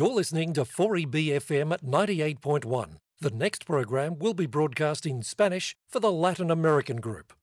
You're 0.00 0.08
listening 0.08 0.54
to 0.54 0.62
4EBFM 0.62 1.74
at 1.74 1.84
98.1. 1.84 2.96
The 3.20 3.30
next 3.30 3.66
program 3.66 4.18
will 4.18 4.32
be 4.32 4.46
broadcast 4.46 5.04
in 5.04 5.22
Spanish 5.22 5.76
for 5.90 6.00
the 6.00 6.10
Latin 6.10 6.50
American 6.50 7.02
group. 7.02 7.34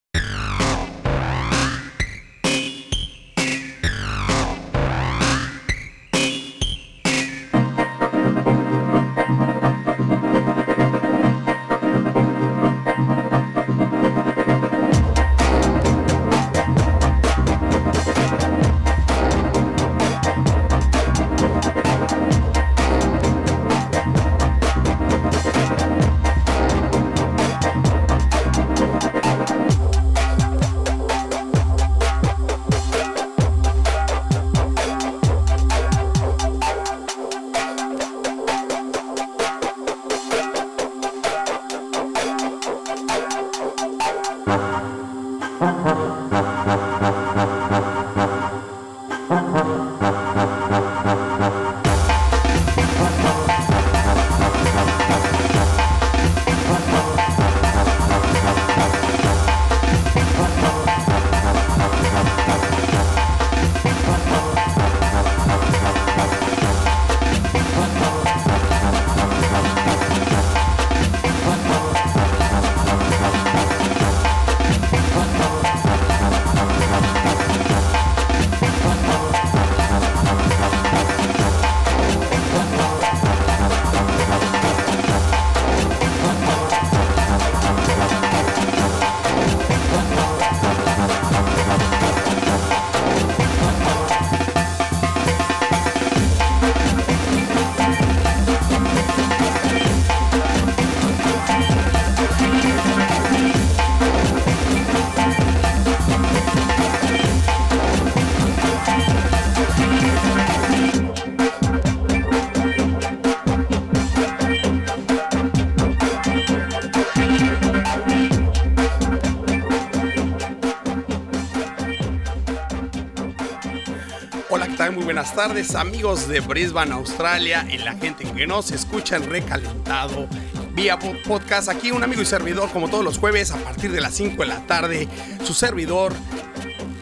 Buenas 125.27 125.47
tardes 125.47 125.75
amigos 125.75 126.29
de 126.29 126.39
Brisbane, 126.39 126.93
Australia 126.93 127.67
y 127.69 127.79
la 127.79 127.95
gente 127.95 128.23
que 128.23 128.47
nos 128.47 128.71
escucha 128.71 129.17
en 129.17 129.29
recalentado 129.29 130.25
vía 130.73 130.97
podcast. 131.27 131.67
Aquí 131.67 131.91
un 131.91 132.01
amigo 132.01 132.21
y 132.21 132.25
servidor 132.25 132.69
como 132.71 132.87
todos 132.87 133.03
los 133.03 133.17
jueves 133.17 133.51
a 133.51 133.57
partir 133.57 133.91
de 133.91 133.99
las 133.99 134.13
5 134.13 134.41
de 134.41 134.47
la 134.47 134.65
tarde. 134.67 135.09
Su 135.43 135.53
servidor, 135.53 136.13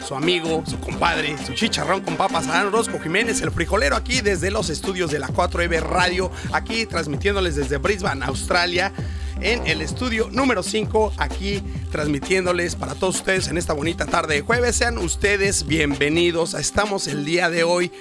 su 0.08 0.16
amigo, 0.16 0.63
su 0.66 0.80
compadre, 0.80 1.38
su 1.46 1.53
chicharrón 1.53 2.02
con 2.02 2.16
papas, 2.16 2.47
Adán 2.47 2.72
Rosco 2.72 3.00
Jiménez, 3.00 3.41
el 3.41 3.52
frijolero 3.52 3.96
aquí 3.96 4.22
desde 4.22 4.50
los 4.50 4.72
estudios 4.72 5.12
de 5.12 5.19
la 5.19 5.28
4EB 5.28 5.81
Radio, 5.81 6.31
aquí 6.52 6.88
transmitiéndoles 6.88 7.56
desde 7.56 7.78
Brisbane, 7.78 8.25
Australia 8.25 8.92
en 9.41 9.66
el 9.68 9.81
estudio 9.81 10.29
número 10.31 10.63
5, 10.63 11.13
aquí 11.18 11.62
transmitiéndoles 11.91 12.75
para 12.75 12.96
todos 12.96 13.18
ustedes 13.18 13.47
en 13.47 13.57
esta 13.57 13.73
bonita 13.73 14.06
tarde 14.06 14.35
de 14.35 14.41
jueves. 14.41 14.75
Sean 14.75 14.97
ustedes 14.97 15.66
bienvenidos. 15.66 16.53
Estamos 16.53 17.07
el 17.07 17.25
día 17.25 17.50
de 17.50 17.63
hoy, 17.63 17.91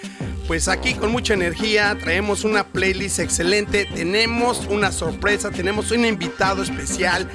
pues 0.47 0.69
aquí 0.69 0.95
con 0.95 1.13
mucha 1.13 1.35
energía, 1.35 1.97
traemos 2.01 2.45
una 2.45 2.67
playlist 2.69 3.19
excelente, 3.19 3.87
tenemos 3.95 4.67
una 4.71 4.93
sorpresa, 4.93 5.51
tenemos 5.51 5.91
un 5.91 6.05
invitado 6.05 6.63
especial 6.63 7.31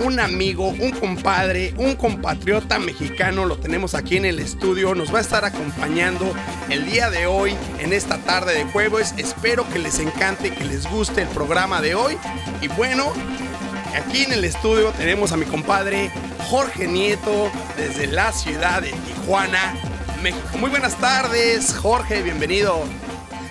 un 0.00 0.20
amigo, 0.20 0.68
un 0.68 0.90
compadre, 0.92 1.74
un 1.76 1.96
compatriota 1.96 2.78
mexicano, 2.78 3.44
lo 3.44 3.58
tenemos 3.58 3.94
aquí 3.94 4.16
en 4.16 4.24
el 4.24 4.38
estudio, 4.38 4.94
nos 4.94 5.12
va 5.12 5.18
a 5.18 5.22
estar 5.22 5.44
acompañando 5.44 6.32
el 6.70 6.86
día 6.86 7.10
de 7.10 7.26
hoy 7.26 7.56
en 7.80 7.92
esta 7.92 8.18
tarde 8.18 8.54
de 8.54 8.64
jueves. 8.64 9.14
Espero 9.16 9.68
que 9.68 9.78
les 9.78 9.98
encante, 9.98 10.52
que 10.52 10.64
les 10.64 10.88
guste 10.88 11.22
el 11.22 11.28
programa 11.28 11.80
de 11.80 11.94
hoy. 11.94 12.16
Y 12.60 12.68
bueno, 12.68 13.12
aquí 13.94 14.22
en 14.22 14.32
el 14.32 14.44
estudio 14.44 14.92
tenemos 14.92 15.32
a 15.32 15.36
mi 15.36 15.44
compadre 15.44 16.10
Jorge 16.48 16.86
Nieto 16.86 17.50
desde 17.76 18.06
la 18.06 18.32
ciudad 18.32 18.82
de 18.82 18.92
Tijuana, 18.92 19.74
México. 20.22 20.58
Muy 20.58 20.70
buenas 20.70 20.96
tardes, 20.96 21.74
Jorge, 21.74 22.22
bienvenido. 22.22 22.84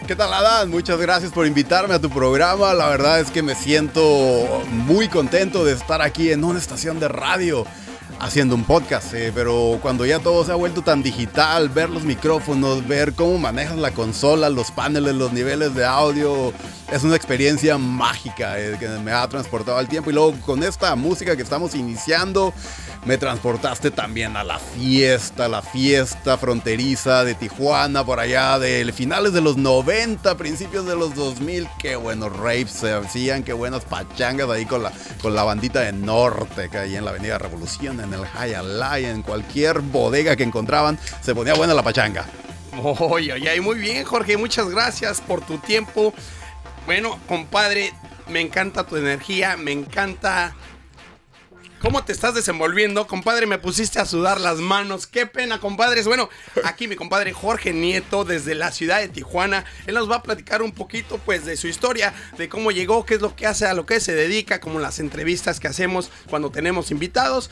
¿Qué 0.08 0.16
tal, 0.16 0.34
Adán? 0.34 0.70
Muchas 0.70 0.98
gracias 1.02 1.34
por 1.34 1.46
invitarme 1.46 1.94
a 1.94 2.00
tu 2.00 2.10
programa. 2.10 2.74
La 2.74 2.88
verdad 2.88 3.20
es 3.20 3.30
que 3.30 3.44
me 3.44 3.56
siento 3.56 4.64
muy 4.70 5.10
contento 5.10 5.66
de 5.66 5.74
estar 5.74 6.02
aquí 6.02 6.32
en 6.32 6.46
una 6.46 6.60
estación 6.60 6.98
de 7.02 7.10
radio 7.10 7.66
haciendo 8.20 8.56
un 8.56 8.64
podcast, 8.64 9.14
eh, 9.14 9.32
pero 9.34 9.80
cuando 9.82 10.06
ya 10.06 10.20
todo 10.20 10.44
se 10.44 10.52
ha 10.52 10.56
vuelto 10.56 10.82
tan 10.82 11.04
digital, 11.04 11.70
ver 11.70 11.90
los 11.90 12.04
micrófonos, 12.04 12.88
ver 12.88 13.14
cómo 13.14 13.38
manejas 13.38 13.78
la 13.78 13.92
consola, 13.92 14.50
los 14.50 14.72
paneles, 14.72 15.16
los 15.16 15.32
niveles 15.34 15.76
de 15.76 15.86
audio, 15.86 16.54
es 16.92 17.04
una 17.04 17.16
experiencia 17.16 17.78
mágica 17.78 18.60
eh, 18.60 18.78
que 18.80 18.88
me 18.88 19.12
ha 19.12 19.28
transportado 19.28 19.78
al 19.78 19.88
tiempo. 19.88 20.10
Y 20.10 20.14
luego 20.14 20.34
con 20.42 20.64
esta 20.64 20.96
música 20.96 21.36
que 21.36 21.44
estamos 21.44 21.76
iniciando, 21.76 22.54
me 23.06 23.18
transportaste 23.18 23.92
también 23.92 24.36
a 24.36 24.44
la 24.44 24.60
fiesta, 24.60 25.48
la 25.48 25.62
fiesta 25.62 26.38
fronteriza 26.38 27.24
de 27.24 27.36
Tijuana, 27.36 28.06
por 28.06 28.20
allá 28.20 28.60
de 28.60 28.92
finales 28.94 29.34
de 29.34 29.42
los 29.42 29.58
90, 29.58 30.36
principios 30.38 30.86
de 30.86 30.96
los 30.96 31.14
2000. 31.16 31.68
Qué 31.80 31.96
buenos 31.96 32.36
rapes 32.36 32.72
se 32.72 32.94
hacían, 32.94 33.44
qué 33.44 33.54
buenas 33.54 33.86
pachangas 33.86 34.50
ahí 34.50 34.66
con 34.66 34.84
la, 34.84 34.92
con 35.22 35.36
la 35.36 35.44
bandita 35.44 35.82
de 35.82 35.94
norte, 35.94 36.70
que 36.70 36.78
ahí 36.78 36.96
en 36.96 37.06
la 37.06 37.12
Avenida 37.12 37.38
Revolución, 37.38 38.00
en 38.08 38.14
el 38.14 38.26
Hialeah, 38.26 39.00
en 39.00 39.22
cualquier 39.22 39.80
bodega 39.80 40.36
que 40.36 40.44
encontraban, 40.44 40.98
se 41.22 41.36
ponía 41.36 41.54
buena 41.54 41.74
la 41.74 41.84
pachanga. 41.84 42.26
Oye, 43.00 43.34
oye, 43.34 43.62
muy 43.62 43.80
bien, 43.80 44.04
Jorge, 44.04 44.38
muchas 44.38 44.70
gracias 44.70 45.22
por 45.22 45.42
tu 45.42 45.58
tiempo. 45.58 46.14
Bueno, 46.86 47.20
compadre, 47.28 47.92
me 48.28 48.42
encanta 48.42 48.86
tu 48.86 48.98
energía, 48.98 49.58
me 49.58 49.72
encanta 49.72 50.56
¿Cómo 51.80 52.04
te 52.04 52.12
estás 52.12 52.34
desenvolviendo? 52.34 53.06
Compadre, 53.06 53.46
me 53.46 53.60
pusiste 53.60 54.00
a 54.00 54.06
sudar 54.06 54.42
las 54.42 54.58
manos. 54.58 55.06
Qué 55.06 55.28
pena, 55.28 55.60
compadres. 55.60 56.08
Bueno, 56.08 56.28
aquí 56.64 56.88
mi 56.88 56.96
compadre 56.96 57.34
Jorge 57.34 57.72
Nieto 57.72 58.26
desde 58.26 58.56
la 58.56 58.72
ciudad 58.72 59.00
de 59.00 59.10
Tijuana. 59.10 59.64
Él 59.86 59.94
nos 59.94 60.10
va 60.10 60.16
a 60.16 60.24
platicar 60.24 60.64
un 60.64 60.72
poquito 60.72 61.20
pues 61.24 61.46
de 61.46 61.56
su 61.56 61.68
historia, 61.68 62.16
de 62.36 62.50
cómo 62.50 62.72
llegó, 62.72 63.06
qué 63.06 63.14
es 63.14 63.22
lo 63.22 63.36
que 63.36 63.46
hace, 63.46 63.68
a 63.68 63.76
lo 63.76 63.86
que 63.86 64.00
se 64.00 64.16
dedica, 64.16 64.60
como 64.60 64.80
las 64.80 65.00
entrevistas 65.00 65.60
que 65.60 65.68
hacemos 65.68 66.10
cuando 66.28 66.50
tenemos 66.50 66.90
invitados. 66.90 67.52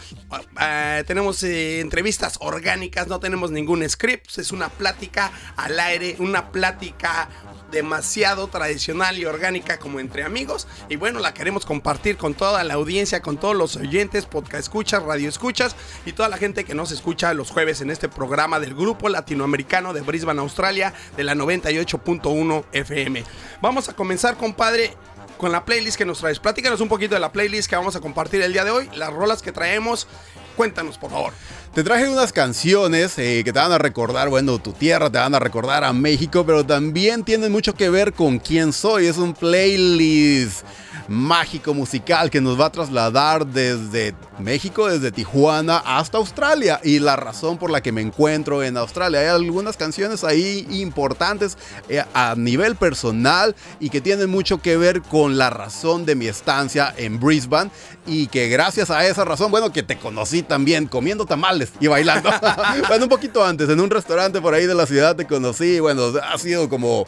Ah, 0.56 1.04
tenemos 1.06 1.44
eh, 1.44 1.80
entrevistas 1.80 2.38
orgánicas, 2.40 3.08
no 3.08 3.20
tenemos 3.20 3.52
ningún 3.52 3.88
script, 3.88 4.40
es 4.40 4.52
una 4.52 4.70
plática 4.70 5.32
al 5.56 5.80
aire, 5.80 6.16
una 6.18 6.52
plática 6.52 7.30
demasiado 7.72 8.48
tradicional 8.48 9.18
y 9.18 9.26
orgánica 9.26 9.80
como 9.80 10.00
entre 10.00 10.24
amigos. 10.24 10.68
Y 10.90 10.96
bueno, 10.96 11.20
la 11.20 11.34
queremos 11.34 11.66
compartir 11.66 12.18
con 12.18 12.34
toda 12.34 12.64
la 12.64 12.76
audiencia, 12.76 13.22
con 13.22 13.38
todos 13.38 13.56
los 13.56 13.76
oyentes, 13.76 14.26
podcast 14.26 14.64
escuchas, 14.64 15.04
radio 15.04 15.30
escuchas 15.30 15.76
y 16.06 16.14
toda 16.14 16.30
la 16.30 16.38
gente 16.38 16.64
que 16.64 16.76
nos 16.76 16.92
escucha 16.92 17.34
los 17.34 17.52
jueves 17.52 17.82
en 17.82 17.92
este 17.92 18.10
programa 18.10 18.60
del 18.60 18.76
Grupo 18.76 19.10
Latinoamericano 19.10 19.94
de 19.94 20.02
Brisbane, 20.02 20.42
Australia, 20.42 20.94
de 21.18 21.24
la 21.24 21.36
98.1 21.36 22.66
FM. 22.72 23.24
Vamos 23.62 23.90
a 23.90 23.94
comenzar, 23.94 24.38
compadre 24.38 24.94
con 25.38 25.52
la 25.52 25.66
playlist 25.66 25.98
que 25.98 26.06
nos 26.06 26.20
traes. 26.20 26.40
Platícanos 26.40 26.82
un 26.82 26.90
poquito 26.90 27.16
de 27.16 27.22
la 27.22 27.32
playlist 27.32 27.70
que 27.70 27.76
vamos 27.76 27.96
a 27.96 28.02
compartir 28.02 28.42
el 28.42 28.54
día 28.54 28.64
de 28.64 28.72
hoy, 28.72 28.90
las 28.96 29.12
rolas 29.12 29.42
que 29.42 29.52
traemos. 29.52 30.08
Cuéntanos, 30.56 30.98
por 30.98 31.12
favor. 31.12 31.34
Te 31.75 31.83
traje 31.83 32.07
unas 32.07 32.31
canciones 32.31 33.19
eh, 33.19 33.42
que 33.44 33.51
te 33.51 33.60
van 33.60 33.74
a 33.74 33.77
recordar, 33.77 34.30
bueno, 34.30 34.60
tu 34.60 34.72
tierra, 34.72 35.10
te 35.10 35.18
van 35.18 35.36
a 35.36 35.39
recordar 35.39 35.83
a 35.83 35.92
México, 35.92 36.45
pero 36.45 36.66
también 36.66 37.25
tienen 37.25 37.51
mucho 37.51 37.74
que 37.74 37.89
ver 37.89 38.13
con 38.13 38.39
quién 38.39 38.72
soy. 38.72 39.07
Es 39.07 39.18
un 39.18 39.33
playlist 39.33 40.63
mágico 41.07 41.74
musical 41.74 42.30
que 42.30 42.42
nos 42.42 42.60
va 42.60 42.68
a 42.68 42.72
trasladar 42.72 43.45
desde 43.45 44.16
México, 44.39 44.88
desde 44.88 45.12
Tijuana 45.12 45.77
hasta 45.77 46.18
Australia 46.18 46.80
y 46.83 47.00
la 47.00 47.16
razón 47.16 47.57
por 47.57 47.69
la 47.69 47.81
que 47.81 47.92
me 47.92 48.01
encuentro 48.01 48.63
en 48.63 48.77
Australia. 48.77 49.19
Hay 49.19 49.27
algunas 49.27 49.77
canciones 49.77 50.24
ahí 50.24 50.66
importantes 50.72 51.57
eh, 51.89 52.04
a 52.13 52.36
nivel 52.36 52.75
personal 52.75 53.56
y 53.80 53.89
que 53.89 54.01
tienen 54.01 54.30
mucho 54.30 54.62
que 54.62 54.77
ver 54.77 55.01
con 55.01 55.38
la 55.38 55.50
razón 55.50 56.06
de 56.06 56.16
mi 56.16 56.27
estancia 56.27 56.94
en 56.98 57.19
Brisbane 57.19 57.72
y 58.07 58.27
que 58.27 58.50
gracias 58.50 58.89
a 58.89 59.06
esa 59.06 59.25
razón, 59.25 59.51
bueno, 59.51 59.72
que 59.72 59.83
te 59.83 59.98
conocí 59.98 60.42
también 60.42 60.88
comiendo 60.88 61.25
tamales 61.25 61.65
y 61.80 61.88
bailando. 61.88 62.30
bueno, 62.88 63.06
un 63.06 63.10
poquito 63.10 63.44
antes, 63.44 63.70
en 63.70 63.80
un 63.80 63.90
restaurante 63.90 64.42
por 64.42 64.54
ahí 64.54 64.66
de 64.66 64.76
la 64.76 64.86
ciudad 64.86 65.16
te 65.16 65.26
conocí, 65.26 65.80
bueno, 65.80 66.14
ha 66.24 66.38
sido 66.38 66.70
como 66.70 67.06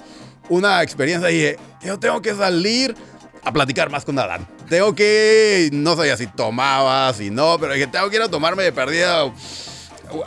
una 0.50 0.82
experiencia. 0.84 1.30
Dije, 1.30 1.58
yo 1.82 2.00
tengo 2.00 2.22
que 2.22 2.34
salir 2.34 2.96
a 3.44 3.52
platicar 3.52 3.90
más 3.90 4.04
con 4.04 4.20
Adán. 4.20 4.48
Tengo 4.70 4.94
que, 4.94 5.70
no 5.72 5.96
sabía 5.96 6.18
si 6.18 6.28
tomaba, 6.28 7.14
si 7.14 7.30
no, 7.30 7.58
pero 7.60 7.74
dije, 7.74 7.88
tengo 7.88 8.10
que 8.10 8.18
ir 8.18 8.22
a 8.22 8.30
tomarme 8.30 8.64
de 8.64 8.72
perdida 8.74 9.32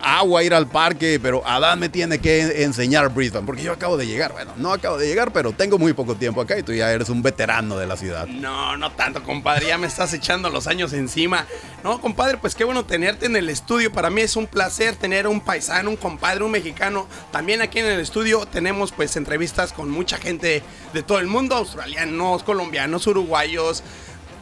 agua, 0.03 0.43
ir 0.43 0.55
al 0.55 0.69
parque, 0.69 1.19
pero 1.23 1.47
Adán 1.47 1.79
me 1.79 1.89
tiene 1.89 2.19
que 2.19 2.63
enseñar 2.63 3.13
Brisbane, 3.13 3.47
porque 3.47 3.63
yo 3.63 3.73
acabo 3.73 3.97
de 3.97 4.07
llegar. 4.07 4.33
Bueno, 4.33 4.53
no 4.57 4.73
acabo 4.73 4.99
de 4.99 5.07
llegar, 5.07 5.33
pero 5.33 5.53
tengo 5.53 5.79
muy 5.79 5.93
poco 5.93 6.15
tiempo 6.15 6.41
acá 6.41 6.59
y 6.59 6.63
tú 6.63 6.73
ya 6.73 6.91
eres 6.93 7.09
un 7.09 7.23
veterano 7.23 7.77
de 7.77 7.87
la 7.87 7.97
ciudad. 7.97 8.27
No, 8.27 8.77
no 8.77 8.93
tanto, 8.93 9.23
compadre, 9.23 9.69
ya 9.69 9.79
me 9.79 9.87
estás 9.87 10.13
echando 10.13 10.51
los 10.51 10.67
años 10.67 10.93
encima. 10.93 11.47
No, 11.83 12.01
compadre, 12.01 12.39
pues 12.39 12.55
qué 12.55 12.65
bueno 12.65 12.85
tenerte 12.85 13.27
en 13.27 13.37
el 13.37 13.49
estudio. 13.49 13.93
Para 13.93 14.11
mí 14.11 14.21
es 14.21 14.37
un 14.37 14.47
placer 14.47 14.97
tener 14.97 15.27
un 15.27 15.41
paisano, 15.41 15.91
un 15.91 15.97
compadre, 15.97 16.45
un 16.45 16.51
mexicano. 16.51 17.07
También 17.33 17.63
aquí 17.63 17.79
en 17.79 17.87
el 17.87 18.01
estudio 18.01 18.47
tenemos 18.47 18.93
pues 18.93 19.17
entrevistas 19.17 19.73
con 19.73 19.91
mucha 19.91 20.19
gente 20.19 20.63
de 20.93 21.03
todo 21.03 21.19
el 21.19 21.27
mundo, 21.27 21.57
australianos, 21.57 22.43
colombianos, 22.43 23.07
uruguayos 23.07 23.83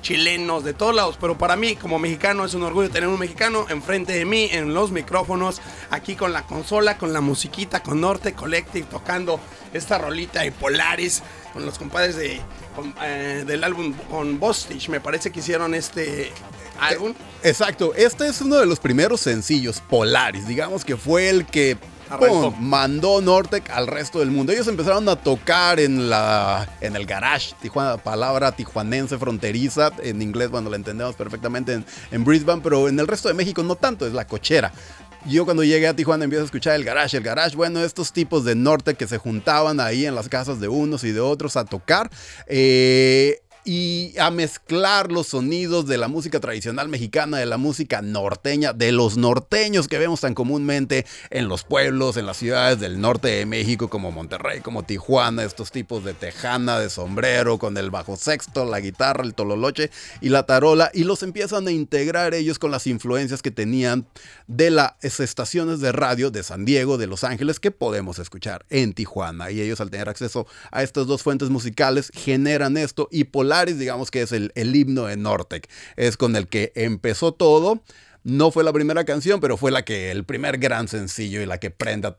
chilenos, 0.00 0.64
de 0.64 0.74
todos 0.74 0.94
lados. 0.94 1.16
Pero 1.20 1.36
para 1.38 1.56
mí, 1.56 1.76
como 1.76 1.98
mexicano, 1.98 2.44
es 2.44 2.54
un 2.54 2.62
orgullo 2.62 2.90
tener 2.90 3.08
un 3.08 3.18
mexicano 3.18 3.66
enfrente 3.68 4.12
de 4.12 4.24
mí, 4.24 4.48
en 4.52 4.74
los 4.74 4.90
micrófonos, 4.90 5.60
aquí 5.90 6.14
con 6.14 6.32
la 6.32 6.46
consola, 6.46 6.98
con 6.98 7.12
la 7.12 7.20
musiquita, 7.20 7.82
con 7.82 8.00
Norte 8.00 8.32
Collective, 8.32 8.86
tocando 8.90 9.40
esta 9.72 9.98
rolita 9.98 10.42
de 10.42 10.52
Polaris, 10.52 11.22
con 11.52 11.64
los 11.64 11.78
compadres 11.78 12.16
de, 12.16 12.40
eh, 13.02 13.44
del 13.46 13.64
álbum 13.64 13.92
con 14.10 14.38
Bostich. 14.38 14.88
Me 14.88 15.00
parece 15.00 15.30
que 15.30 15.40
hicieron 15.40 15.74
este 15.74 16.32
álbum. 16.80 17.14
Exacto, 17.42 17.94
este 17.94 18.28
es 18.28 18.40
uno 18.40 18.56
de 18.56 18.66
los 18.66 18.80
primeros 18.80 19.20
sencillos, 19.20 19.82
Polaris. 19.88 20.46
Digamos 20.46 20.84
que 20.84 20.96
fue 20.96 21.28
el 21.28 21.46
que 21.46 21.76
mandó 22.60 23.20
Nortec 23.20 23.70
al 23.70 23.86
resto 23.86 24.20
del 24.20 24.30
mundo. 24.30 24.52
Ellos 24.52 24.68
empezaron 24.68 25.08
a 25.08 25.16
tocar 25.16 25.80
en, 25.80 26.10
la, 26.10 26.68
en 26.80 26.96
el 26.96 27.06
garage, 27.06 27.54
Tijuana, 27.60 27.96
palabra 27.96 28.52
tijuanense 28.52 29.18
fronteriza, 29.18 29.90
en 30.02 30.22
inglés, 30.22 30.50
bueno, 30.50 30.70
la 30.70 30.76
entendemos 30.76 31.16
perfectamente 31.16 31.74
en, 31.74 31.84
en 32.10 32.24
Brisbane, 32.24 32.60
pero 32.62 32.88
en 32.88 32.98
el 32.98 33.06
resto 33.06 33.28
de 33.28 33.34
México 33.34 33.62
no 33.62 33.76
tanto, 33.76 34.06
es 34.06 34.12
la 34.12 34.26
cochera 34.26 34.72
yo 35.26 35.44
cuando 35.44 35.64
llegué 35.64 35.88
a 35.88 35.94
Tijuana 35.94 36.24
empiezo 36.24 36.42
a 36.42 36.46
escuchar 36.46 36.74
el 36.76 36.84
garage. 36.84 37.16
El 37.16 37.22
garage, 37.22 37.56
bueno, 37.56 37.80
estos 37.80 38.12
tipos 38.12 38.44
de 38.44 38.54
norte 38.54 38.94
que 38.94 39.06
se 39.06 39.18
juntaban 39.18 39.80
ahí 39.80 40.06
en 40.06 40.14
las 40.14 40.28
casas 40.28 40.60
de 40.60 40.68
unos 40.68 41.04
y 41.04 41.12
de 41.12 41.20
otros 41.20 41.56
a 41.56 41.64
tocar. 41.64 42.10
Eh, 42.46 43.40
y 43.64 44.14
a 44.18 44.30
mezclar 44.30 45.12
los 45.12 45.28
sonidos 45.28 45.86
de 45.86 45.98
la 45.98 46.08
música 46.08 46.40
tradicional 46.40 46.88
mexicana, 46.88 47.38
de 47.38 47.46
la 47.46 47.56
música 47.56 48.02
norteña, 48.02 48.72
de 48.72 48.92
los 48.92 49.16
norteños 49.16 49.88
que 49.88 49.98
vemos 49.98 50.20
tan 50.20 50.34
comúnmente 50.34 51.06
en 51.30 51.48
los 51.48 51.64
pueblos, 51.64 52.16
en 52.16 52.26
las 52.26 52.36
ciudades 52.36 52.80
del 52.80 53.00
norte 53.00 53.28
de 53.28 53.46
México, 53.46 53.88
como 53.88 54.10
Monterrey, 54.10 54.60
como 54.60 54.84
Tijuana, 54.84 55.44
estos 55.44 55.70
tipos 55.70 56.04
de 56.04 56.14
tejana, 56.14 56.78
de 56.78 56.90
sombrero, 56.90 57.58
con 57.58 57.76
el 57.76 57.90
bajo 57.90 58.16
sexto, 58.16 58.64
la 58.64 58.80
guitarra, 58.80 59.24
el 59.24 59.34
tololoche 59.34 59.90
y 60.20 60.28
la 60.28 60.44
tarola, 60.44 60.90
y 60.94 61.04
los 61.04 61.22
empiezan 61.22 61.66
a 61.66 61.70
integrar 61.70 62.34
ellos 62.34 62.58
con 62.58 62.70
las 62.70 62.86
influencias 62.86 63.42
que 63.42 63.50
tenían 63.50 64.06
de 64.46 64.70
las 64.70 64.94
estaciones 65.20 65.80
de 65.80 65.92
radio 65.92 66.30
de 66.30 66.42
San 66.42 66.64
Diego, 66.64 66.98
de 66.98 67.06
Los 67.06 67.24
Ángeles, 67.24 67.60
que 67.60 67.70
podemos 67.70 68.18
escuchar 68.18 68.64
en 68.70 68.92
Tijuana. 68.94 69.50
Y 69.50 69.60
ellos 69.60 69.80
al 69.80 69.90
tener 69.90 70.08
acceso 70.08 70.46
a 70.70 70.82
estas 70.82 71.06
dos 71.06 71.22
fuentes 71.22 71.50
musicales 71.50 72.10
generan 72.14 72.76
esto 72.76 73.08
y 73.10 73.24
digamos 73.78 74.10
que 74.10 74.22
es 74.22 74.32
el, 74.32 74.52
himno 74.56 75.04
de 75.06 75.16
Nortec. 75.16 75.68
Es 75.96 76.16
con 76.16 76.36
el 76.36 76.48
que 76.48 76.72
empezó 76.74 77.32
todo. 77.32 77.82
No 78.24 78.50
fue 78.50 78.64
la 78.64 78.72
primera 78.72 79.04
canción, 79.04 79.40
pero 79.40 79.56
fue 79.56 79.70
la 79.70 79.84
que 79.84 80.10
el 80.10 80.24
primer 80.24 80.58
gran 80.58 80.88
sencillo 80.88 81.40
y 81.40 81.46
la 81.46 81.58
que 81.58 81.74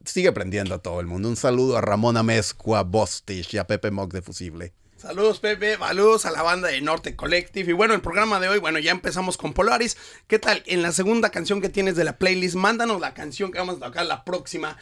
sigue 0.06 0.32
prendiendo 0.32 0.76
a 0.76 0.80
todo 0.80 1.00
el 1.00 1.08
mundo. 1.08 1.30
Un 1.30 1.36
saludo 1.36 1.78
a 1.78 1.82
Ramón 1.82 2.18
Amezcua, 2.18 2.84
Bostich 2.84 3.54
y 3.54 3.58
a 3.58 3.68
Pepe 3.68 3.92
Mock 3.92 4.14
de 4.14 4.22
Fusible. 4.22 4.74
Saludos 5.00 5.40
Pepe, 5.40 5.78
saludos 5.78 6.26
a 6.26 6.32
la 6.32 6.42
banda 6.42 6.68
de 6.68 6.82
Norte 6.82 7.16
Collective. 7.16 7.70
Y 7.70 7.74
bueno, 7.74 7.94
el 7.94 8.02
programa 8.02 8.42
de 8.42 8.50
hoy, 8.50 8.60
bueno, 8.60 8.80
ya 8.80 8.92
empezamos 8.92 9.38
con 9.38 9.54
Polaris. 9.54 9.96
¿Qué 10.28 10.40
tal? 10.40 10.62
En 10.66 10.82
la 10.82 10.92
segunda 10.92 11.30
canción 11.30 11.62
que 11.62 11.70
tienes 11.70 11.96
de 11.96 12.04
la 12.04 12.18
playlist, 12.18 12.56
mándanos 12.56 13.00
la 13.00 13.14
canción 13.14 13.50
que 13.50 13.60
vamos 13.60 13.78
a 13.78 13.86
tocar 13.86 14.06
la 14.06 14.26
próxima 14.26 14.76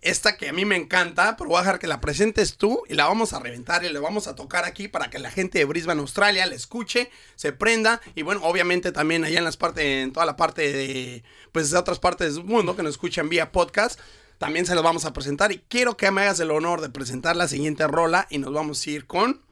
esta 0.00 0.36
que 0.36 0.48
a 0.48 0.52
mí 0.52 0.64
me 0.64 0.76
encanta, 0.76 1.36
pero 1.36 1.50
voy 1.50 1.56
a 1.56 1.62
dejar 1.62 1.80
que 1.80 1.88
la 1.88 2.00
presentes 2.00 2.56
tú 2.56 2.84
y 2.88 2.94
la 2.94 3.06
vamos 3.06 3.32
a 3.32 3.40
reventar 3.40 3.82
y 3.84 3.92
la 3.92 3.98
vamos 3.98 4.28
a 4.28 4.36
tocar 4.36 4.64
aquí 4.64 4.86
para 4.86 5.10
que 5.10 5.18
la 5.18 5.32
gente 5.32 5.58
de 5.58 5.64
Brisbane, 5.64 6.00
Australia, 6.00 6.46
la 6.46 6.54
escuche, 6.54 7.10
se 7.34 7.50
prenda 7.50 8.00
y 8.14 8.22
bueno, 8.22 8.42
obviamente 8.44 8.92
también 8.92 9.24
allá 9.24 9.38
en 9.38 9.44
las 9.44 9.56
partes, 9.56 9.84
en 9.84 10.12
toda 10.12 10.24
la 10.24 10.36
parte 10.36 10.72
de, 10.72 11.24
pues 11.50 11.72
de 11.72 11.78
otras 11.78 11.98
partes 11.98 12.36
del 12.36 12.44
mundo 12.44 12.76
que 12.76 12.84
nos 12.84 12.92
escuchan 12.92 13.28
vía 13.28 13.50
podcast, 13.50 13.98
también 14.38 14.66
se 14.66 14.76
los 14.76 14.84
vamos 14.84 15.04
a 15.04 15.12
presentar 15.12 15.50
y 15.50 15.64
quiero 15.68 15.96
que 15.96 16.12
me 16.12 16.20
hagas 16.20 16.38
el 16.38 16.52
honor 16.52 16.80
de 16.80 16.90
presentar 16.90 17.34
la 17.34 17.48
siguiente 17.48 17.88
rola 17.88 18.28
y 18.30 18.38
nos 18.38 18.52
vamos 18.52 18.86
a 18.86 18.90
ir 18.90 19.06
con... 19.08 19.42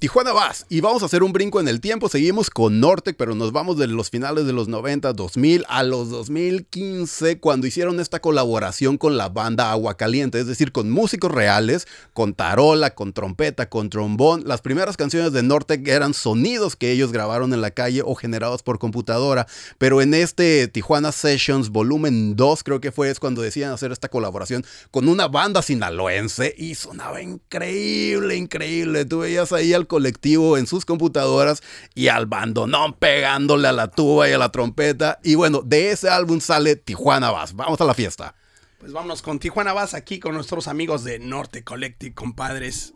Tijuana 0.00 0.32
Bass. 0.32 0.64
Y 0.70 0.80
vamos 0.80 1.02
a 1.02 1.06
hacer 1.06 1.22
un 1.22 1.34
brinco 1.34 1.60
en 1.60 1.68
el 1.68 1.82
tiempo. 1.82 2.08
Seguimos 2.08 2.48
con 2.48 2.80
Nortec, 2.80 3.16
pero 3.18 3.34
nos 3.34 3.52
vamos 3.52 3.76
de 3.76 3.86
los 3.86 4.08
finales 4.08 4.46
de 4.46 4.54
los 4.54 4.66
90, 4.66 5.12
2000 5.12 5.66
a 5.68 5.82
los 5.82 6.08
2015, 6.08 7.38
cuando 7.38 7.66
hicieron 7.66 8.00
esta 8.00 8.18
colaboración 8.18 8.96
con 8.96 9.18
la 9.18 9.28
banda 9.28 9.70
Agua 9.70 9.98
Caliente, 9.98 10.40
es 10.40 10.46
decir, 10.46 10.72
con 10.72 10.90
músicos 10.90 11.30
reales, 11.30 11.86
con 12.14 12.32
tarola, 12.32 12.94
con 12.94 13.12
trompeta, 13.12 13.68
con 13.68 13.90
trombón. 13.90 14.44
Las 14.46 14.62
primeras 14.62 14.96
canciones 14.96 15.34
de 15.34 15.42
Nortec 15.42 15.86
eran 15.86 16.14
sonidos 16.14 16.76
que 16.76 16.92
ellos 16.92 17.12
grabaron 17.12 17.52
en 17.52 17.60
la 17.60 17.70
calle 17.70 18.00
o 18.02 18.14
generados 18.14 18.62
por 18.62 18.78
computadora. 18.78 19.46
Pero 19.76 20.00
en 20.00 20.14
este 20.14 20.66
Tijuana 20.68 21.12
Sessions 21.12 21.68
Volumen 21.68 22.36
2, 22.36 22.62
creo 22.62 22.80
que 22.80 22.90
fue, 22.90 23.10
es 23.10 23.20
cuando 23.20 23.42
decían 23.42 23.70
hacer 23.70 23.92
esta 23.92 24.08
colaboración 24.08 24.64
con 24.90 25.08
una 25.08 25.28
banda 25.28 25.60
sinaloense 25.60 26.54
y 26.56 26.74
sonaba 26.74 27.20
increíble, 27.20 28.34
increíble. 28.36 29.04
Tú 29.04 29.18
veías 29.18 29.52
ahí 29.52 29.74
al 29.74 29.89
colectivo 29.90 30.56
en 30.56 30.66
sus 30.66 30.86
computadoras 30.86 31.62
y 31.94 32.08
al 32.08 32.24
bandonón 32.24 32.94
pegándole 32.94 33.68
a 33.68 33.72
la 33.72 33.88
tuba 33.88 34.28
y 34.28 34.32
a 34.32 34.38
la 34.38 34.50
trompeta. 34.50 35.18
Y 35.22 35.34
bueno, 35.34 35.60
de 35.62 35.90
ese 35.90 36.08
álbum 36.08 36.40
sale 36.40 36.76
Tijuana 36.76 37.30
Bass. 37.30 37.54
Vamos 37.54 37.80
a 37.80 37.84
la 37.84 37.92
fiesta. 37.92 38.36
Pues 38.78 38.92
vámonos 38.92 39.20
con 39.20 39.38
Tijuana 39.40 39.72
Bass 39.72 39.92
aquí 39.92 40.20
con 40.20 40.34
nuestros 40.34 40.68
amigos 40.68 41.04
de 41.04 41.18
Norte 41.18 41.64
Collective, 41.64 42.14
compadres. 42.14 42.94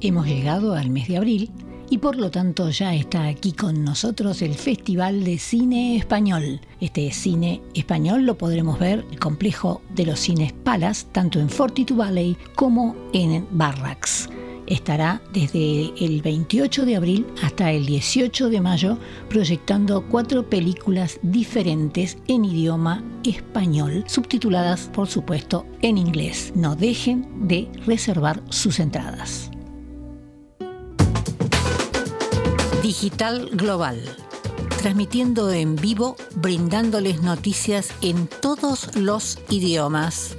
Hemos 0.00 0.26
llegado 0.26 0.74
al 0.74 0.90
mes 0.90 1.08
de 1.08 1.18
abril 1.18 1.50
y 1.90 1.98
por 1.98 2.16
lo 2.16 2.30
tanto 2.30 2.70
ya 2.70 2.94
está 2.94 3.26
aquí 3.26 3.52
con 3.52 3.84
nosotros 3.84 4.42
el 4.42 4.54
Festival 4.54 5.22
de 5.22 5.38
Cine 5.38 5.96
Español. 5.96 6.60
Este 6.80 7.12
cine 7.12 7.60
español 7.74 8.24
lo 8.24 8.38
podremos 8.38 8.78
ver 8.78 9.04
el 9.10 9.18
complejo 9.18 9.82
de 9.94 10.06
los 10.06 10.18
cines 10.18 10.52
Palas, 10.52 11.06
tanto 11.12 11.40
en 11.40 11.50
Fortitude 11.50 11.98
Valley 11.98 12.36
como 12.54 12.96
en 13.12 13.46
Barracks. 13.50 14.17
Estará 14.68 15.22
desde 15.32 15.94
el 16.04 16.20
28 16.20 16.84
de 16.84 16.96
abril 16.96 17.26
hasta 17.42 17.72
el 17.72 17.86
18 17.86 18.50
de 18.50 18.60
mayo 18.60 18.98
proyectando 19.30 20.06
cuatro 20.06 20.48
películas 20.48 21.18
diferentes 21.22 22.18
en 22.28 22.44
idioma 22.44 23.02
español, 23.24 24.04
subtituladas 24.06 24.90
por 24.92 25.08
supuesto 25.08 25.64
en 25.80 25.96
inglés. 25.96 26.52
No 26.54 26.76
dejen 26.76 27.48
de 27.48 27.70
reservar 27.86 28.42
sus 28.50 28.78
entradas. 28.78 29.50
Digital 32.82 33.48
Global. 33.54 33.98
Transmitiendo 34.82 35.50
en 35.50 35.76
vivo, 35.76 36.16
brindándoles 36.36 37.22
noticias 37.22 37.90
en 38.02 38.28
todos 38.40 38.94
los 38.96 39.38
idiomas. 39.48 40.36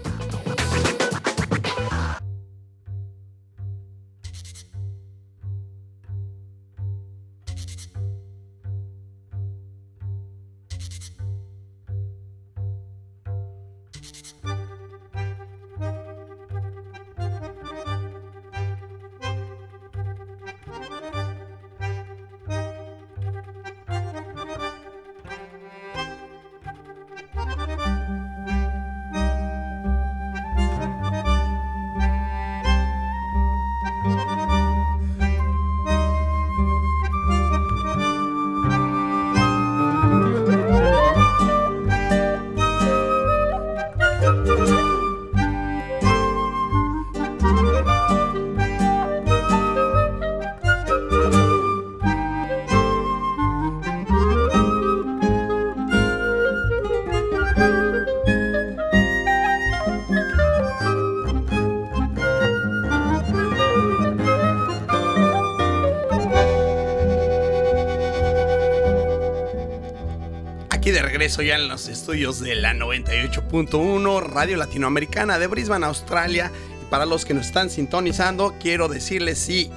Regreso 71.20 71.42
ya 71.42 71.56
en 71.56 71.68
los 71.68 71.90
estudios 71.90 72.40
de 72.40 72.56
la 72.56 72.74
98.1 72.74 74.24
Radio 74.24 74.56
Latinoamericana 74.56 75.38
de 75.38 75.48
Brisbane, 75.48 75.86
Australia. 75.86 76.50
Y 76.82 76.86
para 76.86 77.06
los 77.06 77.26
que 77.26 77.34
nos 77.34 77.48
están 77.48 77.70
sintonizando, 77.70 78.56
quiero 78.58 78.88
decirles 78.88 79.50
y 79.50 79.70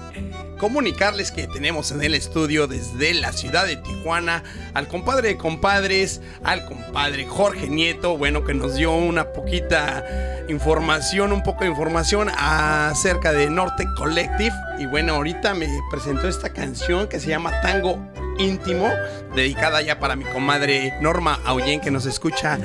comunicarles 0.60 1.32
que 1.32 1.48
tenemos 1.48 1.90
en 1.90 2.00
el 2.00 2.14
estudio 2.14 2.68
desde 2.68 3.12
la 3.14 3.32
ciudad 3.32 3.66
de 3.66 3.74
Tijuana 3.74 4.44
al 4.72 4.86
compadre 4.86 5.30
de 5.30 5.36
compadres, 5.36 6.20
al 6.44 6.64
compadre 6.64 7.26
Jorge 7.26 7.66
Nieto, 7.66 8.16
bueno, 8.16 8.44
que 8.44 8.54
nos 8.54 8.76
dio 8.76 8.92
una 8.92 9.32
poquita 9.32 10.44
información, 10.48 11.32
un 11.32 11.42
poco 11.42 11.64
de 11.64 11.70
información 11.70 12.30
acerca 12.38 13.32
de 13.32 13.50
Norte 13.50 13.84
Collective. 13.96 14.54
Y 14.78 14.86
bueno, 14.86 15.14
ahorita 15.14 15.54
me 15.54 15.66
presentó 15.90 16.28
esta 16.28 16.50
canción 16.50 17.08
que 17.08 17.18
se 17.18 17.30
llama 17.30 17.50
Tango 17.62 17.98
íntimo, 18.42 18.90
dedicada 19.34 19.80
ya 19.82 19.98
para 19.98 20.16
mi 20.16 20.24
comadre 20.24 20.94
Norma 21.00 21.40
Aullén, 21.44 21.80
que 21.80 21.90
nos 21.90 22.06
escucha 22.06 22.58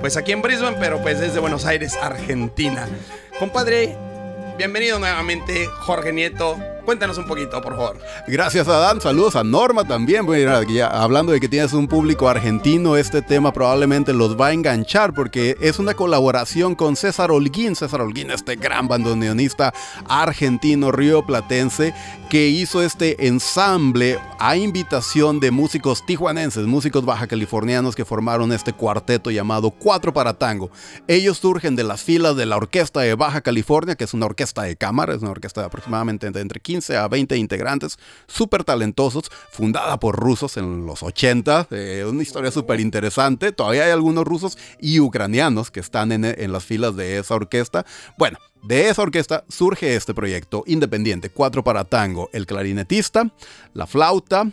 pues 0.00 0.16
aquí 0.16 0.32
en 0.32 0.42
Brisbane, 0.42 0.76
pero 0.80 1.00
pues 1.02 1.20
desde 1.20 1.40
Buenos 1.40 1.66
Aires, 1.66 1.96
Argentina. 2.00 2.88
Compadre, 3.38 3.96
bienvenido 4.56 4.98
nuevamente, 4.98 5.66
Jorge 5.66 6.12
Nieto. 6.12 6.56
Cuéntanos 6.84 7.18
un 7.18 7.26
poquito, 7.26 7.60
por 7.62 7.76
favor. 7.76 7.98
Gracias, 8.26 8.68
Adán. 8.68 9.00
Saludos 9.00 9.36
a 9.36 9.44
Norma 9.44 9.86
también. 9.86 10.26
hablando 10.90 11.32
de 11.32 11.40
que 11.40 11.48
tienes 11.48 11.72
un 11.72 11.88
público 11.88 12.28
argentino, 12.28 12.96
este 12.96 13.22
tema 13.22 13.52
probablemente 13.52 14.12
los 14.12 14.38
va 14.38 14.48
a 14.48 14.52
enganchar 14.52 15.14
porque 15.14 15.56
es 15.60 15.78
una 15.78 15.94
colaboración 15.94 16.74
con 16.74 16.96
César 16.96 17.30
Holguín. 17.30 17.74
César 17.76 18.00
Holguín, 18.00 18.30
este 18.30 18.56
gran 18.56 18.88
bandoneonista 18.88 19.72
argentino 20.08 20.92
rioplatense 20.92 21.94
que 22.28 22.48
hizo 22.48 22.82
este 22.82 23.28
ensamble 23.28 24.18
a 24.38 24.56
invitación 24.56 25.40
de 25.40 25.50
músicos 25.50 26.04
tijuanenses, 26.04 26.66
músicos 26.66 27.04
baja 27.04 27.26
californianos 27.26 27.94
que 27.94 28.04
formaron 28.04 28.52
este 28.52 28.72
cuarteto 28.72 29.30
llamado 29.30 29.70
Cuatro 29.70 30.12
para 30.12 30.34
Tango. 30.34 30.70
Ellos 31.06 31.38
surgen 31.38 31.76
de 31.76 31.84
las 31.84 32.02
filas 32.02 32.36
de 32.36 32.46
la 32.46 32.56
Orquesta 32.56 33.00
de 33.00 33.14
Baja 33.14 33.40
California, 33.40 33.94
que 33.94 34.04
es 34.04 34.14
una 34.14 34.26
orquesta 34.26 34.62
de 34.62 34.76
cámara, 34.76 35.14
es 35.14 35.22
una 35.22 35.30
orquesta 35.30 35.60
de 35.60 35.68
aproximadamente 35.68 36.26
entre 36.26 36.60
15 36.60 36.73
a 36.96 37.08
20 37.08 37.36
integrantes, 37.36 37.98
súper 38.26 38.64
talentosos, 38.64 39.30
fundada 39.50 39.98
por 39.98 40.16
rusos 40.16 40.56
en 40.56 40.86
los 40.86 41.02
80, 41.02 41.68
eh, 41.70 42.04
una 42.08 42.22
historia 42.22 42.50
súper 42.50 42.80
interesante. 42.80 43.52
Todavía 43.52 43.84
hay 43.84 43.90
algunos 43.90 44.24
rusos 44.24 44.58
y 44.80 45.00
ucranianos 45.00 45.70
que 45.70 45.80
están 45.80 46.12
en, 46.12 46.24
en 46.24 46.52
las 46.52 46.64
filas 46.64 46.96
de 46.96 47.18
esa 47.18 47.34
orquesta. 47.34 47.84
Bueno, 48.18 48.38
de 48.64 48.88
esa 48.88 49.02
orquesta 49.02 49.44
surge 49.48 49.94
este 49.94 50.14
proyecto 50.14 50.64
independiente, 50.66 51.28
Cuatro 51.28 51.62
para 51.62 51.84
Tango, 51.84 52.30
el 52.32 52.46
clarinetista, 52.46 53.30
la 53.74 53.86
flauta, 53.86 54.50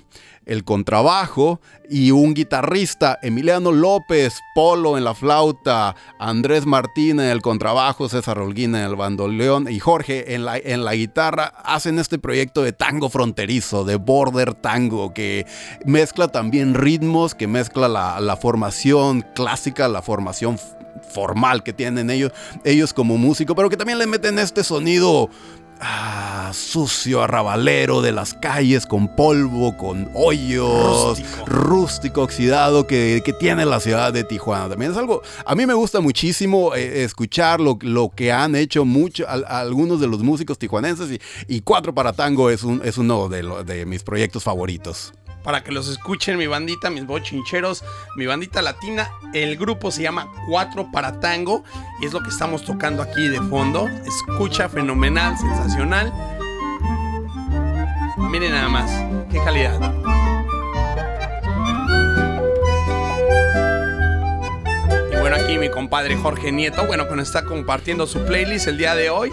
el 0.52 0.66
contrabajo 0.66 1.62
y 1.90 2.12
un 2.12 2.34
guitarrista, 2.34 3.18
Emiliano 3.22 3.72
López, 3.72 4.34
Polo 4.54 4.98
en 4.98 5.06
la 5.06 5.14
flauta, 5.14 5.96
Andrés 6.20 6.66
Martínez 6.66 7.28
en 7.28 7.32
el 7.32 7.42
contrabajo, 7.42 8.10
César 8.10 8.38
Holguín 8.38 8.76
en 8.76 8.82
el 8.82 8.98
bandoleón 8.98 9.70
y 9.70 9.80
Jorge 9.80 10.36
en 10.36 10.44
la, 10.44 10.58
en 10.58 10.84
la 10.84 10.94
guitarra, 10.94 11.54
hacen 11.64 12.00
este 12.00 12.20
proyecto 12.20 12.64
de 12.64 12.74
tango 12.74 13.10
fronterizo, 13.10 13.86
de 13.86 13.96
border 13.96 14.54
tango, 14.54 15.14
que 15.14 15.46
mezcla 15.86 16.28
también 16.28 16.74
ritmos, 16.74 17.34
que 17.34 17.48
mezcla 17.48 17.88
la, 17.88 18.20
la 18.20 18.36
formación 18.36 19.26
clásica, 19.34 19.88
la 19.88 20.02
formación 20.02 20.58
formal 21.14 21.64
que 21.64 21.72
tienen 21.72 22.10
ellos, 22.10 22.32
ellos 22.64 22.94
como 22.94 23.18
músico, 23.18 23.56
pero 23.56 23.70
que 23.70 23.78
también 23.78 24.00
le 24.00 24.08
meten 24.08 24.38
este 24.40 24.64
sonido 24.64 25.30
ah, 25.82 26.52
sucio, 26.54 27.22
arrabalero 27.22 28.02
de 28.02 28.12
las 28.12 28.34
calles, 28.34 28.86
con 28.86 29.16
polvo, 29.16 29.76
con 29.78 30.10
hoyos, 30.14 31.22
rústico, 31.46 32.22
oxidado 32.22 32.88
que, 32.88 33.22
tiene 33.40 33.66
la 33.66 33.80
ciudad 33.80 34.14
de 34.14 34.24
Tijuana. 34.24 34.70
También 34.70 34.92
es 34.92 34.98
algo, 34.98 35.22
a 35.46 35.56
mí 35.56 35.66
me 35.66 35.74
gusta 35.74 36.02
muchísimo 36.02 36.76
eh, 36.76 37.04
escuchar 37.04 37.60
lo, 37.60 37.78
que 38.10 38.32
han 38.32 38.56
hecho 38.56 38.86
mucho, 38.86 39.26
algunos 39.28 40.00
de 40.00 40.08
los 40.08 40.22
músicos 40.22 40.58
tijuanenses 40.58 41.20
y, 41.48 41.62
Cuatro 41.62 41.94
para 41.94 42.12
Tango 42.12 42.50
es, 42.50 42.64
un, 42.64 42.82
es 42.84 42.98
uno 42.98 43.30
de, 43.30 43.44
de 43.64 43.86
mis 43.86 44.04
proyectos 44.04 44.44
favoritos 44.44 45.14
para 45.44 45.64
que 45.64 45.72
los 45.72 45.88
escuchen 45.88 46.38
mi 46.38 46.48
bandita, 46.48 46.90
mis 46.90 47.06
bochincheros, 47.06 47.84
mi 48.16 48.26
bandita 48.26 48.62
latina. 48.62 49.12
El 49.34 49.58
grupo 49.58 49.92
se 49.92 50.04
llama 50.04 50.32
Cuatro 50.48 50.92
para 50.92 51.20
Tango 51.20 51.64
y 52.02 52.06
es 52.06 52.14
lo 52.14 52.22
que 52.22 52.30
estamos 52.30 52.64
tocando 52.64 53.02
aquí 53.02 53.28
de 53.28 53.40
fondo. 53.42 53.88
Escucha 53.88 54.70
fenomenal, 54.70 55.38
sensacional. 55.38 56.12
Miren 58.18 58.52
nada 58.52 58.70
más, 58.70 58.90
qué 59.32 59.40
calidad. 59.44 59.80
Y 65.12 65.16
bueno, 65.18 65.36
aquí 65.36 65.58
mi 65.58 65.70
compadre 65.70 66.16
Jorge 66.16 66.52
Nieto, 66.52 66.86
bueno, 66.86 67.08
que 67.10 67.16
nos 67.16 67.28
está 67.28 67.46
compartiendo 67.46 68.08
su 68.08 68.24
playlist 68.26 68.68
el 68.68 68.78
día 68.78 68.96
de 68.96 69.10
hoy 69.10 69.32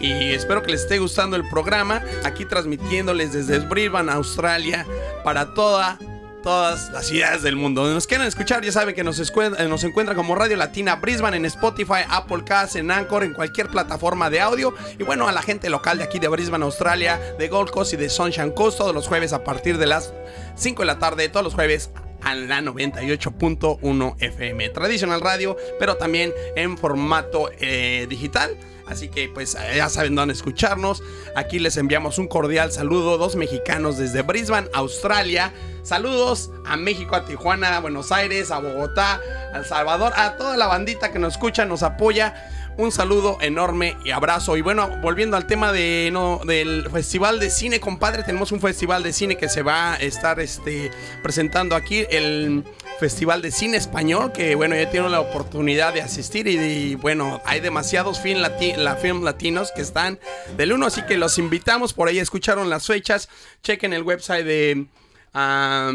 y 0.00 0.32
espero 0.32 0.62
que 0.62 0.72
les 0.72 0.82
esté 0.82 0.98
gustando 0.98 1.36
el 1.36 1.48
programa. 1.48 2.02
Aquí 2.24 2.44
transmitiéndoles 2.44 3.32
desde 3.32 3.58
Brisbane, 3.58 4.12
Australia, 4.12 4.86
para 5.24 5.54
toda 5.54 5.98
todas 6.42 6.90
las 6.90 7.06
ciudades 7.06 7.42
del 7.42 7.56
mundo. 7.56 7.86
Nos 7.92 8.06
quieran 8.06 8.26
escuchar, 8.26 8.64
ya 8.64 8.72
saben 8.72 8.94
que 8.94 9.04
nos, 9.04 9.18
eh, 9.20 9.68
nos 9.68 9.84
encuentran 9.84 10.16
como 10.16 10.34
Radio 10.34 10.56
Latina 10.56 10.96
Brisbane 10.96 11.36
en 11.36 11.44
Spotify, 11.44 12.04
Apple 12.08 12.44
Cast, 12.44 12.76
en 12.76 12.90
Anchor, 12.90 13.24
en 13.24 13.34
cualquier 13.34 13.68
plataforma 13.68 14.30
de 14.30 14.40
audio. 14.40 14.74
Y 14.98 15.02
bueno, 15.02 15.28
a 15.28 15.32
la 15.32 15.42
gente 15.42 15.68
local 15.70 15.98
de 15.98 16.04
aquí 16.04 16.18
de 16.18 16.28
Brisbane, 16.28 16.64
Australia, 16.64 17.20
de 17.38 17.48
Gold 17.48 17.70
Coast 17.70 17.92
y 17.94 17.96
de 17.96 18.08
Sunshine 18.08 18.52
Coast, 18.52 18.78
todos 18.78 18.94
los 18.94 19.08
jueves 19.08 19.32
a 19.32 19.44
partir 19.44 19.78
de 19.78 19.86
las 19.86 20.12
5 20.56 20.82
de 20.82 20.86
la 20.86 20.98
tarde, 20.98 21.28
todos 21.28 21.44
los 21.44 21.54
jueves 21.54 21.90
a 22.22 22.34
la 22.34 22.60
98.1 22.60 24.16
FM. 24.18 24.68
Tradicional 24.70 25.20
radio, 25.20 25.56
pero 25.78 25.96
también 25.96 26.32
en 26.56 26.78
formato 26.78 27.50
eh, 27.58 28.06
digital. 28.08 28.56
Así 28.88 29.08
que 29.08 29.28
pues 29.28 29.56
ya 29.74 29.88
saben 29.88 30.14
dónde 30.14 30.34
escucharnos. 30.34 31.02
Aquí 31.36 31.58
les 31.58 31.76
enviamos 31.76 32.18
un 32.18 32.26
cordial 32.26 32.72
saludo, 32.72 33.18
dos 33.18 33.36
mexicanos 33.36 33.98
desde 33.98 34.22
Brisbane, 34.22 34.68
Australia. 34.72 35.52
Saludos 35.82 36.50
a 36.66 36.76
México, 36.76 37.14
a 37.16 37.24
Tijuana, 37.24 37.76
a 37.76 37.80
Buenos 37.80 38.12
Aires, 38.12 38.50
a 38.50 38.58
Bogotá, 38.58 39.20
a 39.52 39.58
El 39.58 39.64
Salvador, 39.64 40.12
a 40.16 40.36
toda 40.36 40.56
la 40.56 40.66
bandita 40.66 41.12
que 41.12 41.18
nos 41.18 41.34
escucha, 41.34 41.64
nos 41.64 41.82
apoya. 41.82 42.34
Un 42.78 42.92
saludo 42.92 43.38
enorme 43.40 43.96
y 44.04 44.12
abrazo. 44.12 44.56
Y 44.56 44.62
bueno, 44.62 44.88
volviendo 45.02 45.36
al 45.36 45.48
tema 45.48 45.72
de, 45.72 46.10
no, 46.12 46.40
del 46.44 46.88
Festival 46.88 47.40
de 47.40 47.50
Cine, 47.50 47.80
compadre, 47.80 48.22
tenemos 48.22 48.52
un 48.52 48.60
festival 48.60 49.02
de 49.02 49.12
cine 49.12 49.36
que 49.36 49.48
se 49.48 49.62
va 49.62 49.94
a 49.94 49.96
estar 49.96 50.38
este, 50.38 50.92
presentando 51.20 51.74
aquí, 51.74 52.06
el 52.08 52.62
Festival 53.00 53.42
de 53.42 53.50
Cine 53.50 53.76
Español, 53.76 54.30
que 54.30 54.54
bueno, 54.54 54.76
ya 54.76 54.88
tiene 54.90 55.08
la 55.08 55.18
oportunidad 55.18 55.92
de 55.92 56.02
asistir 56.02 56.46
y, 56.46 56.94
bueno, 56.94 57.42
hay 57.44 57.58
demasiados 57.58 58.20
film, 58.20 58.42
la 58.42 58.94
film 58.94 59.24
latinos 59.24 59.72
que 59.74 59.82
están 59.82 60.20
del 60.56 60.72
uno, 60.72 60.86
así 60.86 61.02
que 61.02 61.18
los 61.18 61.36
invitamos, 61.38 61.92
por 61.92 62.06
ahí 62.06 62.20
escucharon 62.20 62.70
las 62.70 62.86
fechas, 62.86 63.28
chequen 63.60 63.92
el 63.92 64.04
website 64.04 64.46
de... 64.46 64.86
Ah, 65.34 65.92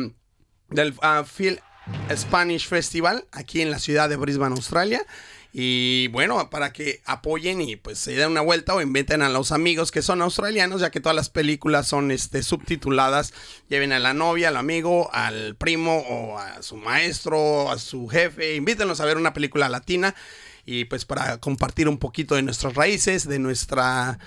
del 0.69 0.93
uh, 1.01 1.23
Film 1.23 1.57
Spanish 2.13 2.67
Festival 2.67 3.25
aquí 3.31 3.61
en 3.61 3.71
la 3.71 3.79
ciudad 3.79 4.09
de 4.09 4.15
Brisbane, 4.15 4.55
Australia. 4.55 5.05
Y 5.55 6.07
bueno, 6.07 6.49
para 6.49 6.73
que 6.73 7.03
apoyen 7.05 7.61
y 7.61 7.75
pues 7.75 7.99
se 7.99 8.13
den 8.13 8.31
una 8.31 8.41
vuelta 8.41 8.73
o 8.73 8.81
inventen 8.81 9.21
a 9.21 9.29
los 9.29 9.51
amigos 9.51 9.91
que 9.91 10.01
son 10.01 10.23
australianos, 10.23 10.81
ya 10.81 10.89
que 10.89 10.99
todas 10.99 11.15
las 11.15 11.29
películas 11.29 11.87
son 11.87 12.09
este, 12.09 12.41
subtituladas. 12.41 13.35
Lleven 13.69 13.91
a 13.93 13.99
la 13.99 14.15
novia, 14.15 14.47
al 14.47 14.57
amigo, 14.57 15.13
al 15.13 15.55
primo 15.55 15.99
o 16.09 16.39
a 16.39 16.63
su 16.63 16.75
maestro, 16.75 17.69
a 17.69 17.77
su 17.77 18.07
jefe. 18.07 18.55
Invítenlos 18.55 18.99
a 18.99 19.05
ver 19.05 19.17
una 19.17 19.33
película 19.33 19.69
latina 19.69 20.15
y 20.65 20.85
pues 20.85 21.05
para 21.05 21.37
compartir 21.37 21.87
un 21.87 21.99
poquito 21.99 22.33
de 22.33 22.41
nuestras 22.41 22.73
raíces, 22.73 23.27
de 23.27 23.37
nuestra, 23.37 24.17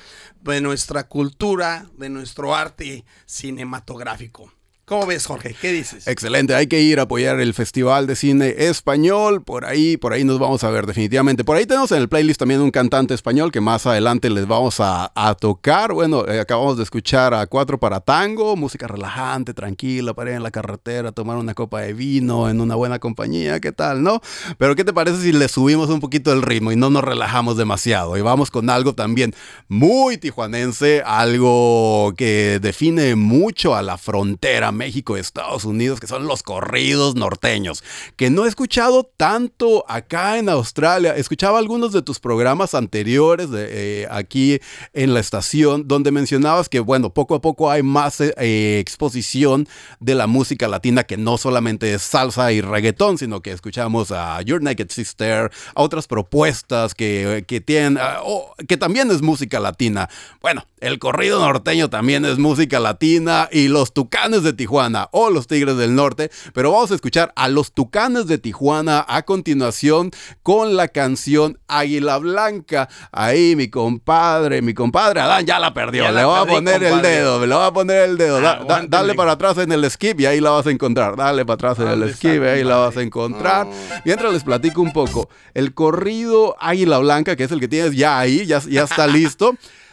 de 0.43 0.61
nuestra 0.61 1.09
cultura, 1.09 1.89
de 1.99 2.09
nuestro 2.09 2.55
arte 2.55 3.05
cinematográfico. 3.25 4.53
¿Cómo 4.89 5.05
ves, 5.05 5.27
Jorge? 5.27 5.57
¿Qué 5.61 5.73
dices? 5.73 6.07
Excelente, 6.07 6.55
hay 6.55 6.69
que 6.69 6.81
ir 6.81 7.01
a 7.01 7.03
apoyar 7.03 7.41
el 7.41 7.55
Festival 7.55 8.07
de 8.07 8.15
Cine 8.15 8.55
Español. 8.57 9.43
Por 9.43 9.65
ahí, 9.65 9.97
por 9.97 10.13
ahí 10.13 10.23
nos 10.23 10.39
vamos 10.39 10.63
a 10.63 10.71
ver 10.71 10.87
definitivamente. 10.87 11.43
Por 11.43 11.57
ahí 11.57 11.67
tenemos 11.67 11.91
en 11.91 11.99
el 11.99 12.09
playlist 12.09 12.39
también 12.39 12.61
un 12.61 12.71
cantante 12.71 13.13
español 13.13 13.51
que 13.51 13.61
más 13.61 13.85
adelante 13.87 14.31
les 14.31 14.47
vamos 14.47 14.77
a, 14.79 15.11
tocar. 15.41 15.93
Bueno, 15.93 16.25
eh, 16.29 16.39
acabamos 16.39 16.77
de 16.77 16.85
escuchar 16.85 17.35
a 17.35 17.49
Cuatro 17.49 17.81
para 17.81 17.99
Tango, 17.99 18.55
música 18.55 18.87
relajante, 18.87 19.55
tranquila, 19.55 20.15
para 20.15 20.31
ir 20.31 20.37
en 20.37 20.45
la 20.45 20.53
carretera, 20.53 21.11
tomar 21.11 21.37
una 21.37 21.53
copa 21.53 21.81
de 21.81 21.93
vino 21.93 22.49
en 22.49 22.61
una 22.61 22.77
buena 22.77 23.01
compañía, 23.01 23.59
¿qué 23.59 23.73
tal, 23.73 24.05
no? 24.05 24.21
Pero 24.57 24.77
¿qué 24.77 24.85
te 24.85 24.93
parece 24.93 25.21
si 25.21 25.33
le 25.33 25.49
subimos 25.49 25.91
un 25.91 25.99
poquito 25.99 26.33
el 26.33 26.43
ritmo 26.43 26.71
y 26.71 26.77
no 26.77 26.91
nos 26.91 27.03
relajamos 27.03 27.57
demasiado? 27.57 28.17
Y 28.17 28.21
vamos 28.21 28.53
con 28.53 28.71
algo 28.71 28.95
también 28.95 29.35
muy 29.67 30.17
tijuanense, 30.17 31.03
algo 31.05 32.15
que 32.17 32.61
define 32.63 33.17
mucho 33.17 33.75
a 33.75 33.83
la 33.83 33.99
frontera 33.99 34.76
México 34.77 35.17
Estados 35.17 35.65
Unidos, 35.65 36.01
que 36.01 36.07
son 36.07 36.27
los 36.27 36.43
corridos 36.43 37.15
norteños, 37.15 37.83
que 38.17 38.31
no 38.31 38.45
he 38.45 38.49
escuchado 38.49 39.11
tanto 39.17 39.85
acá 39.89 40.39
en 40.39 40.49
Australia. 40.49 41.17
Escuchaba 41.17 41.59
algunos 41.59 41.93
de 41.93 42.03
tus 42.03 42.21
programas 42.21 42.75
anteriores 42.75 43.51
de, 43.51 43.67
eh, 43.69 44.09
aquí 44.11 44.61
en 44.93 45.15
la 45.15 45.21
estación, 45.21 45.89
donde 45.89 46.11
mencionabas 46.11 46.69
que, 46.69 46.81
bueno, 46.81 47.11
poco 47.11 47.35
a 47.35 47.41
poco 47.41 47.71
hay 47.71 47.83
más 47.83 48.21
eh, 48.21 48.79
exposición 48.79 49.69
de 50.01 50.15
la 50.15 50.27
música 50.27 50.69
latina, 50.69 51.05
que 51.05 51.17
no 51.17 51.39
solamente 51.39 51.95
es 51.95 52.03
salsa 52.03 52.53
y 52.53 52.61
reggaetón, 52.61 53.19
sino 53.19 53.41
que 53.41 53.53
escuchamos 53.53 54.11
a 54.13 54.41
Your 54.43 54.63
Naked 54.63 54.91
Sister, 54.91 55.51
a 55.75 55.83
otras 55.83 56.07
propuestas 56.07 56.95
que, 56.95 57.45
que 57.47 57.61
tienen, 57.61 57.99
ah, 58.01 58.21
que 58.69 58.77
también 58.77 59.11
es 59.11 59.23
música 59.23 59.61
latina. 59.61 60.09
Bueno, 60.41 60.65
el 60.81 60.99
corrido 60.99 61.41
norteño 61.41 61.91
también 61.91 62.25
es 62.25 62.39
música 62.39 62.81
latina 62.81 63.49
y 63.51 63.69
los 63.69 63.93
tucanes 63.93 64.43
de 64.43 64.53
Tijuana 64.53 64.66
o 65.13 65.31
los 65.31 65.47
Tigres 65.47 65.77
del 65.77 65.95
Norte, 65.95 66.31
pero 66.53 66.73
vamos 66.73 66.91
a 66.91 66.95
escuchar 66.95 67.33
a 67.37 67.49
los 67.49 67.73
tucanes 67.73 68.27
de 68.27 68.39
Tijuana 68.39 69.05
a 69.09 69.23
continuación 69.23 70.11
con 70.43 70.77
la 70.77 70.89
canción 70.89 71.59
Águila 71.69 72.19
Blanca. 72.19 72.89
Ahí 73.13 73.57
mi 73.57 73.69
compadre, 73.69 74.63
mi 74.63 74.75
compadre 74.75 75.21
Adán 75.21 75.47
ya 75.47 75.59
la 75.59 75.73
perdió, 75.73 76.11
le 76.11 76.25
voy 76.25 76.39
a 76.39 76.45
poner 76.45 76.83
el 76.83 77.03
dedo, 77.03 77.45
le 77.47 77.55
voy 77.55 77.65
a 77.65 77.73
poner 77.73 78.09
el 78.09 78.19
dedo. 78.19 78.41
dale 78.89 79.15
para 79.15 79.33
atrás 79.33 79.59
en 79.59 79.73
el 79.73 79.89
skip 79.91 80.21
y 80.21 80.27
ahí 80.27 80.41
la 80.41 80.51
vas 80.51 80.67
a 80.67 80.71
encontrar. 80.71 81.17
Dale 81.17 81.45
para 81.45 81.55
atrás 81.55 81.79
en 81.79 82.03
el 82.03 82.15
skip 82.15 82.43
y 82.43 82.47
ahí 82.47 82.65
la 82.65 82.77
vas 82.77 82.97
a 82.97 83.03
encontrar. 83.03 83.67
Mientras 84.05 84.33
les 84.33 84.45
platico 84.45 84.83
un 84.83 84.93
poco, 84.93 85.29
el 85.55 85.75
corrido 85.75 86.57
Águila 86.59 86.99
Blanca, 86.99 87.37
que 87.37 87.45
es 87.45 87.53
el 87.53 87.61
que 87.61 87.69
tienes 87.69 87.95
ya 87.95 88.19
ahí, 88.19 88.47
ya, 88.47 88.61
ya 88.61 88.85
está 88.85 89.07
listo 89.07 89.55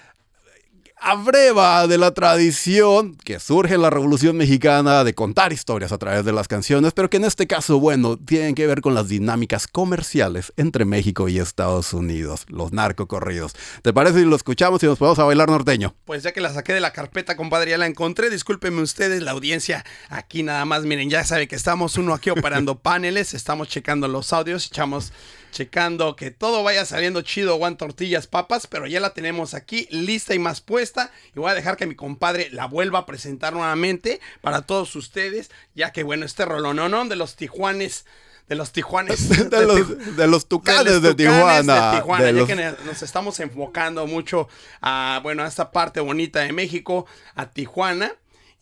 abreva 1.04 1.86
de 1.86 1.98
la 1.98 2.13
tradición 2.13 3.18
que 3.26 3.42
surge 3.42 3.76
en 3.76 3.82
la 3.82 3.89
Revolución 3.89 4.38
Mexicana 4.38 5.04
de 5.04 5.13
contar 5.13 5.52
historias 5.52 5.92
a 5.92 5.98
través 5.98 6.24
de 6.24 6.32
las 6.32 6.48
canciones, 6.48 6.94
pero 6.94 7.10
que 7.10 7.18
en 7.18 7.26
este 7.26 7.46
caso, 7.46 7.78
bueno, 7.78 8.16
tienen 8.16 8.56
que 8.56 8.66
ver 8.66 8.80
con 8.80 8.96
las 8.96 9.10
dinámicas 9.10 9.68
comerciales 9.68 10.54
entre 10.56 10.86
México 10.86 11.28
y 11.28 11.39
Estados 11.39 11.94
Unidos, 11.94 12.46
los 12.48 12.72
narcocorridos. 12.72 13.54
¿Te 13.82 13.92
parece 13.92 14.20
si 14.20 14.26
lo 14.26 14.38
escuchamos 14.38 14.82
y 14.82 14.86
nos 14.86 14.98
podemos 14.98 15.20
a 15.20 15.26
bailar 15.26 15.50
norteño? 15.50 15.94
Pues 16.06 16.24
ya 16.24 16.32
que 16.32 16.39
la 16.39 16.54
saqué 16.54 16.74
de 16.74 16.80
la 16.80 16.94
carpeta, 16.94 17.36
compadre, 17.36 17.72
ya 17.72 17.78
la 17.78 17.88
encontré. 17.88 18.30
Discúlpenme 18.30 18.82
ustedes, 18.82 19.22
la 19.22 19.32
audiencia 19.32 19.84
aquí 20.08 20.42
nada 20.42 20.63
más. 20.63 20.84
Miren, 20.86 21.10
ya 21.10 21.26
sabe 21.26 21.50
que 21.50 21.58
estamos 21.58 21.98
uno 21.98 22.13
aquí 22.13 22.30
operando 22.30 22.80
paneles, 22.80 23.34
estamos 23.34 23.68
checando 23.68 24.08
los 24.08 24.32
audios, 24.32 24.68
echamos 24.68 25.12
checando 25.54 26.18
que 26.18 26.32
todo 26.32 26.63
vaya 26.63 26.84
saliendo 26.84 27.22
chido, 27.22 27.58
Juan 27.58 27.78
Tortillas 27.78 28.28
Papas, 28.28 28.68
pero 28.68 28.88
ya 28.88 29.00
la 29.00 29.13
tenemos 29.13 29.54
aquí 29.54 29.88
lista 29.89 30.34
y 30.34 30.39
más 30.39 30.60
puesta. 30.60 31.12
Y 31.34 31.39
voy 31.39 31.52
a 31.52 31.56
dejar 31.56 31.78
que 31.78 31.86
mi 31.86 31.96
compadre 31.96 32.50
la 32.52 32.66
vuelva 32.66 33.00
a 33.00 33.06
presentar 33.06 33.54
nuevamente 33.54 34.20
para 34.42 34.63
todos 34.63 34.96
ustedes, 34.96 35.52
ya 35.76 35.92
que 35.92 36.04
bueno, 36.04 36.26
este 36.26 36.44
rolonón 36.44 37.08
de 37.08 37.16
los 37.16 37.36
Tijuanes 37.38 38.06
de 38.48 38.56
los 38.56 38.72
Tijuanes. 38.72 39.30
De, 39.50 39.66
los, 39.66 40.16
de 40.18 40.28
los 40.28 40.48
tucanes 40.48 41.02
de, 41.02 41.16
Tijuana. 41.16 42.04
ya 42.20 42.46
que 42.46 42.56
nos 42.86 43.02
estamos 43.02 43.39
enfocando 43.39 44.06
mucho 44.06 44.50
a, 44.82 45.22
bueno, 45.24 45.44
a 45.44 45.48
esta 45.48 45.72
parte 45.72 46.02
bonita 46.02 46.42
de 46.42 46.52
México, 46.52 47.06
a 47.36 47.50
Tijuana. 47.50 48.13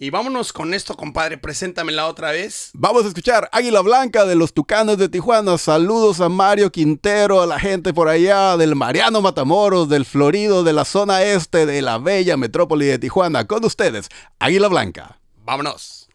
Y 0.04 0.10
vámonos 0.10 0.52
con 0.52 0.74
esto, 0.74 0.98
compadre. 0.98 1.38
Preséntamela 1.38 2.08
otra 2.08 2.32
vez. 2.32 2.72
Vamos 2.74 3.06
a 3.06 3.10
escuchar 3.10 3.48
Águila 3.52 3.82
Blanca 3.82 4.26
de 4.26 4.34
los 4.34 4.52
Tucanes 4.52 4.98
de 4.98 5.10
Tijuana. 5.10 5.60
Saludos 5.60 6.22
a 6.22 6.28
Mario 6.28 6.72
Quintero, 6.72 7.40
a 7.40 7.46
la 7.46 7.60
gente 7.60 7.94
por 7.94 8.08
allá, 8.08 8.58
del 8.58 8.74
Mariano 8.74 9.22
Matamoros, 9.22 9.90
del 9.90 10.06
Florido, 10.06 10.64
de 10.64 10.74
la 10.74 10.86
zona 10.86 11.22
este 11.22 11.68
de 11.68 11.84
la 11.84 12.00
bella 12.00 12.36
metrópoli 12.36 12.88
de 12.88 12.98
Tijuana. 12.98 13.46
Con 13.46 13.64
ustedes, 13.64 14.10
Águila 14.40 14.70
Blanca. 14.70 15.20
Vámonos. 15.46 16.10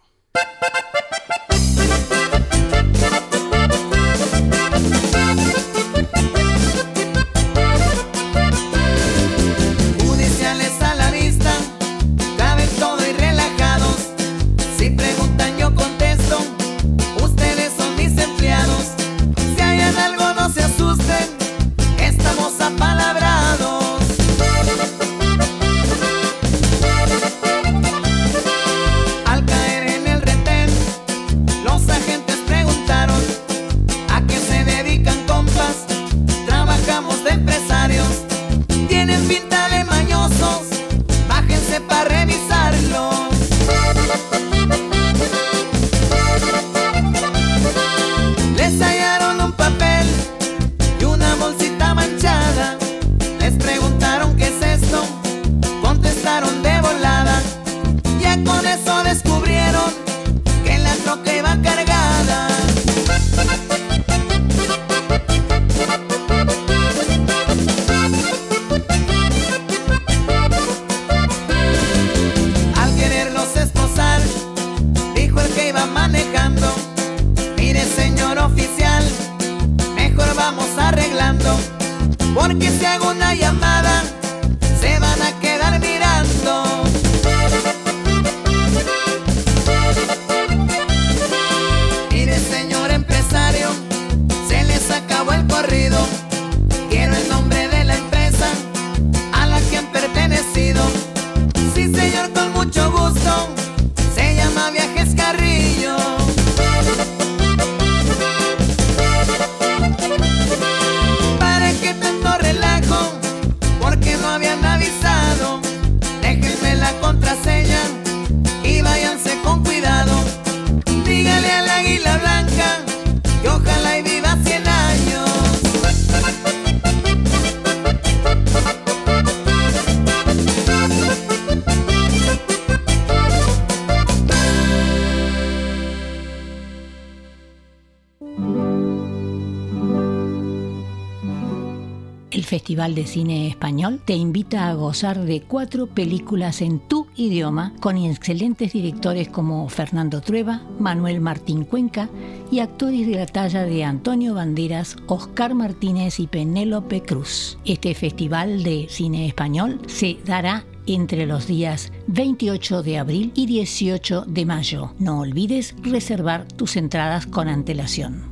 Festival 142.66 142.96
de 142.96 143.06
Cine 143.06 143.46
Español 143.46 144.00
te 144.04 144.14
invita 144.14 144.68
a 144.68 144.74
gozar 144.74 145.20
de 145.20 145.40
cuatro 145.40 145.86
películas 145.86 146.60
en 146.62 146.80
tu 146.80 147.06
idioma 147.14 147.72
con 147.78 147.96
excelentes 147.96 148.72
directores 148.72 149.28
como 149.28 149.68
Fernando 149.68 150.20
Trueba, 150.20 150.62
Manuel 150.80 151.20
Martín 151.20 151.62
Cuenca 151.62 152.08
y 152.50 152.58
actores 152.58 153.06
de 153.06 153.18
la 153.18 153.26
talla 153.26 153.62
de 153.62 153.84
Antonio 153.84 154.34
Banderas, 154.34 154.96
Oscar 155.06 155.54
Martínez 155.54 156.18
y 156.18 156.26
Penélope 156.26 157.02
Cruz. 157.02 157.56
Este 157.64 157.94
Festival 157.94 158.64
de 158.64 158.88
Cine 158.90 159.28
Español 159.28 159.80
se 159.86 160.16
dará 160.24 160.64
entre 160.88 161.24
los 161.24 161.46
días 161.46 161.92
28 162.08 162.82
de 162.82 162.98
abril 162.98 163.30
y 163.36 163.46
18 163.46 164.24
de 164.26 164.44
mayo. 164.44 164.92
No 164.98 165.20
olvides 165.20 165.76
reservar 165.84 166.48
tus 166.48 166.74
entradas 166.74 167.28
con 167.28 167.46
antelación. 167.46 168.24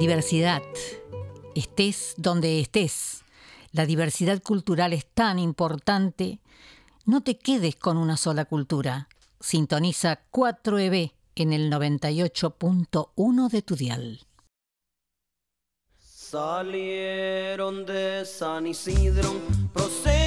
Diversidad 0.00 0.62
estés 1.58 2.14
donde 2.16 2.60
estés. 2.60 3.22
La 3.72 3.86
diversidad 3.86 4.42
cultural 4.42 4.92
es 4.92 5.06
tan 5.06 5.38
importante. 5.38 6.40
No 7.04 7.22
te 7.22 7.38
quedes 7.38 7.76
con 7.76 7.96
una 7.96 8.16
sola 8.16 8.44
cultura. 8.44 9.08
Sintoniza 9.40 10.20
4EB 10.32 11.12
en 11.36 11.52
el 11.52 11.70
98.1 11.70 13.50
de 13.50 13.62
tu 13.62 13.76
dial. 13.76 14.20
Salieron 16.00 17.86
de 17.86 18.24
San 18.26 18.66
Isidro, 18.66 19.34
procedentes 19.72 20.17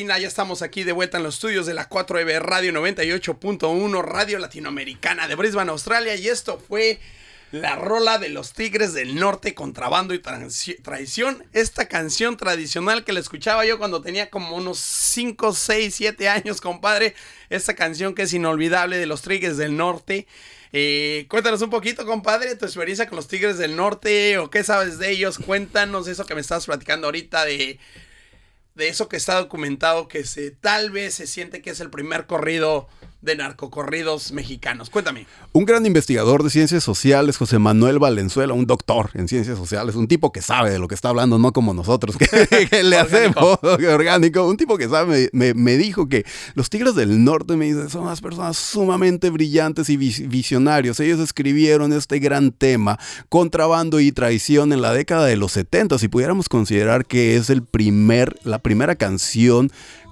Ya 0.00 0.16
estamos 0.16 0.62
aquí 0.62 0.82
de 0.82 0.92
vuelta 0.92 1.18
en 1.18 1.24
los 1.24 1.34
estudios 1.34 1.66
de 1.66 1.74
la 1.74 1.86
4EB 1.86 2.40
Radio 2.40 2.72
98.1, 2.72 4.02
Radio 4.02 4.38
Latinoamericana 4.38 5.28
de 5.28 5.34
Brisbane, 5.34 5.70
Australia. 5.70 6.14
Y 6.16 6.26
esto 6.26 6.58
fue 6.58 6.98
la 7.52 7.76
rola 7.76 8.18
de 8.18 8.30
los 8.30 8.54
Tigres 8.54 8.94
del 8.94 9.16
Norte, 9.16 9.54
Contrabando 9.54 10.14
y 10.14 10.18
Traición. 10.18 11.44
Esta 11.52 11.86
canción 11.86 12.38
tradicional 12.38 13.04
que 13.04 13.12
la 13.12 13.20
escuchaba 13.20 13.66
yo 13.66 13.76
cuando 13.76 14.00
tenía 14.00 14.30
como 14.30 14.56
unos 14.56 14.78
5, 14.78 15.52
6, 15.52 15.94
7 15.94 16.28
años, 16.30 16.62
compadre. 16.62 17.14
Esta 17.50 17.74
canción 17.74 18.14
que 18.14 18.22
es 18.22 18.32
inolvidable 18.32 18.96
de 18.96 19.04
los 19.04 19.20
Tigres 19.20 19.58
del 19.58 19.76
Norte. 19.76 20.26
Eh, 20.72 21.26
cuéntanos 21.28 21.60
un 21.60 21.68
poquito, 21.68 22.06
compadre, 22.06 22.56
tu 22.56 22.64
experiencia 22.64 23.06
con 23.06 23.16
los 23.16 23.28
Tigres 23.28 23.58
del 23.58 23.76
Norte 23.76 24.38
o 24.38 24.48
qué 24.48 24.64
sabes 24.64 24.98
de 24.98 25.10
ellos. 25.10 25.38
Cuéntanos 25.38 26.08
eso 26.08 26.24
que 26.24 26.34
me 26.34 26.40
estás 26.40 26.64
platicando 26.64 27.06
ahorita 27.08 27.44
de 27.44 27.78
de 28.74 28.88
eso 28.88 29.08
que 29.08 29.16
está 29.16 29.36
documentado 29.36 30.08
que 30.08 30.24
se 30.24 30.50
tal 30.50 30.90
vez 30.90 31.14
se 31.14 31.26
siente 31.26 31.62
que 31.62 31.70
es 31.70 31.80
el 31.80 31.90
primer 31.90 32.26
corrido 32.26 32.88
de 33.22 33.36
narcocorridos 33.36 34.32
mexicanos. 34.32 34.90
Cuéntame. 34.90 35.26
Un 35.52 35.64
gran 35.64 35.84
investigador 35.84 36.42
de 36.42 36.50
ciencias 36.50 36.82
sociales, 36.82 37.36
José 37.36 37.58
Manuel 37.58 37.98
Valenzuela, 37.98 38.54
un 38.54 38.66
doctor 38.66 39.10
en 39.14 39.28
ciencias 39.28 39.58
sociales, 39.58 39.94
un 39.94 40.08
tipo 40.08 40.32
que 40.32 40.42
sabe 40.42 40.70
de 40.70 40.78
lo 40.78 40.88
que 40.88 40.94
está 40.94 41.10
hablando, 41.10 41.38
no 41.38 41.52
como 41.52 41.74
nosotros, 41.74 42.16
que, 42.70 42.82
le 42.82 42.98
hacemos 42.98 43.58
orgánico. 43.62 44.46
Un 44.46 44.56
tipo 44.56 44.78
que 44.78 44.88
sabe, 44.88 45.28
me, 45.32 45.76
dijo 45.76 46.08
que 46.08 46.24
los 46.54 46.70
Tigres 46.70 46.94
del 46.94 47.22
Norte, 47.24 47.56
me 47.56 47.66
dicen, 47.66 47.90
son 47.90 48.04
unas 48.04 48.20
personas 48.20 48.56
sumamente 48.56 49.30
brillantes 49.30 49.90
y 49.90 49.96
visionarios. 49.96 51.00
Ellos 51.00 51.20
escribieron 51.20 51.92
este 51.92 52.18
gran 52.18 52.52
tema, 52.52 52.98
contrabando 53.28 54.00
y 54.00 54.12
traición, 54.12 54.72
en 54.72 54.80
la 54.80 54.92
década 54.92 55.26
de 55.26 55.36
los 55.36 55.52
70, 55.52 55.98
si 55.98 56.08
pudiéramos 56.08 56.48
considerar 56.48 57.06
que 57.06 57.36
es 57.36 57.50
el 57.50 57.62
primer, 57.62 58.38
la 58.44 58.58
primera 58.58 58.94
canción 58.96 59.70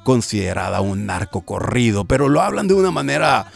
considerada 0.09 0.81
un 0.81 1.05
narco 1.05 1.43
corrido, 1.43 2.07
pero 2.07 2.31
lo 2.31 2.41
hablan 2.41 2.67
de 2.67 2.73
una 2.73 2.91
manera 2.91 3.53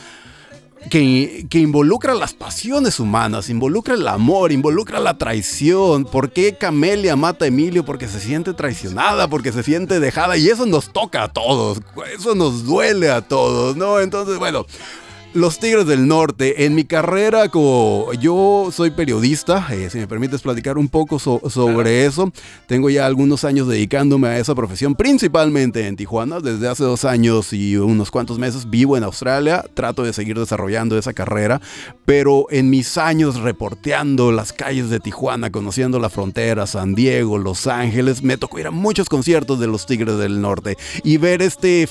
que, 0.90 1.46
que, 1.48 1.60
involucra 1.60 2.14
las 2.14 2.34
pasiones 2.34 3.00
humanas, 3.00 3.48
involucra 3.48 3.94
el 3.94 4.06
amor, 4.06 4.52
involucra 4.52 5.00
la 5.00 5.16
traición. 5.16 6.04
¿Por 6.04 6.30
qué 6.30 6.54
Camelia 6.58 7.16
mata 7.16 7.46
a 7.46 7.48
Emilio? 7.48 7.86
Porque 7.86 8.06
se 8.06 8.20
siente 8.20 8.52
traicionada, 8.52 9.28
porque 9.28 9.50
se 9.50 9.62
siente 9.62 9.98
dejada 9.98 10.36
y 10.36 10.46
eso 10.50 10.66
nos 10.66 10.92
toca 10.92 11.22
a 11.22 11.32
todos, 11.32 11.80
eso 12.14 12.34
nos 12.34 12.66
duele 12.66 13.10
a 13.10 13.22
todos, 13.22 13.74
¿no? 13.74 13.98
Entonces, 14.00 14.38
bueno, 14.38 14.66
los 15.34 15.58
Tigres 15.58 15.86
del 15.86 16.06
Norte. 16.06 16.64
En 16.64 16.74
mi 16.74 16.84
carrera, 16.84 17.48
como 17.48 18.12
yo 18.14 18.68
soy 18.72 18.90
periodista, 18.90 19.66
eh, 19.70 19.88
si 19.90 19.98
me 19.98 20.06
permites 20.06 20.42
platicar 20.42 20.78
un 20.78 20.88
poco 20.88 21.18
sobre 21.18 22.04
eso, 22.04 22.32
tengo 22.66 22.90
ya 22.90 23.06
algunos 23.06 23.44
años 23.44 23.68
dedicándome 23.68 24.28
a 24.28 24.38
esa 24.38 24.54
profesión, 24.54 24.94
principalmente 24.94 25.86
en 25.86 25.96
Tijuana. 25.96 26.40
Desde 26.40 26.68
hace 26.68 26.84
dos 26.84 27.04
años 27.04 27.52
y 27.52 27.76
unos 27.76 28.10
cuantos 28.10 28.38
meses 28.38 28.68
vivo 28.68 28.96
en 28.96 29.04
Australia. 29.04 29.64
Trato 29.74 30.02
de 30.02 30.12
seguir 30.12 30.38
desarrollando 30.38 30.98
esa 30.98 31.12
carrera, 31.12 31.60
pero 32.04 32.46
en 32.50 32.70
mis 32.70 32.98
años 32.98 33.40
reporteando 33.40 34.32
las 34.32 34.52
calles 34.52 34.90
de 34.90 35.00
Tijuana, 35.00 35.50
conociendo 35.50 35.98
la 35.98 36.10
frontera, 36.10 36.66
San 36.66 36.94
Diego, 36.94 37.38
Los 37.38 37.66
Ángeles, 37.66 38.22
me 38.22 38.36
tocó 38.36 38.58
ir 38.58 38.66
a 38.66 38.70
muchos 38.70 39.08
conciertos 39.08 39.58
de 39.60 39.66
los 39.66 39.86
Tigres 39.86 40.18
del 40.18 40.40
Norte 40.40 40.76
y 41.04 41.16
ver 41.16 41.42
este, 41.42 41.88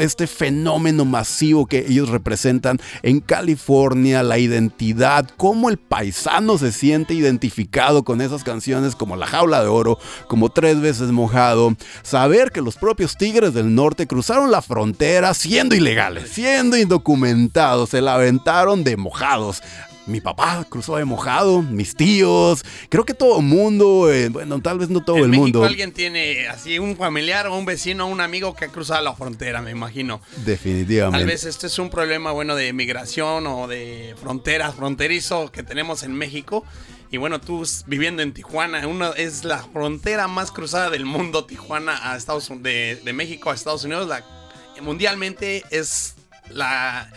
este 0.00 0.26
fenómeno 0.26 1.04
masivo 1.04 1.66
que 1.66 1.84
ellos 1.88 2.08
representan 2.08 2.75
en 3.02 3.20
California, 3.20 4.22
la 4.22 4.38
identidad, 4.38 5.28
cómo 5.36 5.68
el 5.68 5.78
paisano 5.78 6.58
se 6.58 6.72
siente 6.72 7.14
identificado 7.14 8.04
con 8.04 8.20
esas 8.20 8.44
canciones 8.44 8.96
como 8.96 9.16
La 9.16 9.26
Jaula 9.26 9.62
de 9.62 9.68
Oro, 9.68 9.98
como 10.28 10.50
Tres 10.50 10.80
veces 10.80 11.12
mojado, 11.12 11.76
saber 12.02 12.50
que 12.50 12.62
los 12.62 12.76
propios 12.76 13.16
Tigres 13.16 13.52
del 13.52 13.74
Norte 13.74 14.06
cruzaron 14.06 14.50
la 14.50 14.62
frontera 14.62 15.34
siendo 15.34 15.74
ilegales, 15.74 16.30
siendo 16.30 16.76
indocumentados, 16.76 17.90
se 17.90 18.00
la 18.00 18.14
aventaron 18.14 18.84
de 18.84 18.96
mojados 18.96 19.62
mi 20.06 20.20
papá 20.20 20.64
cruzó 20.68 20.96
de 20.96 21.04
mojado, 21.04 21.62
mis 21.62 21.94
tíos, 21.94 22.64
creo 22.88 23.04
que 23.04 23.14
todo 23.14 23.40
el 23.40 23.44
mundo, 23.44 24.10
eh, 24.12 24.28
bueno, 24.28 24.60
tal 24.60 24.78
vez 24.78 24.88
no 24.88 25.02
todo 25.04 25.18
el 25.18 25.28
mundo. 25.28 25.64
Alguien 25.64 25.92
tiene 25.92 26.48
así 26.48 26.78
un 26.78 26.96
familiar 26.96 27.46
o 27.48 27.56
un 27.56 27.64
vecino 27.64 28.06
o 28.06 28.08
un 28.08 28.20
amigo 28.20 28.54
que 28.54 28.66
ha 28.66 28.68
cruzado 28.68 29.02
la 29.02 29.14
frontera, 29.14 29.62
me 29.62 29.70
imagino. 29.70 30.20
Definitivamente. 30.44 31.18
Tal 31.18 31.26
vez 31.26 31.44
este 31.44 31.66
es 31.66 31.78
un 31.78 31.90
problema, 31.90 32.32
bueno, 32.32 32.54
de 32.54 32.72
migración 32.72 33.46
o 33.46 33.66
de 33.66 34.14
fronteras, 34.20 34.74
fronterizo 34.74 35.50
que 35.50 35.62
tenemos 35.62 36.02
en 36.02 36.12
México. 36.14 36.64
Y 37.10 37.18
bueno, 37.18 37.40
tú 37.40 37.64
viviendo 37.86 38.22
en 38.22 38.32
Tijuana, 38.32 38.86
una, 38.86 39.10
es 39.10 39.44
la 39.44 39.58
frontera 39.58 40.26
más 40.26 40.50
cruzada 40.50 40.90
del 40.90 41.04
mundo, 41.04 41.44
Tijuana 41.44 41.98
a 42.02 42.16
Estados 42.16 42.50
de, 42.62 43.00
de 43.04 43.12
México 43.12 43.50
a 43.50 43.54
Estados 43.54 43.84
Unidos. 43.84 44.08
La, 44.08 44.24
mundialmente 44.80 45.64
es 45.70 46.14
la 46.50 47.10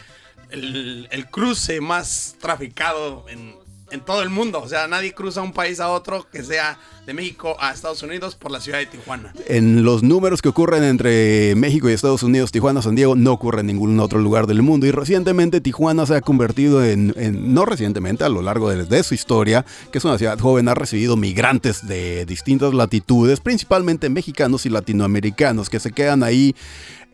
el, 0.51 1.27
cruce 1.31 1.81
más 1.81 2.35
traficado 2.39 3.25
en, 3.29 3.57
todo 4.05 4.21
el 4.21 4.29
mundo. 4.29 4.61
O 4.61 4.67
sea, 4.67 4.87
nadie 4.87 5.13
cruza 5.13 5.41
un 5.41 5.51
país 5.51 5.79
a 5.79 5.89
otro 5.89 6.27
que 6.31 6.43
sea 6.43 6.77
de 7.07 7.13
México 7.15 7.57
a 7.59 7.71
Estados 7.71 8.03
Unidos 8.03 8.35
por 8.35 8.51
la 8.51 8.61
ciudad 8.61 8.77
de 8.77 8.85
Tijuana. 8.85 9.33
En 9.47 9.83
los 9.83 10.03
números 10.03 10.43
que 10.43 10.49
ocurren 10.49 10.83
entre 10.83 11.55
México 11.55 11.89
y 11.89 11.93
Estados 11.93 12.21
Unidos, 12.21 12.51
Tijuana, 12.51 12.83
San 12.83 12.93
Diego, 12.93 13.15
no 13.15 13.31
ocurre 13.31 13.61
en 13.61 13.65
ningún 13.65 13.99
otro 13.99 14.19
lugar 14.19 14.45
del 14.45 14.61
mundo. 14.61 14.85
Y 14.85 14.91
recientemente 14.91 15.59
Tijuana 15.59 16.05
se 16.05 16.15
ha 16.15 16.21
convertido 16.21 16.85
en, 16.85 17.15
no 17.51 17.65
recientemente, 17.65 18.25
a 18.25 18.29
lo 18.29 18.43
largo 18.43 18.69
de, 18.69 19.03
su 19.03 19.15
historia, 19.15 19.65
que 19.91 19.97
es 19.97 20.05
una 20.05 20.19
ciudad 20.19 20.37
joven, 20.37 20.67
ha 20.67 20.75
recibido 20.75 21.17
migrantes 21.17 21.87
de 21.87 22.27
distintas 22.27 22.75
latitudes, 22.75 23.39
principalmente 23.39 24.07
mexicanos 24.09 24.67
y 24.67 24.69
latinoamericanos, 24.69 25.67
que 25.67 25.79
se 25.79 25.91
quedan 25.91 26.21
ahí 26.21 26.55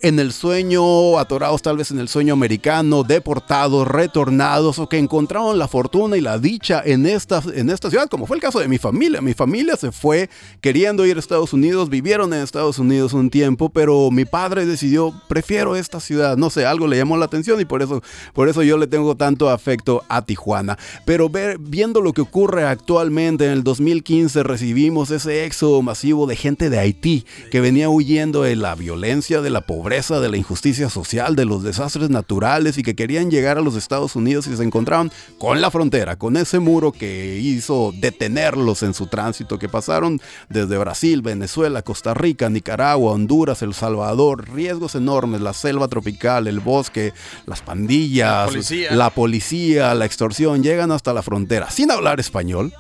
en 0.02 0.20
el 0.20 0.32
sueño, 0.32 1.18
atorados 1.18 1.62
tal 1.62 1.78
vez 1.78 1.92
en 1.92 2.00
el 2.00 2.08
sueño 2.08 2.34
americano, 2.34 3.04
deportados, 3.04 3.88
retornados 3.88 4.78
o 4.80 4.88
que 4.90 4.98
encontraron 4.98 5.58
la 5.58 5.68
fortuna 5.68 6.18
y 6.18 6.22
la 6.22 6.38
dicha 6.38 6.82
en 6.86 7.06
esta, 7.06 7.42
en 7.54 7.70
esta 7.70 7.90
ciudad, 7.90 8.10
como 8.10 8.28
fue 8.28 8.38
el 8.38 8.42
caso 8.42 8.60
de 8.60 8.68
mi 8.68 8.78
familia. 8.78 9.22
Mi 9.22 9.34
familia 9.34 9.76
se 9.78 9.92
fue 9.92 10.30
queriendo 10.62 11.06
ir 11.06 11.18
a 11.18 11.20
Estados 11.20 11.54
Unidos, 11.54 11.90
vivieron 11.90 12.34
en 12.34 12.42
Estados 12.42 12.78
Unidos 12.78 13.14
un 13.14 13.30
tiempo, 13.30 13.70
pero 13.70 14.12
mi 14.12 14.26
padre 14.26 14.66
decidió, 14.66 15.14
prefiero 15.28 15.76
esta 15.76 16.00
ciudad, 16.00 16.38
no 16.38 16.50
sé, 16.50 16.66
algo 16.66 16.88
le 16.88 16.98
llamó 16.98 17.18
la 17.18 17.26
atención 17.26 17.60
y 17.62 17.66
por 17.66 17.82
eso, 17.82 18.04
por 18.34 18.50
eso 18.50 18.64
yo 18.64 18.78
le 18.78 18.88
tengo 18.88 19.16
tanto 19.16 19.50
afecto 19.50 20.04
a 20.10 20.24
Tijuana. 20.24 20.78
Pero 21.06 21.30
ver, 21.30 21.58
viendo 21.60 22.02
lo 22.02 22.14
que 22.14 22.22
ocurre 22.22 22.66
actualmente, 22.66 23.46
en 23.46 23.52
el 23.52 23.64
2015 23.64 24.44
recibimos 24.44 25.10
ese 25.12 25.46
éxodo 25.46 25.82
masivo 25.82 26.28
de 26.28 26.36
gente 26.36 26.70
de 26.70 26.80
Haití 26.80 27.26
que 27.50 27.62
venía 27.62 27.90
huyendo 27.90 28.44
de 28.44 28.56
la 28.56 28.76
violencia, 28.76 29.42
de 29.42 29.50
la 29.50 29.62
pobreza, 29.62 29.85
de 29.86 30.30
la 30.30 30.38
injusticia 30.38 30.90
social, 30.90 31.36
de 31.36 31.46
los 31.46 31.62
desastres 31.62 32.10
naturales 32.10 32.80
y 32.80 32.82
que 32.82 32.96
querían 32.96 33.30
llegar 33.30 33.60
a 33.60 33.62
los 33.62 33.76
Estados 33.76 34.16
Unidos 34.16 34.48
y 34.48 34.58
se 34.58 34.64
encontraron 34.64 35.12
con 35.38 35.62
la 35.62 35.70
frontera, 35.70 36.16
con 36.16 36.38
ese 36.38 36.58
muro 36.58 36.92
que 36.92 37.38
hizo 37.38 37.94
detenerlos 37.96 38.82
en 38.82 38.96
su 38.96 39.06
tránsito, 39.06 39.60
que 39.60 39.70
pasaron 39.70 40.20
desde 40.50 40.80
Brasil, 40.80 41.22
Venezuela, 41.22 41.84
Costa 41.84 42.16
Rica, 42.16 42.50
Nicaragua, 42.50 43.12
Honduras, 43.12 43.62
El 43.62 43.76
Salvador, 43.76 44.50
riesgos 44.50 44.96
enormes, 44.96 45.42
la 45.42 45.54
selva 45.54 45.88
tropical, 45.88 46.48
el 46.48 46.62
bosque, 46.62 47.14
las 47.46 47.62
pandillas, 47.62 48.50
la 48.90 49.12
policía, 49.12 49.94
la, 49.94 50.06
extorsión, 50.06 50.64
llegan 50.64 50.92
hasta 50.92 51.14
la 51.14 51.22
frontera 51.22 51.70
sin 51.70 51.92
hablar 51.92 52.20
español. 52.20 52.74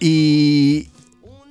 Y, 0.00 0.90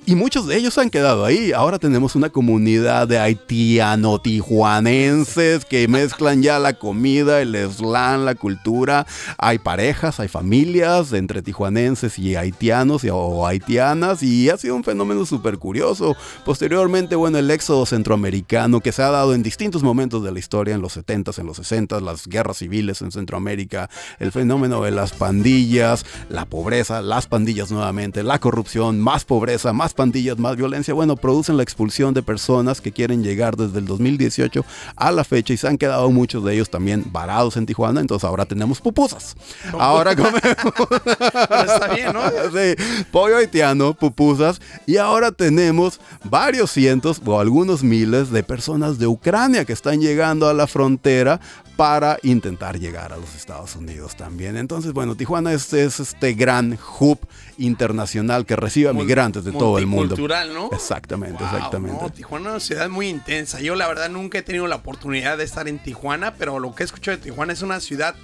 y 0.06 0.14
muchos 0.14 0.46
de 0.46 0.56
ellos 0.56 0.78
han 0.78 0.88
quedado 0.88 1.24
ahí. 1.24 1.50
Ahora 1.50 1.80
tenemos 1.80 2.14
una 2.14 2.30
comunidad 2.30 3.08
de 3.08 3.18
haitiano-tijuanenses 3.18 5.64
que 5.64 5.88
mezclan 5.88 6.44
ya 6.44 6.60
la 6.60 6.74
comida, 6.74 7.42
el 7.42 7.56
slang, 7.72 8.24
la 8.24 8.36
cultura. 8.36 9.04
Hay 9.36 9.58
parejas, 9.58 10.20
hay 10.20 10.28
familias 10.28 11.12
entre 11.12 11.42
tijuanenses 11.42 12.20
y 12.20 12.36
haitianos 12.36 13.02
o 13.10 13.48
haitianas. 13.48 14.22
Y 14.22 14.48
ha 14.48 14.56
sido 14.56 14.76
un 14.76 14.84
fenómeno 14.84 15.26
súper 15.26 15.58
curioso. 15.58 16.16
Posteriormente, 16.44 17.16
bueno, 17.16 17.38
el 17.38 17.50
éxodo 17.50 17.84
centroamericano 17.84 18.80
que 18.80 18.92
se 18.92 19.02
ha 19.02 19.10
dado 19.10 19.34
en 19.34 19.42
distintos 19.42 19.82
momentos 19.82 20.22
de 20.22 20.30
la 20.30 20.38
historia, 20.38 20.76
en 20.76 20.82
los 20.82 20.96
70s, 20.96 21.40
en 21.40 21.46
los 21.46 21.58
60s, 21.58 22.00
las 22.00 22.28
guerras 22.28 22.58
civiles 22.58 23.02
en 23.02 23.10
Centroamérica, 23.10 23.90
el 24.20 24.30
fenómeno 24.30 24.82
de 24.82 24.92
las 24.92 25.10
pandillas, 25.12 26.06
la 26.28 26.44
pobreza, 26.44 27.02
las 27.02 27.26
pandillas 27.26 27.72
nuevamente, 27.72 28.22
la 28.22 28.38
corrupción, 28.38 29.00
más 29.00 29.24
pobreza, 29.24 29.72
más 29.72 29.94
pandillas, 29.96 30.38
más 30.38 30.56
violencia, 30.56 30.94
bueno, 30.94 31.16
producen 31.16 31.56
la 31.56 31.62
expulsión 31.62 32.14
de 32.14 32.22
personas 32.22 32.80
que 32.80 32.92
quieren 32.92 33.24
llegar 33.24 33.56
desde 33.56 33.78
el 33.78 33.86
2018 33.86 34.64
a 34.94 35.10
la 35.10 35.24
fecha 35.24 35.52
y 35.52 35.56
se 35.56 35.66
han 35.66 35.78
quedado 35.78 36.10
muchos 36.10 36.44
de 36.44 36.54
ellos 36.54 36.70
también 36.70 37.04
varados 37.10 37.56
en 37.56 37.66
Tijuana, 37.66 38.00
entonces 38.00 38.24
ahora 38.24 38.46
tenemos 38.46 38.80
pupusas. 38.80 39.34
Ahora 39.72 40.14
comemos. 40.16 40.40
Está 40.40 41.94
bien, 41.94 42.12
¿no? 42.12 42.22
Sí, 42.52 43.04
pollo 43.10 43.38
haitiano, 43.38 43.94
pupusas 43.94 44.60
y 44.86 44.98
ahora 44.98 45.32
tenemos 45.32 46.00
varios 46.24 46.70
cientos 46.70 47.20
o 47.24 47.40
algunos 47.40 47.82
miles 47.82 48.30
de 48.30 48.42
personas 48.42 48.98
de 48.98 49.06
Ucrania 49.06 49.64
que 49.64 49.72
están 49.72 50.00
llegando 50.00 50.48
a 50.48 50.54
la 50.54 50.66
frontera 50.66 51.40
para 51.76 52.18
intentar 52.22 52.78
llegar 52.78 53.12
a 53.12 53.18
los 53.18 53.34
Estados 53.34 53.76
Unidos 53.76 54.16
también. 54.16 54.56
Entonces, 54.56 54.92
bueno, 54.94 55.14
Tijuana 55.14 55.52
es, 55.52 55.72
es 55.74 56.00
este 56.00 56.32
gran 56.32 56.78
hub 56.98 57.18
internacional 57.58 58.46
que 58.46 58.56
recibe 58.56 58.88
a 58.88 58.92
migrantes 58.94 59.44
de 59.44 59.52
todo 59.52 59.78
el 59.78 59.86
mundo. 59.86 60.14
cultural, 60.14 60.54
¿no? 60.54 60.70
Exactamente, 60.72 61.42
Wow, 61.44 61.54
exactamente. 61.54 62.02
no, 62.02 62.10
Tijuana 62.10 62.46
es 62.46 62.50
una 62.52 62.60
ciudad 62.60 62.88
muy 62.88 63.08
intensa. 63.08 63.60
Yo 63.60 63.74
la 63.74 63.86
verdad 63.86 64.08
nunca 64.08 64.38
he 64.38 64.42
tenido 64.42 64.66
la 64.66 64.76
oportunidad 64.76 65.36
de 65.36 65.44
estar 65.44 65.68
en 65.68 65.78
Tijuana, 65.78 66.34
pero 66.34 66.58
lo 66.58 66.74
que 66.74 66.82
he 66.82 66.86
escuchado 66.86 67.16
de 67.18 67.22
Tijuana 67.22 67.52
es 67.52 67.60
una 67.62 67.80
ciudad 67.80 68.14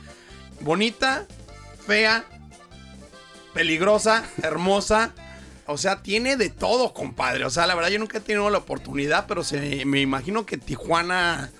bonita, 0.61 1.27
fea, 1.87 2.25
peligrosa, 3.53 4.25
hermosa. 4.43 5.13
O 5.67 5.79
sea, 5.79 6.03
tiene 6.03 6.37
de 6.37 6.49
todo, 6.49 6.93
compadre. 6.93 7.45
O 7.45 7.51
sea, 7.51 7.67
la 7.67 7.75
verdad 7.75 7.91
yo 7.91 7.99
nunca 7.99 8.19
he 8.19 8.21
tenido 8.21 8.49
la 8.51 8.59
oportunidad, 8.59 9.27
pero 9.29 9.45
se, 9.45 9.85
me 9.85 10.01
imagino 10.01 10.45
que 10.45 10.57
Tijuana, 10.59 11.51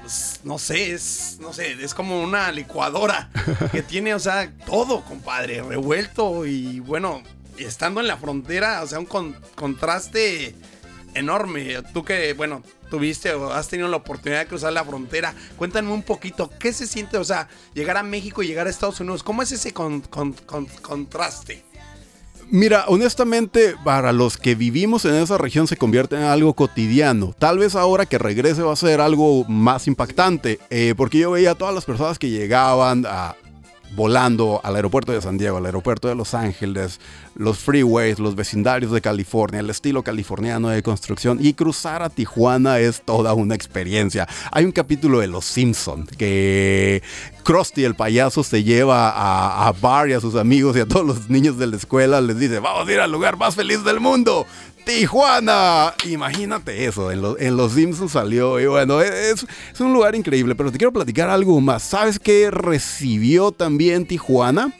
pues, 0.00 0.40
no 0.44 0.58
sé, 0.58 0.92
es, 0.92 1.38
no 1.40 1.52
sé, 1.52 1.72
es 1.82 1.94
como 1.94 2.22
una 2.22 2.50
licuadora 2.52 3.30
que 3.72 3.82
tiene, 3.82 4.14
o 4.14 4.18
sea, 4.18 4.50
todo, 4.66 5.02
compadre, 5.04 5.62
revuelto 5.62 6.46
y 6.46 6.80
bueno, 6.80 7.22
estando 7.58 8.00
en 8.00 8.06
la 8.08 8.16
frontera, 8.16 8.82
o 8.82 8.86
sea, 8.86 8.98
un 8.98 9.06
con- 9.06 9.36
contraste 9.54 10.54
enorme. 11.14 11.82
Tú 11.92 12.04
que, 12.04 12.32
bueno, 12.34 12.62
tuviste 12.88 13.32
o 13.32 13.52
has 13.52 13.68
tenido 13.68 13.88
la 13.88 13.96
oportunidad 13.98 14.40
de 14.40 14.46
cruzar 14.46 14.72
la 14.72 14.84
frontera, 14.84 15.34
cuéntame 15.56 15.92
un 15.92 16.02
poquito, 16.02 16.50
¿qué 16.58 16.72
se 16.72 16.86
siente, 16.86 17.16
o 17.18 17.24
sea, 17.24 17.48
llegar 17.74 17.96
a 17.96 18.02
México 18.02 18.42
y 18.42 18.46
llegar 18.46 18.66
a 18.66 18.70
Estados 18.70 19.00
Unidos? 19.00 19.22
¿Cómo 19.22 19.42
es 19.42 19.52
ese 19.52 19.72
con- 19.72 20.00
con- 20.02 20.32
con- 20.32 20.66
contraste? 20.66 21.64
Mira, 22.52 22.84
honestamente, 22.88 23.76
para 23.84 24.12
los 24.12 24.36
que 24.36 24.56
vivimos 24.56 25.04
en 25.04 25.14
esa 25.14 25.38
región 25.38 25.68
se 25.68 25.76
convierte 25.76 26.16
en 26.16 26.22
algo 26.22 26.54
cotidiano. 26.54 27.32
Tal 27.38 27.58
vez 27.58 27.76
ahora 27.76 28.06
que 28.06 28.18
regrese 28.18 28.62
va 28.62 28.72
a 28.72 28.76
ser 28.76 29.00
algo 29.00 29.44
más 29.44 29.86
impactante, 29.86 30.58
eh, 30.68 30.94
porque 30.96 31.18
yo 31.18 31.30
veía 31.30 31.52
a 31.52 31.54
todas 31.54 31.74
las 31.74 31.84
personas 31.84 32.18
que 32.18 32.28
llegaban 32.28 33.06
a- 33.06 33.36
volando 33.94 34.60
al 34.62 34.76
aeropuerto 34.76 35.12
de 35.12 35.20
San 35.20 35.38
Diego, 35.38 35.56
al 35.56 35.66
aeropuerto 35.66 36.08
de 36.08 36.14
Los 36.14 36.34
Ángeles, 36.34 37.00
los 37.34 37.58
freeways, 37.58 38.18
los 38.18 38.34
vecindarios 38.34 38.92
de 38.92 39.00
California, 39.00 39.60
el 39.60 39.70
estilo 39.70 40.02
californiano 40.02 40.68
de 40.68 40.82
construcción 40.82 41.38
y 41.40 41.54
cruzar 41.54 42.02
a 42.02 42.10
Tijuana 42.10 42.78
es 42.78 43.02
toda 43.02 43.34
una 43.34 43.54
experiencia. 43.54 44.28
Hay 44.52 44.64
un 44.64 44.72
capítulo 44.72 45.20
de 45.20 45.26
Los 45.26 45.44
Simpson 45.44 46.06
que 46.06 47.02
Krusty 47.42 47.84
el 47.84 47.94
payaso 47.94 48.42
se 48.42 48.62
lleva 48.62 49.10
a, 49.10 49.68
a 49.68 50.08
y 50.08 50.12
a 50.12 50.20
sus 50.20 50.36
amigos 50.36 50.76
y 50.76 50.80
a 50.80 50.86
todos 50.86 51.04
los 51.06 51.28
niños 51.28 51.58
de 51.58 51.66
la 51.66 51.76
escuela 51.76 52.20
les 52.20 52.38
dice 52.38 52.60
vamos 52.60 52.88
a 52.88 52.92
ir 52.92 53.00
al 53.00 53.10
lugar 53.10 53.36
más 53.36 53.54
feliz 53.54 53.82
del 53.84 54.00
mundo. 54.00 54.46
Tijuana, 54.98 55.94
imagínate 56.04 56.84
eso, 56.84 57.12
en, 57.12 57.22
en 57.38 57.56
Los 57.56 57.74
Simpsons 57.74 58.10
salió 58.10 58.58
y 58.58 58.66
bueno, 58.66 59.00
es, 59.00 59.46
es 59.72 59.80
un 59.80 59.92
lugar 59.92 60.16
increíble, 60.16 60.56
pero 60.56 60.72
te 60.72 60.78
quiero 60.78 60.92
platicar 60.92 61.30
algo 61.30 61.60
más. 61.60 61.84
¿Sabes 61.84 62.18
qué 62.18 62.50
recibió 62.50 63.52
también 63.52 64.04
Tijuana? 64.04 64.74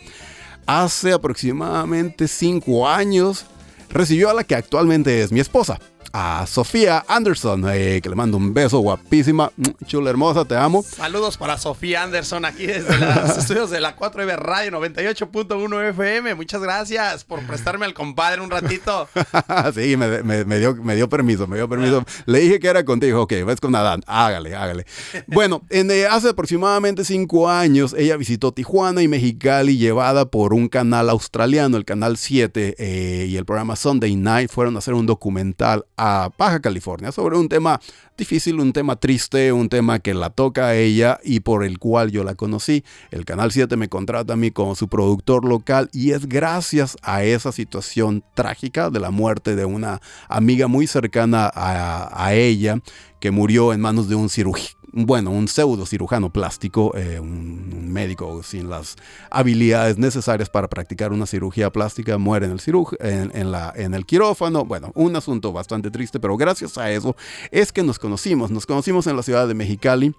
Hace 0.66 1.12
aproximadamente 1.12 2.26
cinco 2.26 2.88
años 2.88 3.46
recibió 3.88 4.30
a 4.30 4.34
la 4.34 4.42
que 4.42 4.56
actualmente 4.56 5.22
es 5.22 5.30
mi 5.30 5.38
esposa, 5.38 5.78
a 6.12 6.44
Sofía 6.46 7.04
Anderson, 7.08 7.64
eh, 7.72 8.00
que 8.02 8.08
le 8.08 8.16
mando 8.16 8.36
un 8.36 8.52
beso 8.52 8.78
guapísima, 8.80 9.52
mm, 9.56 9.84
chula 9.86 10.10
hermosa, 10.10 10.44
te 10.44 10.56
amo. 10.56 10.82
Saludos 10.82 11.36
para 11.36 11.56
Sofía 11.58 12.02
Anderson 12.02 12.44
aquí 12.44 12.66
desde 12.66 12.98
los 12.98 13.38
estudios 13.38 13.70
de 13.70 13.80
la 13.80 13.96
4B 13.96 14.36
Radio 14.36 14.72
98.1 14.72 15.88
FM. 15.90 16.34
Muchas 16.34 16.60
gracias 16.62 17.24
por 17.24 17.40
prestarme 17.46 17.86
al 17.86 17.94
compadre 17.94 18.40
un 18.40 18.50
ratito. 18.50 19.08
sí, 19.74 19.96
me, 19.96 20.22
me- 20.22 20.44
me 20.44 20.58
dio, 20.58 20.74
me 20.76 20.96
dio 20.96 21.08
permiso, 21.08 21.46
me 21.46 21.56
dio 21.56 21.68
permiso. 21.68 22.04
Le 22.26 22.40
dije 22.40 22.58
que 22.60 22.68
era 22.68 22.84
contigo, 22.84 23.22
ok, 23.22 23.32
ves 23.46 23.60
con 23.60 23.74
Adán, 23.74 24.02
hágale, 24.06 24.54
hágale. 24.54 24.86
Bueno, 25.26 25.62
en, 25.70 25.90
eh, 25.90 26.06
hace 26.06 26.30
aproximadamente 26.30 27.04
cinco 27.04 27.48
años 27.48 27.94
ella 27.96 28.16
visitó 28.16 28.52
Tijuana 28.52 29.02
y 29.02 29.08
Mexicali 29.08 29.76
llevada 29.78 30.24
por 30.26 30.54
un 30.54 30.68
canal 30.68 31.08
australiano, 31.10 31.76
el 31.76 31.84
Canal 31.84 32.16
7, 32.16 32.74
eh, 32.78 33.26
y 33.28 33.36
el 33.36 33.44
programa 33.44 33.76
Sunday 33.76 34.16
Night 34.16 34.50
fueron 34.50 34.74
a 34.76 34.78
hacer 34.80 34.94
un 34.94 35.06
documental 35.06 35.84
a 36.02 36.30
Baja 36.38 36.60
California 36.60 37.12
sobre 37.12 37.36
un 37.36 37.46
tema 37.46 37.78
difícil, 38.16 38.58
un 38.58 38.72
tema 38.72 38.96
triste, 38.96 39.52
un 39.52 39.68
tema 39.68 39.98
que 39.98 40.14
la 40.14 40.30
toca 40.30 40.68
a 40.68 40.74
ella 40.74 41.20
y 41.22 41.40
por 41.40 41.62
el 41.62 41.78
cual 41.78 42.10
yo 42.10 42.24
la 42.24 42.34
conocí. 42.34 42.84
El 43.10 43.26
Canal 43.26 43.52
7 43.52 43.76
me 43.76 43.90
contrata 43.90 44.32
a 44.32 44.36
mí 44.36 44.50
como 44.50 44.74
su 44.74 44.88
productor 44.88 45.44
local 45.44 45.90
y 45.92 46.12
es 46.12 46.26
gracias 46.26 46.96
a 47.02 47.22
esa 47.22 47.52
situación 47.52 48.24
trágica 48.34 48.88
de 48.88 48.98
la 49.00 49.10
muerte 49.10 49.54
de 49.54 49.66
una 49.66 50.00
amiga 50.28 50.68
muy 50.68 50.86
cercana 50.86 51.50
a, 51.54 52.26
a 52.26 52.34
ella 52.34 52.78
que 53.20 53.30
murió 53.30 53.74
en 53.74 53.80
manos 53.82 54.08
de 54.08 54.14
un 54.14 54.30
cirujano. 54.30 54.79
Bueno, 54.92 55.31
un 55.31 55.46
pseudo 55.46 55.87
cirujano 55.87 56.33
plástico, 56.33 56.96
eh, 56.96 57.20
un, 57.20 57.92
médico 57.92 58.42
sin 58.42 58.68
las 58.68 58.96
habilidades 59.31 59.98
necesarias 59.98 60.50
para 60.50 60.68
practicar 60.68 61.12
una 61.12 61.26
cirugía 61.26 61.70
plástica, 61.70 62.18
muere 62.18 62.47
en 62.47 63.30
el, 63.34 63.55
en 63.76 63.95
el 63.95 64.07
quirófano. 64.07 64.64
Bueno, 64.64 64.91
un 64.95 65.14
asunto 65.14 65.53
bastante 65.53 65.91
triste, 65.91 66.18
pero 66.18 66.36
gracias 66.36 66.76
a 66.78 66.91
eso 66.91 67.14
es 67.51 67.72
que 67.72 67.82
nos 67.82 67.99
conocimos. 67.99 68.51
Nos 68.51 68.66
conocimos 68.66 69.07
en 69.07 69.16
la 69.16 69.22
ciudad 69.22 69.47
de 69.47 69.55
Mexicali. 69.55 70.14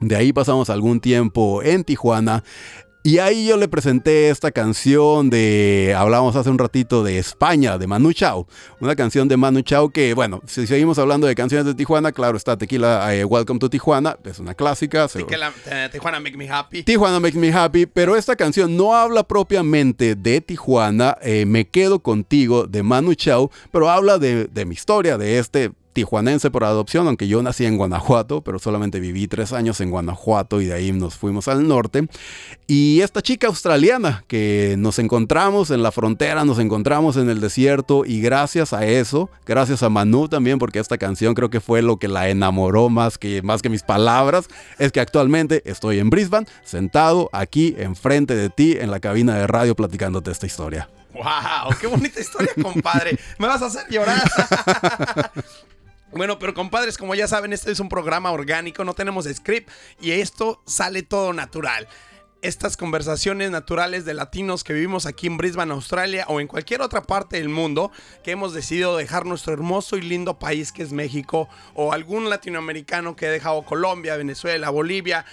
De 0.00 0.16
ahí 0.16 0.32
pasamos 0.32 0.70
algún 0.70 1.00
tiempo 1.00 1.62
en 1.62 1.84
Tijuana. 1.84 2.44
Y 3.04 3.18
ahí 3.18 3.46
yo 3.46 3.56
le 3.56 3.68
presenté 3.68 4.28
esta 4.28 4.50
canción 4.50 5.30
de, 5.30 5.94
hablábamos 5.96 6.34
hace 6.34 6.50
un 6.50 6.58
ratito 6.58 7.04
de 7.04 7.18
España, 7.18 7.78
de 7.78 7.86
Manu 7.86 8.12
Chao. 8.12 8.48
Una 8.80 8.96
canción 8.96 9.28
de 9.28 9.36
Manu 9.36 9.62
Chao 9.62 9.90
que, 9.90 10.14
bueno, 10.14 10.42
si 10.46 10.66
seguimos 10.66 10.98
hablando 10.98 11.26
de 11.26 11.34
canciones 11.34 11.64
de 11.64 11.74
Tijuana, 11.74 12.10
claro 12.10 12.36
está 12.36 12.58
Tequila 12.58 13.14
eh, 13.14 13.24
Welcome 13.24 13.60
to 13.60 13.70
Tijuana, 13.70 14.18
es 14.24 14.40
una 14.40 14.54
clásica. 14.54 15.04
Así 15.04 15.22
que 15.24 15.38
la, 15.38 15.52
eh, 15.66 15.88
Tijuana 15.92 16.18
Make 16.18 16.36
Me 16.36 16.50
Happy. 16.50 16.82
Tijuana 16.82 17.20
Makes 17.20 17.38
Me 17.38 17.52
Happy, 17.52 17.86
pero 17.86 18.16
esta 18.16 18.34
canción 18.34 18.76
no 18.76 18.94
habla 18.94 19.22
propiamente 19.22 20.16
de 20.16 20.40
Tijuana, 20.40 21.16
eh, 21.22 21.46
Me 21.46 21.68
Quedo 21.68 22.00
Contigo 22.00 22.66
de 22.66 22.82
Manu 22.82 23.14
Chao, 23.14 23.50
pero 23.70 23.88
habla 23.88 24.18
de, 24.18 24.46
de 24.46 24.64
mi 24.64 24.74
historia, 24.74 25.16
de 25.16 25.38
este 25.38 25.70
tijuanense 25.98 26.52
por 26.52 26.62
adopción, 26.62 27.08
aunque 27.08 27.26
yo 27.26 27.42
nací 27.42 27.66
en 27.66 27.76
Guanajuato, 27.76 28.40
pero 28.40 28.60
solamente 28.60 29.00
viví 29.00 29.26
tres 29.26 29.52
años 29.52 29.80
en 29.80 29.90
Guanajuato 29.90 30.60
y 30.60 30.66
de 30.66 30.74
ahí 30.74 30.92
nos 30.92 31.16
fuimos 31.16 31.48
al 31.48 31.66
norte. 31.66 32.06
Y 32.68 33.00
esta 33.00 33.20
chica 33.20 33.48
australiana 33.48 34.22
que 34.28 34.76
nos 34.78 35.00
encontramos 35.00 35.72
en 35.72 35.82
la 35.82 35.90
frontera, 35.90 36.44
nos 36.44 36.60
encontramos 36.60 37.16
en 37.16 37.28
el 37.28 37.40
desierto 37.40 38.04
y 38.04 38.20
gracias 38.20 38.72
a 38.72 38.86
eso, 38.86 39.28
gracias 39.44 39.82
a 39.82 39.88
Manu 39.88 40.28
también, 40.28 40.60
porque 40.60 40.78
esta 40.78 40.98
canción 40.98 41.34
creo 41.34 41.50
que 41.50 41.60
fue 41.60 41.82
lo 41.82 41.96
que 41.96 42.06
la 42.06 42.28
enamoró 42.28 42.88
más 42.90 43.18
que, 43.18 43.42
más 43.42 43.60
que 43.60 43.68
mis 43.68 43.82
palabras, 43.82 44.46
es 44.78 44.92
que 44.92 45.00
actualmente 45.00 45.68
estoy 45.68 45.98
en 45.98 46.10
Brisbane, 46.10 46.46
sentado 46.62 47.28
aquí 47.32 47.74
enfrente 47.76 48.36
de 48.36 48.50
ti 48.50 48.76
en 48.78 48.92
la 48.92 49.00
cabina 49.00 49.34
de 49.34 49.48
radio 49.48 49.74
platicándote 49.74 50.30
esta 50.30 50.46
historia. 50.46 50.88
¡Wow! 51.12 51.74
¡Qué 51.80 51.88
bonita 51.88 52.20
historia, 52.20 52.52
compadre! 52.62 53.18
Me 53.38 53.48
vas 53.48 53.62
a 53.62 53.66
hacer 53.66 53.88
llorar. 53.90 54.22
Bueno, 56.12 56.38
pero 56.38 56.54
compadres, 56.54 56.96
como 56.96 57.14
ya 57.14 57.28
saben, 57.28 57.52
este 57.52 57.70
es 57.70 57.80
un 57.80 57.88
programa 57.88 58.32
orgánico, 58.32 58.84
no 58.84 58.94
tenemos 58.94 59.26
script 59.26 59.70
y 60.00 60.12
esto 60.12 60.62
sale 60.66 61.02
todo 61.02 61.34
natural. 61.34 61.86
Estas 62.40 62.76
conversaciones 62.76 63.50
naturales 63.50 64.04
de 64.04 64.14
latinos 64.14 64.64
que 64.64 64.72
vivimos 64.72 65.06
aquí 65.06 65.26
en 65.26 65.36
Brisbane, 65.36 65.72
Australia 65.72 66.24
o 66.28 66.40
en 66.40 66.46
cualquier 66.46 66.80
otra 66.82 67.02
parte 67.02 67.36
del 67.36 67.48
mundo 67.48 67.90
que 68.22 68.30
hemos 68.30 68.54
decidido 68.54 68.96
dejar 68.96 69.26
nuestro 69.26 69.52
hermoso 69.52 69.96
y 69.96 70.02
lindo 70.02 70.38
país 70.38 70.72
que 70.72 70.82
es 70.82 70.92
México 70.92 71.48
o 71.74 71.92
algún 71.92 72.30
latinoamericano 72.30 73.16
que 73.16 73.26
ha 73.26 73.30
dejado 73.30 73.62
Colombia, 73.62 74.16
Venezuela, 74.16 74.70
Bolivia, 74.70 75.26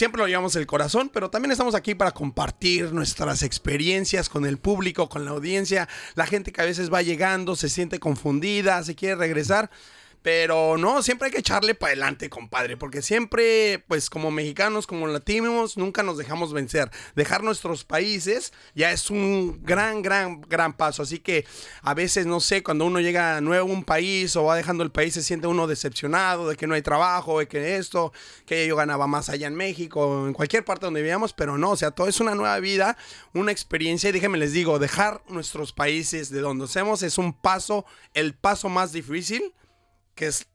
Siempre 0.00 0.22
lo 0.22 0.28
llevamos 0.28 0.56
el 0.56 0.66
corazón, 0.66 1.10
pero 1.12 1.28
también 1.28 1.52
estamos 1.52 1.74
aquí 1.74 1.94
para 1.94 2.12
compartir 2.12 2.94
nuestras 2.94 3.42
experiencias 3.42 4.30
con 4.30 4.46
el 4.46 4.56
público, 4.56 5.10
con 5.10 5.26
la 5.26 5.32
audiencia, 5.32 5.90
la 6.14 6.24
gente 6.24 6.52
que 6.52 6.62
a 6.62 6.64
veces 6.64 6.90
va 6.90 7.02
llegando, 7.02 7.54
se 7.54 7.68
siente 7.68 8.00
confundida, 8.00 8.82
se 8.82 8.94
quiere 8.94 9.16
regresar. 9.16 9.70
Pero 10.22 10.76
no, 10.76 11.02
siempre 11.02 11.26
hay 11.26 11.32
que 11.32 11.40
echarle 11.40 11.74
para 11.74 11.92
adelante, 11.92 12.28
compadre, 12.28 12.76
porque 12.76 13.00
siempre, 13.00 13.82
pues 13.88 14.10
como 14.10 14.30
mexicanos, 14.30 14.86
como 14.86 15.06
latinos, 15.06 15.78
nunca 15.78 16.02
nos 16.02 16.18
dejamos 16.18 16.52
vencer. 16.52 16.90
Dejar 17.14 17.42
nuestros 17.42 17.84
países 17.84 18.52
ya 18.74 18.92
es 18.92 19.08
un 19.08 19.64
gran, 19.64 20.02
gran, 20.02 20.42
gran 20.42 20.76
paso. 20.76 21.02
Así 21.02 21.20
que 21.20 21.46
a 21.82 21.94
veces, 21.94 22.26
no 22.26 22.40
sé, 22.40 22.62
cuando 22.62 22.84
uno 22.84 23.00
llega 23.00 23.40
nuevo 23.40 23.70
a 23.70 23.72
un 23.72 23.82
país 23.82 24.36
o 24.36 24.44
va 24.44 24.56
dejando 24.56 24.84
el 24.84 24.90
país, 24.90 25.14
se 25.14 25.22
siente 25.22 25.46
uno 25.46 25.66
decepcionado 25.66 26.50
de 26.50 26.56
que 26.56 26.66
no 26.66 26.74
hay 26.74 26.82
trabajo, 26.82 27.38
de 27.38 27.48
que 27.48 27.76
esto, 27.76 28.12
que 28.44 28.66
yo 28.66 28.76
ganaba 28.76 29.06
más 29.06 29.30
allá 29.30 29.46
en 29.46 29.54
México, 29.54 30.26
en 30.26 30.34
cualquier 30.34 30.66
parte 30.66 30.84
donde 30.84 31.00
vivíamos, 31.00 31.32
pero 31.32 31.56
no, 31.56 31.70
o 31.70 31.76
sea, 31.76 31.92
todo 31.92 32.08
es 32.08 32.20
una 32.20 32.34
nueva 32.34 32.58
vida, 32.60 32.98
una 33.32 33.52
experiencia. 33.52 34.10
Y 34.10 34.12
déjenme 34.12 34.36
les 34.36 34.52
digo, 34.52 34.78
dejar 34.78 35.22
nuestros 35.28 35.72
países 35.72 36.28
de 36.28 36.40
donde 36.40 36.66
somos 36.68 37.02
es 37.02 37.16
un 37.16 37.32
paso, 37.32 37.86
el 38.12 38.34
paso 38.34 38.68
más 38.68 38.92
difícil 38.92 39.54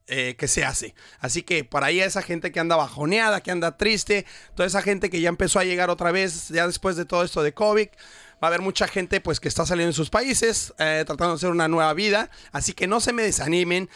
eh, 0.07 0.35
que 0.37 0.47
se 0.47 0.63
hace. 0.63 0.95
Así 1.19 1.43
que 1.43 1.63
para 1.63 1.87
ahí 1.87 2.01
a 2.01 2.05
esa 2.05 2.21
gente 2.21 2.51
que 2.51 2.59
anda 2.59 2.75
bajoneada, 2.75 3.41
que 3.41 3.51
anda 3.51 3.77
triste, 3.77 4.25
toda 4.55 4.67
esa 4.67 4.81
gente 4.81 5.09
que 5.09 5.21
ya 5.21 5.29
empezó 5.29 5.59
a 5.59 5.63
llegar 5.63 5.89
otra 5.89 6.11
vez, 6.11 6.49
ya 6.49 6.67
después 6.67 6.95
de 6.95 7.05
todo 7.05 7.23
esto 7.23 7.41
de 7.43 7.53
COVID, 7.53 7.87
va 7.87 8.39
a 8.41 8.47
haber 8.47 8.61
mucha 8.61 8.87
gente 8.87 9.21
pues 9.21 9.39
que 9.39 9.47
está 9.47 9.65
saliendo 9.65 9.89
en 9.89 9.93
sus 9.93 10.09
países, 10.09 10.73
eh, 10.77 11.03
tratando 11.05 11.33
de 11.33 11.35
hacer 11.35 11.49
una 11.49 11.67
nueva 11.67 11.93
vida. 11.93 12.29
Así 12.51 12.73
que 12.73 12.87
no 12.87 12.99
se 12.99 13.13
me 13.13 13.23
desanimen. 13.23 13.89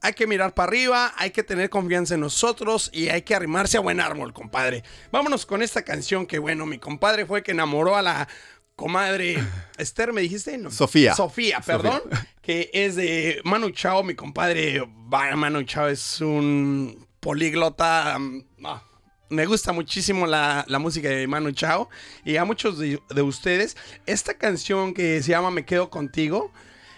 Hay 0.00 0.12
que 0.12 0.26
mirar 0.26 0.52
para 0.52 0.68
arriba, 0.68 1.14
hay 1.16 1.30
que 1.30 1.42
tener 1.42 1.70
confianza 1.70 2.14
en 2.14 2.20
nosotros 2.20 2.90
y 2.92 3.08
hay 3.08 3.22
que 3.22 3.34
arrimarse 3.34 3.78
a 3.78 3.80
buen 3.80 4.00
árbol, 4.00 4.34
compadre. 4.34 4.84
Vámonos 5.10 5.46
con 5.46 5.62
esta 5.62 5.80
canción 5.82 6.26
que, 6.26 6.38
bueno, 6.38 6.66
mi 6.66 6.78
compadre 6.78 7.24
fue 7.24 7.42
que 7.42 7.52
enamoró 7.52 7.96
a 7.96 8.02
la 8.02 8.28
comadre 8.76 9.42
Esther, 9.78 10.12
¿me 10.12 10.20
dijiste? 10.20 10.58
No. 10.58 10.70
Sofía. 10.70 11.14
Sofía, 11.14 11.60
perdón. 11.60 12.02
Que 12.42 12.70
es 12.72 12.96
de 12.96 13.40
Manu 13.44 13.70
Chao, 13.70 14.02
mi 14.02 14.14
compadre. 14.14 14.82
Manu 15.08 15.62
Chao 15.62 15.88
es 15.88 16.20
un 16.20 17.06
políglota. 17.20 18.14
Um, 18.16 18.42
ah, 18.64 18.82
me 19.30 19.46
gusta 19.46 19.72
muchísimo 19.72 20.26
la, 20.26 20.66
música 20.78 21.08
de 21.08 21.26
Manu 21.26 21.52
Chao. 21.52 21.88
Y 22.24 22.36
a 22.36 22.44
muchos 22.44 22.78
de, 22.78 23.00
de 23.14 23.22
ustedes, 23.22 23.76
esta 24.06 24.34
canción 24.34 24.94
que 24.94 25.22
se 25.22 25.30
llama 25.30 25.50
Me 25.50 25.64
Quedo 25.64 25.90
Contigo 25.90 26.52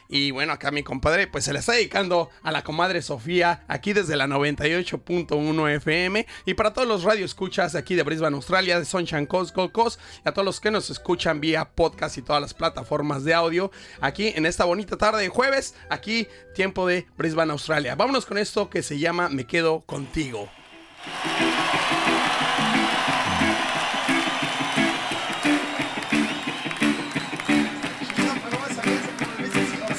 y 0.08 0.30
bueno, 0.30 0.52
acá 0.52 0.70
mi 0.70 0.82
compadre, 0.82 1.26
pues 1.26 1.44
se 1.44 1.52
le 1.52 1.58
está 1.58 1.72
dedicando 1.72 2.30
a 2.42 2.52
la 2.52 2.62
comadre 2.62 3.02
Sofía, 3.02 3.64
aquí 3.68 3.92
desde 3.92 4.16
la 4.16 4.26
98.1 4.26 5.74
FM. 5.76 6.26
Y 6.44 6.54
para 6.54 6.72
todos 6.72 6.88
los 6.88 7.02
radioescuchas 7.02 7.74
aquí 7.74 7.94
de 7.94 8.02
Brisbane, 8.02 8.36
Australia, 8.36 8.78
de 8.78 8.84
Sunshine 8.84 9.26
Coast, 9.26 9.54
Gold 9.54 9.72
Coast, 9.72 10.00
y 10.24 10.28
a 10.28 10.32
todos 10.32 10.44
los 10.44 10.60
que 10.60 10.70
nos 10.70 10.90
escuchan 10.90 11.40
vía 11.40 11.64
podcast 11.64 12.18
y 12.18 12.22
todas 12.22 12.42
las 12.42 12.54
plataformas 12.54 13.24
de 13.24 13.34
audio, 13.34 13.70
aquí 14.00 14.32
en 14.34 14.46
esta 14.46 14.64
bonita 14.64 14.96
tarde 14.96 15.22
de 15.22 15.28
jueves, 15.28 15.74
aquí 15.90 16.28
tiempo 16.54 16.86
de 16.86 17.06
Brisbane, 17.16 17.52
Australia. 17.52 17.94
Vámonos 17.94 18.26
con 18.26 18.38
esto 18.38 18.70
que 18.70 18.82
se 18.82 18.98
llama 18.98 19.28
Me 19.28 19.46
Quedo 19.46 19.80
Contigo. 19.80 20.48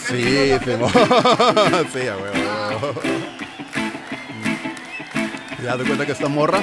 Sí, 0.08 0.14
sí, 0.64 0.72
sí, 1.94 2.08
a 2.08 2.18
huevo. 2.18 3.02
Ya 5.62 5.78
te 5.78 5.84
cuenta 5.84 6.06
que 6.06 6.14
esta 6.14 6.30
morra, 6.30 6.62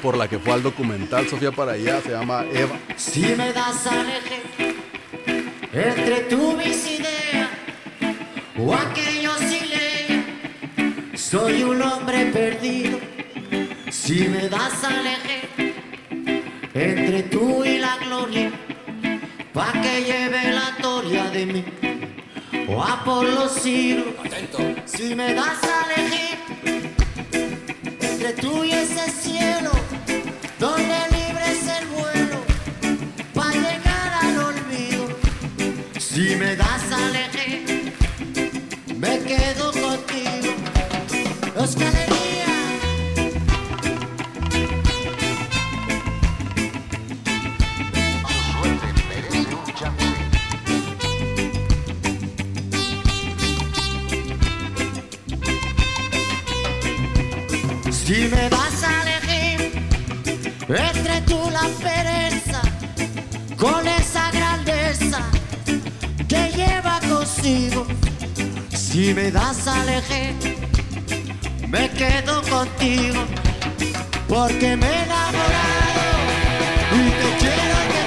por 0.00 0.16
la 0.16 0.28
que 0.28 0.38
fue 0.38 0.52
al 0.52 0.62
documental 0.62 1.26
Sofía 1.28 1.50
para 1.50 1.72
allá, 1.72 2.00
se 2.00 2.10
llama 2.10 2.44
Eva. 2.52 2.78
Si 2.96 3.20
me 3.20 3.52
das 3.52 3.84
aleje 3.88 4.42
entre 5.72 6.20
tú 6.30 6.56
mis 6.56 6.86
ideas 6.86 7.48
o 8.58 8.74
aquellos 8.74 9.38
sin 9.38 9.62
soy 11.14 11.64
un 11.64 11.82
hombre 11.82 12.26
perdido. 12.26 12.98
Si 13.90 14.28
me 14.28 14.48
das 14.48 14.84
aleje 14.84 15.74
entre 16.74 17.24
tú 17.24 17.64
y 17.64 17.78
la 17.78 17.96
gloria, 17.96 18.52
pa' 19.52 19.72
que 19.72 20.04
lleve 20.04 20.52
la 20.52 20.76
gloria 20.78 21.24
de 21.30 21.46
mí 21.46 21.64
o 22.68 22.82
a 22.82 23.04
por 23.04 23.24
los 23.24 23.52
siglos. 23.52 24.14
Si 24.86 25.14
me 25.14 25.34
das 25.34 25.58
a 25.64 25.92
elegir 25.92 26.38
entre 28.00 28.32
tú 28.34 28.64
y 28.64 28.72
ese 28.72 29.10
cielo, 29.10 29.70
donde 30.58 30.96
libre 31.10 31.44
es 31.50 31.68
el 31.78 31.86
vuelo, 31.88 32.38
para 33.34 33.52
llegar 33.52 34.12
al 34.22 34.38
olvido. 34.38 35.08
Si 35.98 36.36
me 36.36 36.56
das 36.56 36.82
a 36.92 37.08
elegir, 37.08 37.94
me 38.96 39.18
quedo 39.20 39.72
contigo. 39.72 40.54
Los 41.56 41.74
Si 41.74 42.11
entre 60.76 61.20
tú 61.22 61.38
la 61.50 61.68
pereza 61.82 62.62
con 63.56 63.86
esa 63.86 64.30
grandeza 64.30 65.20
que 66.28 66.50
lleva 66.56 67.00
consigo, 67.08 67.86
si 68.74 69.12
me 69.14 69.30
das 69.30 69.66
a 69.68 69.82
elegir, 69.82 70.34
me 71.68 71.90
quedo 71.90 72.42
contigo 72.42 73.22
porque 74.28 74.76
me 74.76 74.86
he 74.86 75.02
enamorado 75.04 76.12
y 76.92 77.10
te 77.10 77.38
quiero. 77.38 78.01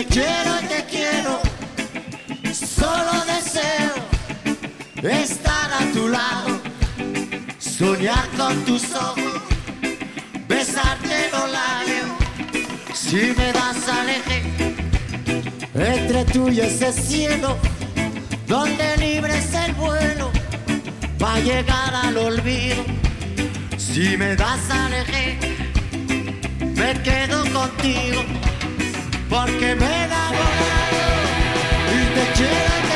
Te 0.00 0.06
quiero 0.06 0.50
y 0.62 0.66
te 0.66 0.84
quiero, 0.86 1.40
solo 2.54 3.12
deseo 3.26 3.94
estar 5.02 5.70
a 5.74 5.92
tu 5.92 6.08
lado, 6.08 6.58
soñar 7.58 8.26
con 8.34 8.64
tus 8.64 8.94
ojos, 8.94 9.42
besarte 10.48 11.28
los 11.32 11.50
labios, 11.50 12.08
si 12.94 13.34
me 13.36 13.52
das 13.52 13.88
aleje 13.88 14.42
entre 15.74 16.24
tú 16.24 16.48
y 16.48 16.60
ese 16.60 16.92
cielo, 16.94 17.58
donde 18.46 18.96
libre 18.96 19.36
es 19.36 19.52
el 19.52 19.74
vuelo, 19.74 20.30
va 21.22 21.34
a 21.34 21.40
llegar 21.40 21.94
al 21.94 22.16
olvido, 22.16 22.84
si 23.76 24.16
me 24.16 24.34
das 24.34 24.70
aleje 24.70 25.38
me 26.74 26.94
quedo 27.02 27.44
contigo 27.52 28.39
porque 29.30 29.76
me 29.76 29.86
he 29.86 30.04
enamorado 30.04 30.98
y 31.94 32.14
te 32.14 32.24
quiero, 32.36 32.89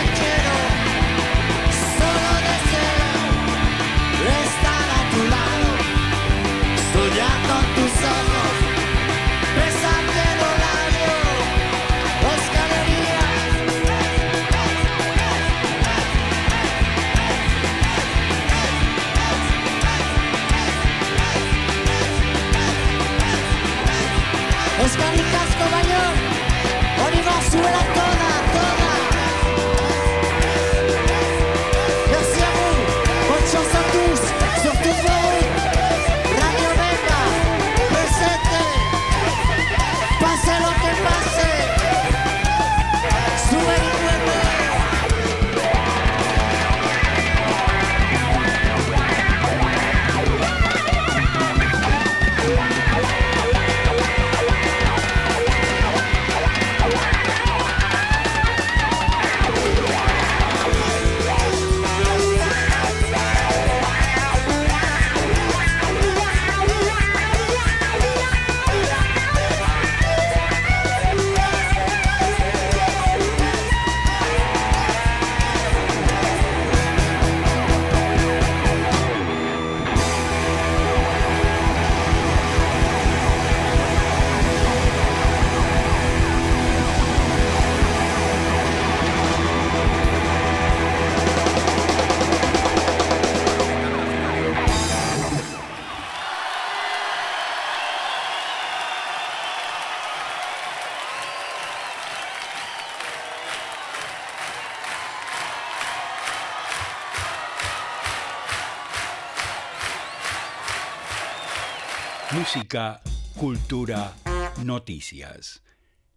cultura, 113.37 114.17
noticias. 114.65 115.63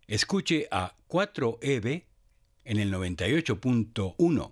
Escuche 0.08 0.68
a 0.72 0.96
4EB 1.08 2.04
en 2.66 2.80
el 2.80 2.92
98.1 2.92 4.52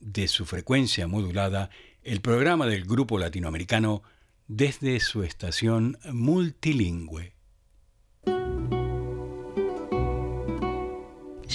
de 0.00 0.28
su 0.28 0.46
frecuencia 0.46 1.06
modulada 1.06 1.68
el 2.02 2.22
programa 2.22 2.66
del 2.66 2.86
grupo 2.86 3.18
latinoamericano 3.18 4.02
desde 4.48 4.98
su 5.00 5.24
estación 5.24 5.98
multilingüe. 6.10 7.35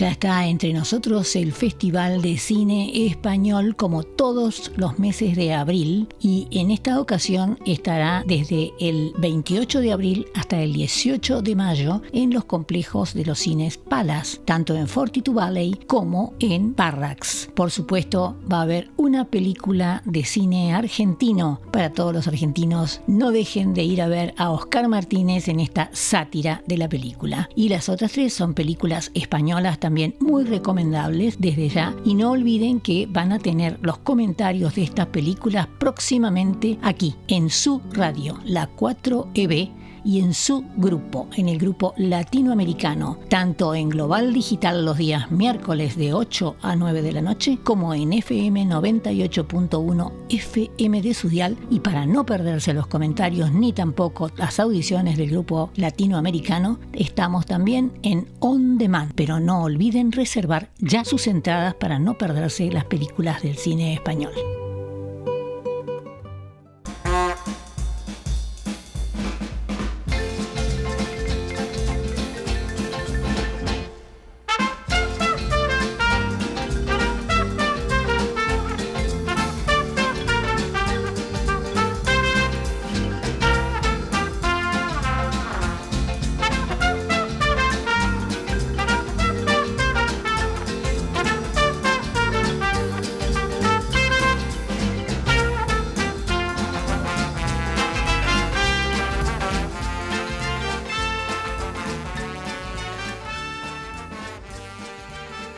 Ya 0.01 0.09
está 0.09 0.47
entre 0.47 0.73
nosotros 0.73 1.35
el 1.35 1.51
Festival 1.51 2.23
de 2.23 2.39
Cine 2.39 3.05
Español 3.05 3.75
como 3.75 4.01
todos 4.01 4.71
los 4.75 4.97
meses 4.97 5.35
de 5.35 5.53
abril 5.53 6.07
y 6.19 6.47
en 6.49 6.71
esta 6.71 6.99
ocasión 6.99 7.59
estará 7.67 8.23
desde 8.25 8.71
el 8.79 9.13
28 9.19 9.79
de 9.79 9.91
abril 9.91 10.25
hasta 10.33 10.59
el 10.59 10.73
18 10.73 11.43
de 11.43 11.55
mayo 11.55 12.01
en 12.13 12.33
los 12.33 12.45
complejos 12.45 13.13
de 13.13 13.25
los 13.25 13.37
cines 13.37 13.77
Palas, 13.77 14.41
tanto 14.43 14.73
en 14.75 14.87
Fortitude 14.87 15.35
Valley 15.35 15.79
como 15.85 16.33
en 16.39 16.75
Barracks. 16.75 17.51
Por 17.53 17.69
supuesto, 17.69 18.35
va 18.51 18.57
a 18.57 18.63
haber 18.63 18.89
una 18.97 19.25
película 19.25 20.01
de 20.05 20.25
cine 20.25 20.73
argentino 20.73 21.61
para 21.71 21.93
todos 21.93 22.11
los 22.11 22.27
argentinos. 22.27 23.01
No 23.05 23.29
dejen 23.29 23.75
de 23.75 23.83
ir 23.83 24.01
a 24.01 24.07
ver 24.07 24.33
a 24.37 24.49
Oscar 24.49 24.87
Martínez 24.87 25.47
en 25.47 25.59
esta 25.59 25.91
sátira 25.93 26.63
de 26.65 26.79
la 26.79 26.89
película. 26.89 27.47
Y 27.55 27.69
las 27.69 27.87
otras 27.87 28.13
tres 28.13 28.33
son 28.33 28.55
películas 28.55 29.11
españolas 29.13 29.77
también 29.79 29.90
muy 30.19 30.43
recomendables 30.45 31.39
desde 31.39 31.69
ya. 31.69 31.95
Y 32.03 32.15
no 32.15 32.31
olviden 32.31 32.79
que 32.79 33.07
van 33.09 33.31
a 33.31 33.39
tener 33.39 33.77
los 33.81 33.97
comentarios 33.99 34.75
de 34.75 34.83
estas 34.83 35.07
películas 35.07 35.67
próximamente 35.79 36.77
aquí 36.81 37.15
en 37.27 37.49
su 37.49 37.81
radio, 37.93 38.39
la 38.45 38.69
4EB 38.75 39.80
y 40.03 40.19
en 40.19 40.33
su 40.33 40.63
grupo, 40.75 41.27
en 41.35 41.49
el 41.49 41.57
grupo 41.57 41.93
latinoamericano, 41.97 43.19
tanto 43.29 43.75
en 43.75 43.89
Global 43.89 44.33
Digital 44.33 44.85
los 44.85 44.97
días 44.97 45.31
miércoles 45.31 45.95
de 45.95 46.13
8 46.13 46.57
a 46.61 46.75
9 46.75 47.01
de 47.01 47.11
la 47.11 47.21
noche, 47.21 47.59
como 47.63 47.93
en 47.93 48.13
FM 48.13 48.65
98.1 48.65 50.11
FM 50.29 51.01
de 51.01 51.13
Sudial. 51.13 51.57
Y 51.69 51.79
para 51.79 52.05
no 52.05 52.25
perderse 52.25 52.73
los 52.73 52.87
comentarios 52.87 53.51
ni 53.51 53.73
tampoco 53.73 54.29
las 54.37 54.59
audiciones 54.59 55.17
del 55.17 55.31
grupo 55.31 55.71
latinoamericano, 55.75 56.79
estamos 56.93 57.45
también 57.45 57.91
en 58.03 58.27
On 58.39 58.77
Demand, 58.77 59.13
pero 59.15 59.39
no 59.39 59.63
olviden 59.63 60.11
reservar 60.11 60.69
ya 60.79 61.05
sus 61.05 61.27
entradas 61.27 61.75
para 61.75 61.99
no 61.99 62.17
perderse 62.17 62.71
las 62.71 62.85
películas 62.85 63.41
del 63.41 63.57
cine 63.57 63.93
español. 63.93 64.31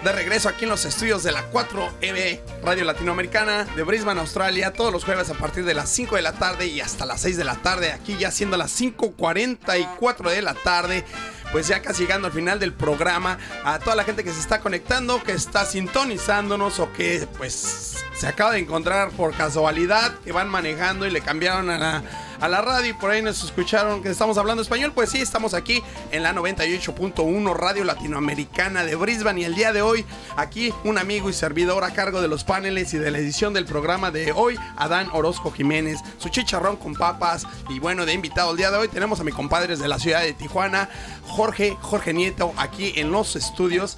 De 0.03 0.11
regreso 0.11 0.49
aquí 0.49 0.65
en 0.65 0.69
los 0.69 0.83
estudios 0.83 1.23
de 1.23 1.31
la 1.31 1.49
4EB 1.49 2.41
Radio 2.61 2.83
Latinoamericana 2.83 3.63
de 3.63 3.83
Brisbane, 3.83 4.19
Australia, 4.19 4.73
todos 4.73 4.91
los 4.91 5.05
jueves 5.05 5.29
a 5.29 5.33
partir 5.33 5.63
de 5.63 5.73
las 5.73 5.87
5 5.91 6.17
de 6.17 6.21
la 6.21 6.33
tarde 6.33 6.67
y 6.67 6.81
hasta 6.81 7.05
las 7.05 7.21
6 7.21 7.37
de 7.37 7.45
la 7.45 7.55
tarde, 7.55 7.93
aquí 7.93 8.17
ya 8.17 8.29
siendo 8.29 8.57
las 8.57 8.77
5.44 8.81 10.29
de 10.29 10.41
la 10.41 10.55
tarde 10.55 11.05
pues 11.53 11.67
ya 11.67 11.83
casi 11.83 12.01
llegando 12.01 12.27
al 12.27 12.33
final 12.33 12.59
del 12.59 12.73
programa, 12.73 13.37
a 13.63 13.77
toda 13.77 13.95
la 13.95 14.03
gente 14.03 14.23
que 14.23 14.33
se 14.33 14.39
está 14.39 14.59
conectando, 14.59 15.21
que 15.21 15.33
está 15.33 15.65
sintonizándonos 15.65 16.79
o 16.79 16.91
que 16.91 17.27
pues 17.37 18.03
se 18.15 18.27
acaba 18.27 18.53
de 18.53 18.59
encontrar 18.59 19.11
por 19.11 19.33
casualidad, 19.35 20.15
que 20.25 20.31
van 20.31 20.49
manejando 20.49 21.05
y 21.05 21.11
le 21.11 21.21
cambiaron 21.21 21.69
a 21.69 21.77
la, 21.77 22.03
a 22.43 22.49
la 22.49 22.59
radio 22.59 22.89
y 22.89 22.93
por 22.93 23.09
ahí 23.09 23.21
nos 23.21 23.41
escucharon 23.41 24.03
que 24.03 24.09
estamos 24.09 24.37
hablando 24.37 24.61
español, 24.61 24.91
pues 24.93 25.09
sí, 25.11 25.21
estamos 25.21 25.53
aquí 25.53 25.81
en 26.11 26.23
la 26.23 26.33
98.1 26.33 27.55
Radio 27.55 27.85
Latinoamericana 27.85 28.83
de 28.83 28.95
Brisbane. 28.95 29.39
Y 29.39 29.43
el 29.45 29.55
día 29.55 29.71
de 29.71 29.81
hoy 29.81 30.03
aquí 30.35 30.73
un 30.83 30.97
amigo 30.97 31.29
y 31.29 31.33
servidor 31.33 31.85
a 31.85 31.93
cargo 31.93 32.21
de 32.21 32.27
los 32.27 32.43
paneles 32.43 32.93
y 32.93 32.97
de 32.97 33.11
la 33.11 33.19
edición 33.19 33.53
del 33.53 33.63
programa 33.63 34.11
de 34.11 34.33
hoy, 34.33 34.59
Adán 34.75 35.07
Orozco 35.13 35.51
Jiménez, 35.51 35.99
su 36.17 36.27
chicharrón 36.27 36.75
con 36.75 36.95
papas. 36.95 37.47
Y 37.69 37.79
bueno, 37.79 38.05
de 38.05 38.11
invitado 38.11 38.51
el 38.51 38.57
día 38.57 38.71
de 38.71 38.77
hoy 38.77 38.89
tenemos 38.89 39.21
a 39.21 39.23
mis 39.23 39.35
compadres 39.35 39.79
de 39.79 39.87
la 39.87 39.97
ciudad 39.97 40.19
de 40.19 40.33
Tijuana, 40.33 40.89
Jorge, 41.25 41.77
Jorge 41.79 42.13
Nieto, 42.13 42.53
aquí 42.57 42.91
en 42.97 43.13
los 43.13 43.37
estudios 43.37 43.97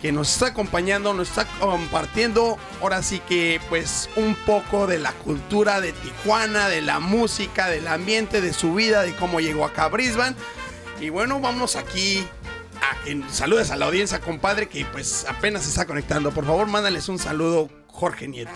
que 0.00 0.12
nos 0.12 0.32
está 0.32 0.48
acompañando, 0.48 1.12
nos 1.12 1.28
está 1.28 1.46
compartiendo 1.58 2.56
ahora 2.80 3.02
sí 3.02 3.20
que 3.28 3.60
pues 3.68 4.08
un 4.16 4.34
poco 4.34 4.86
de 4.86 4.98
la 4.98 5.12
cultura 5.12 5.80
de 5.80 5.92
Tijuana, 5.92 6.68
de 6.68 6.80
la 6.80 7.00
música, 7.00 7.68
del 7.68 7.88
ambiente, 7.88 8.40
de 8.40 8.52
su 8.52 8.74
vida, 8.74 9.02
de 9.02 9.14
cómo 9.16 9.40
llegó 9.40 9.64
acá 9.64 9.84
a 9.84 9.88
Brisbane. 9.88 10.36
Y 11.00 11.10
bueno, 11.10 11.40
vamos 11.40 11.76
aquí 11.76 12.26
a 12.80 13.04
que 13.04 13.22
saludes 13.30 13.70
a 13.70 13.76
la 13.76 13.86
audiencia, 13.86 14.20
compadre, 14.20 14.68
que 14.68 14.84
pues 14.86 15.26
apenas 15.28 15.64
se 15.64 15.70
está 15.70 15.86
conectando. 15.86 16.30
Por 16.30 16.44
favor, 16.44 16.66
mándales 16.66 17.08
un 17.08 17.18
saludo, 17.18 17.68
Jorge 17.98 18.28
Nieto. 18.28 18.52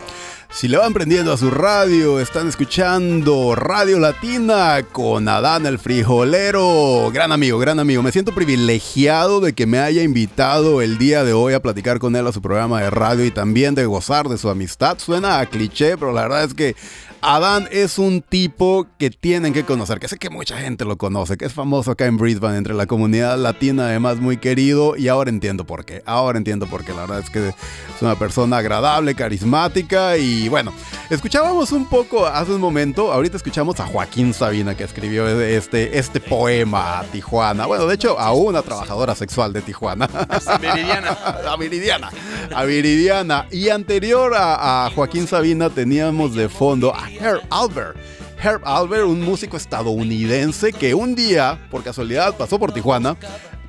Si 0.53 0.69
le 0.69 0.79
van 0.79 0.93
prendiendo 0.93 1.33
a 1.33 1.37
su 1.37 1.51
radio, 1.51 2.21
están 2.21 2.47
escuchando 2.47 3.57
Radio 3.57 3.99
Latina 3.99 4.85
con 4.93 5.27
Adán 5.27 5.67
el 5.67 5.81
Frijolero. 5.81 7.11
Gran 7.13 7.33
amigo, 7.33 7.59
gran 7.59 7.81
amigo. 7.81 8.05
Me 8.05 8.13
siento 8.13 8.33
privilegiado 8.33 9.41
de 9.41 9.53
que 9.53 9.67
me 9.67 9.81
haya 9.81 10.05
invitado 10.05 10.81
el 10.81 10.97
día 10.97 11.25
de 11.25 11.33
hoy 11.33 11.55
a 11.55 11.61
platicar 11.61 11.99
con 11.99 12.15
él 12.15 12.25
a 12.29 12.33
su 12.33 12.41
programa 12.41 12.83
de 12.83 12.91
radio 12.91 13.25
y 13.25 13.33
también 13.33 13.75
de 13.75 13.85
gozar 13.85 14.29
de 14.29 14.39
su 14.39 14.49
amistad. 14.49 14.99
Suena 15.01 15.41
a 15.41 15.47
cliché, 15.47 15.99
pero 15.99 16.13
la 16.13 16.23
verdad 16.23 16.45
es 16.45 16.55
que 16.55 16.77
Adán 17.25 17.69
es 17.71 18.01
un 18.01 18.21
tipo 18.21 18.89
que 18.99 19.11
tienen 19.11 19.53
que 19.53 19.63
conocer, 19.63 20.01
que 20.01 20.09
sé 20.09 20.19
que 20.19 20.29
mucha 20.29 20.59
gente 20.59 20.85
lo 20.85 20.99
conoce, 20.99 21.37
que 21.37 21.45
es 21.45 21.53
famoso 21.53 21.93
acá 21.93 22.07
en 22.07 22.17
Brisbane 22.17 22.59
entre 22.59 22.75
la 22.75 22.87
comunidad 22.87 23.39
latina, 23.39 23.85
además 23.85 24.17
muy 24.17 24.39
querido, 24.39 24.97
y 24.97 25.07
ahora 25.07 25.31
entiendo 25.31 25.65
por 25.65 25.85
qué. 25.85 26.03
Ahora 26.05 26.39
entiendo 26.39 26.67
por 26.67 26.85
qué. 26.85 26.93
La 26.93 27.03
verdad 27.03 27.21
es 27.21 27.31
que 27.31 27.51
es 27.51 27.55
una 28.01 28.17
persona 28.17 28.57
agradable, 28.57 29.15
carismática 29.15 30.17
y 30.17 30.49
bueno, 30.49 30.75
escuchábamos 31.11 31.71
un 31.71 31.89
poco 31.89 32.27
hace 32.27 32.55
un 32.55 32.61
momento, 32.61 33.13
ahorita 33.13 33.37
escuchamos 33.37 33.79
a 33.79 33.87
Joaquín 33.87 34.35
Sabina 34.35 34.77
que 34.77 34.83
escribió 34.83 35.29
este, 35.41 35.97
este 35.97 36.19
poema 36.19 36.99
a 36.99 37.05
Tijuana. 37.05 37.67
Bueno, 37.67 37.87
de 37.87 37.95
hecho, 37.95 38.19
a 38.19 38.33
una 38.33 38.63
trabajadora 38.63 39.15
sexual 39.15 39.53
de 39.53 39.63
Tijuana. 39.63 40.09
A 40.47 40.59
Meridiana. 40.59 41.11
a 41.49 41.57
Viridiana. 41.57 42.11
A 42.53 42.65
Viridiana. 42.65 43.47
Y 43.53 43.69
anterior 43.69 44.35
a, 44.35 44.87
a 44.87 44.91
Joaquín 44.91 45.29
Sabina 45.29 45.71
teníamos 45.71 46.35
de 46.35 46.49
fondo 46.49 46.93
a 46.95 47.12
Herb 47.21 47.43
Albert. 47.51 47.97
Herb 48.43 48.63
Albert, 48.65 49.07
un 49.07 49.21
músico 49.21 49.57
estadounidense 49.57 50.73
que 50.73 50.95
un 50.95 51.15
día, 51.15 51.59
por 51.71 51.85
casualidad, 51.85 52.37
pasó 52.37 52.59
por 52.59 52.73
Tijuana. 52.73 53.17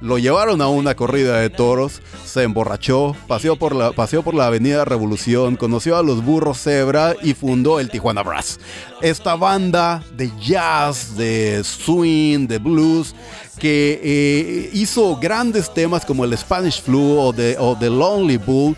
Lo 0.02 0.18
llevaron 0.18 0.62
a 0.62 0.68
una 0.68 0.96
corrida 0.96 1.40
de 1.40 1.50
toros, 1.50 2.02
se 2.26 2.44
emborrachó, 2.44 3.16
paseó 3.26 3.56
por, 3.56 3.74
la, 3.74 3.94
paseó 3.94 4.22
por 4.22 4.34
la 4.34 4.48
Avenida 4.48 4.84
Revolución, 4.84 5.56
conoció 5.56 5.96
a 5.96 6.04
los 6.04 6.26
burros 6.26 6.58
cebra 6.58 7.16
y 7.22 7.36
fundó 7.36 7.80
el 7.80 7.90
Tijuana 7.90 8.22
Brass. 8.22 8.60
Esta 9.02 9.36
banda 9.36 10.04
de 10.18 10.30
jazz, 10.42 11.16
de 11.16 11.64
swing, 11.64 12.48
de 12.48 12.58
blues, 12.58 13.16
que 13.60 14.02
eh, 14.04 14.70
hizo 14.74 15.16
grandes 15.18 15.74
temas 15.74 16.04
como 16.04 16.26
el 16.26 16.38
Spanish 16.38 16.82
Flu 16.82 17.20
o 17.20 17.34
The 17.34 17.90
Lonely 17.90 18.38
Bull 18.38 18.76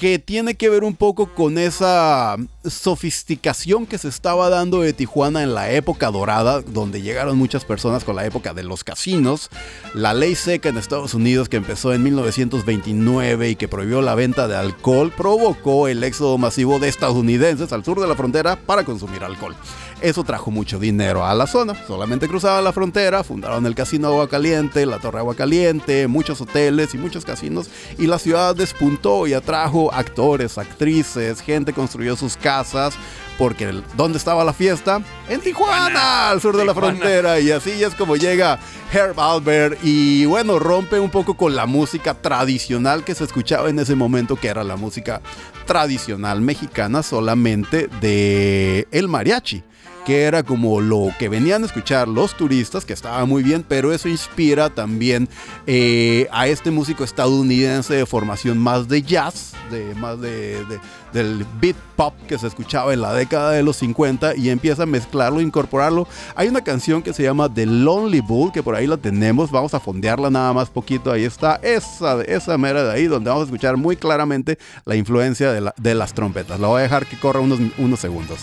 que 0.00 0.18
tiene 0.18 0.54
que 0.54 0.70
ver 0.70 0.82
un 0.82 0.96
poco 0.96 1.34
con 1.34 1.58
esa 1.58 2.34
sofisticación 2.64 3.86
que 3.86 3.96
se 3.96 4.08
estaba 4.08 4.50
dando 4.50 4.82
de 4.82 4.92
Tijuana 4.92 5.42
en 5.42 5.54
la 5.54 5.70
época 5.70 6.10
dorada, 6.10 6.60
donde 6.60 7.00
llegaron 7.00 7.38
muchas 7.38 7.64
personas 7.64 8.04
con 8.04 8.16
la 8.16 8.26
época 8.26 8.52
de 8.52 8.62
los 8.62 8.84
casinos, 8.84 9.48
la 9.94 10.12
ley 10.12 10.34
seca 10.34 10.68
en 10.68 10.76
Estados 10.76 11.14
Unidos 11.14 11.48
que 11.48 11.56
empezó 11.56 11.94
en 11.94 12.02
1929 12.02 13.50
y 13.50 13.56
que 13.56 13.68
prohibió 13.68 14.02
la 14.02 14.14
venta 14.14 14.46
de 14.46 14.56
alcohol, 14.56 15.12
provocó 15.16 15.88
el 15.88 16.04
éxodo 16.04 16.36
masivo 16.36 16.78
de 16.78 16.88
estadounidenses 16.88 17.72
al 17.72 17.84
sur 17.84 17.98
de 18.00 18.08
la 18.08 18.14
frontera 18.14 18.56
para 18.56 18.84
consumir 18.84 19.24
alcohol. 19.24 19.56
Eso 20.02 20.24
trajo 20.24 20.50
mucho 20.50 20.78
dinero 20.78 21.26
a 21.26 21.34
la 21.34 21.46
zona. 21.46 21.74
Solamente 21.86 22.26
cruzaban 22.26 22.64
la 22.64 22.72
frontera, 22.72 23.22
fundaron 23.22 23.66
el 23.66 23.74
Casino 23.74 24.08
Agua 24.08 24.30
Caliente, 24.30 24.86
la 24.86 24.98
Torre 24.98 25.18
Agua 25.18 25.34
Caliente, 25.34 26.08
muchos 26.08 26.40
hoteles 26.40 26.94
y 26.94 26.98
muchos 26.98 27.26
casinos. 27.26 27.68
Y 27.98 28.06
la 28.06 28.18
ciudad 28.18 28.56
despuntó 28.56 29.26
y 29.26 29.34
atrajo 29.34 29.92
actores, 29.92 30.56
actrices, 30.56 31.42
gente 31.42 31.74
construyó 31.74 32.16
sus 32.16 32.38
casas 32.38 32.49
casas, 32.50 32.94
porque 33.38 33.72
¿dónde 33.96 34.18
estaba 34.18 34.44
la 34.44 34.52
fiesta? 34.52 35.00
En 35.28 35.40
Tijuana, 35.40 36.30
al 36.30 36.40
sur 36.40 36.56
de 36.56 36.64
la 36.64 36.74
frontera. 36.74 37.38
Y 37.38 37.52
así 37.52 37.70
es 37.82 37.94
como 37.94 38.16
llega 38.16 38.58
Herb 38.92 39.20
Albert 39.20 39.78
y 39.84 40.24
bueno, 40.24 40.58
rompe 40.58 40.98
un 40.98 41.10
poco 41.10 41.36
con 41.36 41.54
la 41.54 41.66
música 41.66 42.14
tradicional 42.14 43.04
que 43.04 43.14
se 43.14 43.22
escuchaba 43.22 43.70
en 43.70 43.78
ese 43.78 43.94
momento, 43.94 44.34
que 44.34 44.48
era 44.48 44.64
la 44.64 44.74
música 44.74 45.22
tradicional 45.64 46.40
mexicana 46.40 47.04
solamente 47.04 47.88
de 48.00 48.88
el 48.90 49.06
mariachi 49.06 49.62
que 50.06 50.22
era 50.22 50.42
como 50.42 50.80
lo 50.80 51.08
que 51.18 51.28
venían 51.28 51.62
a 51.62 51.66
escuchar 51.66 52.08
los 52.08 52.36
turistas, 52.36 52.84
que 52.84 52.92
estaba 52.92 53.24
muy 53.26 53.42
bien, 53.42 53.64
pero 53.66 53.92
eso 53.92 54.08
inspira 54.08 54.70
también 54.70 55.28
eh, 55.66 56.26
a 56.32 56.46
este 56.48 56.70
músico 56.70 57.04
estadounidense 57.04 57.94
de 57.94 58.06
formación 58.06 58.58
más 58.58 58.88
de 58.88 59.02
jazz, 59.02 59.52
de, 59.70 59.94
más 59.94 60.20
de, 60.20 60.64
de- 60.66 60.80
del 61.12 61.44
beat 61.60 61.76
pop 61.96 62.14
que 62.28 62.38
se 62.38 62.46
escuchaba 62.46 62.92
en 62.94 63.00
la 63.00 63.12
década 63.12 63.50
de 63.50 63.64
los 63.64 63.76
50 63.78 64.36
y 64.36 64.48
empieza 64.50 64.84
a 64.84 64.86
mezclarlo, 64.86 65.40
incorporarlo. 65.40 66.06
Hay 66.36 66.46
una 66.48 66.62
canción 66.62 67.02
que 67.02 67.12
se 67.12 67.24
llama 67.24 67.52
The 67.52 67.66
Lonely 67.66 68.20
Bull, 68.20 68.52
que 68.52 68.62
por 68.62 68.76
ahí 68.76 68.86
la 68.86 68.96
tenemos, 68.96 69.50
vamos 69.50 69.74
a 69.74 69.80
fondearla 69.80 70.30
nada 70.30 70.52
más 70.52 70.70
poquito, 70.70 71.10
ahí 71.12 71.24
está, 71.24 71.56
esa, 71.62 72.22
esa 72.22 72.56
mera 72.58 72.84
de 72.84 72.92
ahí, 72.92 73.06
donde 73.06 73.28
vamos 73.28 73.42
a 73.42 73.46
escuchar 73.46 73.76
muy 73.76 73.96
claramente 73.96 74.56
la 74.84 74.94
influencia 74.96 75.50
de, 75.52 75.60
la- 75.60 75.74
de 75.76 75.94
las 75.94 76.14
trompetas. 76.14 76.58
La 76.60 76.68
voy 76.68 76.78
a 76.78 76.82
dejar 76.84 77.06
que 77.06 77.18
corra 77.18 77.40
unos 77.40 78.00
segundos. 78.00 78.38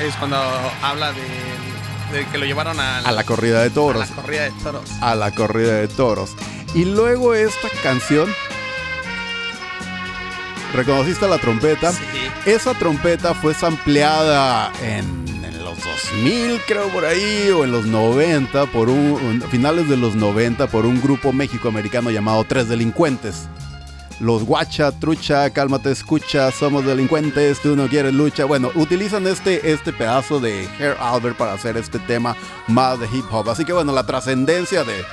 Es 0.00 0.14
cuando 0.16 0.36
habla 0.82 1.12
de, 1.12 2.16
de 2.18 2.24
que 2.26 2.38
lo 2.38 2.44
llevaron 2.46 2.78
a, 2.80 2.98
A 2.98 3.12
la 3.12 3.24
corrida 3.24 3.60
de 3.60 3.66
a 3.68 3.74
toros. 3.74 4.08
la 4.08 4.14
corrida 4.14 4.42
de 4.44 4.50
toros. 4.62 4.90
a 5.00 5.14
la 5.14 5.30
corrida 5.32 5.74
de 5.74 5.88
toros. 5.88 6.30
Y 6.74 6.84
luego 6.84 7.34
esta 7.34 7.68
canción. 7.82 8.28
¿Reconociste 10.74 11.26
la 11.26 11.38
trompeta? 11.38 11.92
Sí. 11.92 11.98
Esa 12.46 12.74
trompeta 12.74 13.34
fue 13.34 13.54
sampleada 13.54 14.70
en, 14.82 15.24
en 15.42 15.64
los 15.64 15.78
2000, 15.82 16.60
creo 16.66 16.88
por 16.88 17.06
ahí, 17.06 17.48
o 17.50 17.64
en 17.64 17.72
los 17.72 17.86
90, 17.86 18.66
por 18.66 18.90
un, 18.90 19.12
un- 19.12 19.42
finales 19.50 19.88
de 19.88 19.96
los 19.96 20.14
90, 20.14 20.66
por 20.66 20.84
un 20.84 21.00
grupo 21.00 21.32
méxico-americano 21.32 22.10
llamado 22.10 22.44
Tres 22.44 22.68
Delincuentes. 22.68 23.48
Los 24.20 24.44
guacha, 24.44 24.90
trucha, 24.90 25.48
cálmate, 25.50 25.92
escucha, 25.92 26.50
somos 26.50 26.84
delincuentes, 26.84 27.60
tú 27.60 27.76
no 27.76 27.86
quieres 27.86 28.12
lucha. 28.12 28.44
Bueno, 28.44 28.70
utilizan 28.74 29.26
este, 29.28 29.70
este 29.70 29.92
pedazo 29.92 30.40
de 30.40 30.68
Hair 30.78 30.96
Albert 30.98 31.36
para 31.36 31.52
hacer 31.52 31.76
este 31.76 32.00
tema 32.00 32.36
más 32.66 32.98
de 32.98 33.06
hip 33.06 33.24
hop. 33.30 33.48
Así 33.48 33.64
que 33.64 33.72
bueno, 33.72 33.92
la 33.92 34.04
trascendencia 34.06 34.82
de, 34.82 35.04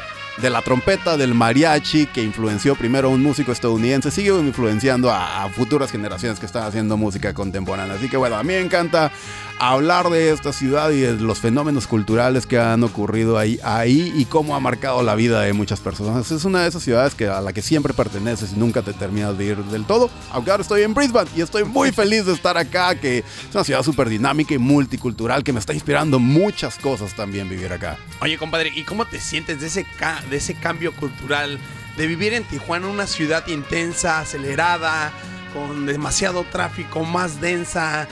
de 0.42 0.50
la 0.50 0.62
trompeta, 0.62 1.16
del 1.18 1.34
mariachi, 1.34 2.08
que 2.08 2.22
influenció 2.22 2.76
primero 2.76 3.08
a 3.08 3.12
un 3.12 3.24
músico 3.24 3.52
estadounidense, 3.52 4.12
sigue 4.12 4.30
influenciando 4.30 5.10
a, 5.12 5.48
futuras 5.50 5.92
generaciones 5.92 6.40
que 6.40 6.46
están 6.46 6.64
haciendo 6.64 6.98
música 6.98 7.34
contemporánea. 7.34 7.96
Así 7.96 8.10
que 8.10 8.18
bueno, 8.18 8.36
a 8.36 8.44
mí 8.44 8.50
me 8.50 8.60
encanta 8.60 9.12
hablar 9.58 10.10
de 10.10 10.32
esta 10.32 10.52
ciudad 10.52 10.90
y 10.92 11.00
de 11.00 11.14
los 11.14 11.40
fenómenos 11.40 11.88
culturales 11.88 12.46
que 12.46 12.60
han 12.60 12.84
ocurrido 12.84 13.38
ahí, 13.38 13.58
ahí 13.64 14.12
y 14.16 14.26
cómo 14.26 14.56
ha 14.56 14.60
marcado 14.60 15.02
la 15.04 15.16
vida 15.16 15.40
de 15.42 15.54
muchas 15.54 15.80
personas. 15.80 16.30
Es 16.32 16.44
una 16.44 16.64
de 16.64 16.68
esas 16.68 16.84
ciudades 16.84 17.16
que, 17.16 17.28
a 17.30 17.40
la 17.40 17.54
que 17.54 17.62
siempre 17.62 17.94
perteneces 17.94 18.52
y 18.54 18.60
nunca 18.60 18.82
te 18.82 18.92
terminas 18.92 19.38
de 19.38 19.46
ir 19.46 19.58
del 19.66 19.86
todo. 19.86 20.10
Aunque 20.32 20.52
ahora 20.52 20.62
estoy 20.62 20.82
en 20.82 20.94
Brisbane 20.94 21.30
y 21.36 21.42
estoy 21.42 21.64
muy 21.64 21.92
feliz 21.94 22.26
de 22.26 22.34
estar 22.34 22.58
acá, 22.58 22.96
que 22.96 23.20
es 23.20 23.26
una 23.54 23.64
ciudad 23.64 23.84
súper 23.84 24.10
dinámica 24.10 24.54
y 24.54 24.58
multicultural 24.58 25.44
que 25.44 25.54
me 25.54 25.60
está 25.60 25.74
inspirando 25.74 26.20
muchas 26.20 26.78
cosas 26.78 27.16
también 27.16 27.48
vivir 27.48 27.72
acá. 27.72 27.98
Oye, 28.20 28.38
compadre, 28.38 28.72
¿y 28.76 28.84
cómo 28.84 29.06
te 29.06 29.20
sientes 29.22 29.62
de 29.62 29.68
ese, 29.68 29.86
ca- 29.98 30.24
de 30.30 30.38
ese 30.38 30.56
cambio 30.56 30.94
cultural? 30.94 31.60
De 31.98 32.08
vivir 32.08 32.34
en 32.34 32.44
Tijuana, 32.44 32.88
una 32.88 33.08
ciudad 33.08 33.48
intensa, 33.48 34.20
acelerada, 34.20 35.12
con 35.54 35.86
demasiado 35.86 36.44
tráfico, 36.44 37.06
más 37.06 37.40
densa, 37.40 38.08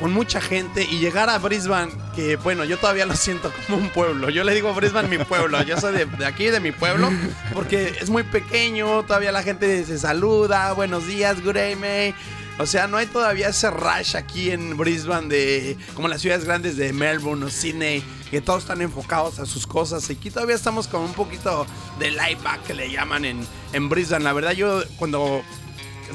con 0.00 0.12
mucha 0.12 0.40
gente, 0.40 0.82
y 0.82 0.98
llegar 0.98 1.28
a 1.28 1.38
Brisbane, 1.38 1.92
que 2.16 2.36
bueno, 2.36 2.64
yo 2.64 2.78
todavía 2.78 3.04
lo 3.04 3.14
siento 3.14 3.52
como 3.66 3.78
un 3.78 3.90
pueblo. 3.90 4.30
Yo 4.30 4.42
le 4.42 4.54
digo 4.54 4.72
Brisbane 4.72 5.08
mi 5.08 5.22
pueblo, 5.22 5.62
yo 5.62 5.78
soy 5.78 5.92
de, 5.92 6.26
aquí, 6.26 6.46
de 6.46 6.60
mi 6.60 6.72
pueblo, 6.72 7.10
porque 7.52 7.96
es 8.00 8.08
muy 8.08 8.22
pequeño, 8.22 9.02
todavía 9.02 9.32
la 9.32 9.42
gente 9.42 9.84
se 9.84 9.98
saluda, 9.98 10.72
buenos 10.72 11.06
días, 11.06 11.42
good 11.42 11.54
day. 11.54 12.14
O 12.58 12.66
sea, 12.66 12.86
no 12.86 12.98
hay 12.98 13.06
todavía 13.06 13.48
ese 13.48 13.70
rush 13.70 14.16
aquí 14.16 14.50
en 14.50 14.76
Brisbane 14.76 15.28
de 15.28 15.76
como 15.94 16.08
las 16.08 16.20
ciudades 16.20 16.44
grandes 16.44 16.76
de 16.76 16.92
Melbourne 16.92 17.46
o 17.46 17.50
Sydney, 17.50 18.04
que 18.30 18.40
todos 18.40 18.62
están 18.62 18.82
enfocados 18.82 19.38
a 19.38 19.46
sus 19.46 19.66
cosas. 19.66 20.08
Aquí 20.10 20.30
todavía 20.30 20.54
estamos 20.54 20.86
con 20.86 21.00
un 21.00 21.14
poquito 21.14 21.66
de 21.98 22.10
light 22.10 22.42
back 22.42 22.62
que 22.64 22.74
le 22.74 22.90
llaman 22.90 23.24
en, 23.24 23.46
en 23.72 23.88
Brisbane. 23.88 24.24
La 24.24 24.32
verdad, 24.32 24.52
yo 24.52 24.82
cuando 24.98 25.42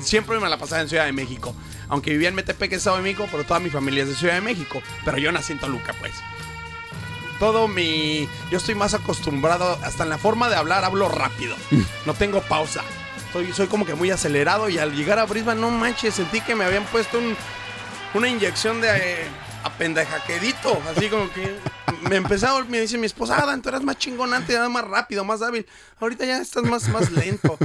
siempre 0.01 0.39
me 0.39 0.47
la 0.47 0.57
pasaba 0.57 0.81
en 0.81 0.89
Ciudad 0.89 1.05
de 1.05 1.11
México, 1.11 1.55
aunque 1.89 2.11
vivía 2.11 2.29
en 2.29 2.35
Metepec, 2.35 2.71
Estado 2.71 2.97
de 2.97 3.03
México, 3.03 3.27
pero 3.31 3.43
toda 3.43 3.59
mi 3.59 3.69
familia 3.69 4.03
es 4.03 4.09
de 4.09 4.15
Ciudad 4.15 4.35
de 4.35 4.41
México. 4.41 4.81
Pero 5.05 5.17
yo 5.17 5.31
nací 5.31 5.53
en 5.53 5.59
Toluca, 5.59 5.93
pues. 5.99 6.13
Todo 7.39 7.67
mi. 7.67 8.27
Yo 8.51 8.57
estoy 8.57 8.75
más 8.75 8.93
acostumbrado, 8.93 9.77
hasta 9.83 10.03
en 10.03 10.09
la 10.09 10.17
forma 10.17 10.49
de 10.49 10.55
hablar, 10.55 10.83
hablo 10.83 11.09
rápido. 11.09 11.55
No 12.05 12.13
tengo 12.13 12.41
pausa. 12.41 12.83
Soy, 13.53 13.67
como 13.67 13.85
que 13.85 13.95
muy 13.95 14.11
acelerado 14.11 14.69
y 14.69 14.77
al 14.79 14.95
llegar 14.95 15.19
a 15.19 15.25
Brisbane, 15.25 15.59
no 15.61 15.69
manches, 15.71 16.15
sentí 16.15 16.41
que 16.41 16.55
me 16.55 16.63
habían 16.65 16.85
puesto 16.85 17.17
un, 17.19 17.35
una 18.13 18.27
inyección 18.29 18.81
de 18.81 18.89
eh, 18.89 19.27
apendejaquedito. 19.63 20.81
Así 20.95 21.09
como 21.09 21.31
que 21.31 21.55
me 22.09 22.15
empezaba, 22.17 22.63
me 22.65 22.81
dice 22.81 22.97
mi 22.97 23.05
esposa, 23.05 23.37
Adam, 23.41 23.61
tú 23.61 23.69
eras 23.69 23.83
más 23.83 23.97
chingón 23.97 24.33
antes, 24.33 24.55
eras 24.55 24.69
más 24.69 24.85
rápido, 24.85 25.23
más 25.23 25.41
hábil. 25.41 25.65
Ahorita 25.99 26.25
ya 26.25 26.37
estás 26.41 26.63
más, 26.63 26.87
más 26.89 27.11
lento. 27.11 27.57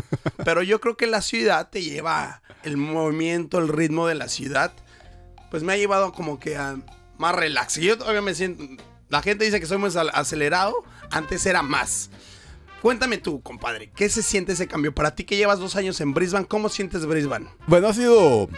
Pero 0.45 0.63
yo 0.63 0.81
creo 0.81 0.97
que 0.97 1.07
la 1.07 1.23
ciudad 1.23 1.69
te 1.71 1.83
lleva 1.83 2.43
el 2.63 2.77
movimiento, 2.77 3.59
el 3.59 3.69
ritmo 3.69 4.07
de 4.07 4.15
la 4.15 4.29
ciudad. 4.29 4.73
Pues 5.51 5.63
me 5.63 5.73
ha 5.73 5.77
llevado 5.77 6.13
como 6.13 6.39
que 6.39 6.57
a 6.57 6.77
más 7.19 7.35
relax. 7.35 7.79
Y 7.79 7.83
yo 7.87 7.99
todavía 7.99 8.23
me 8.23 8.35
siento. 8.35 8.65
La 9.09 9.21
gente 9.23 9.45
dice 9.45 9.61
que 9.61 9.67
soy 9.67 9.79
ac- 9.79 10.11
acelerado. 10.15 10.75
Antes 11.11 11.45
era 11.45 11.63
más. 11.63 12.09
Cuéntame 12.83 13.19
tú, 13.19 13.41
compadre, 13.43 13.93
¿qué 13.95 14.09
se 14.09 14.25
siente 14.25 14.55
ese 14.55 14.67
cambio? 14.67 14.93
Para 14.93 15.15
ti 15.15 15.23
que 15.23 15.37
llevas 15.37 15.61
dos 15.61 15.77
años 15.77 16.01
en 16.01 16.15
Brisbane, 16.15 16.47
¿cómo 16.47 16.69
sientes 16.69 17.07
Brisbane? 17.07 17.47
Bueno, 17.69 17.87
ha 17.87 17.95
sido. 17.95 18.49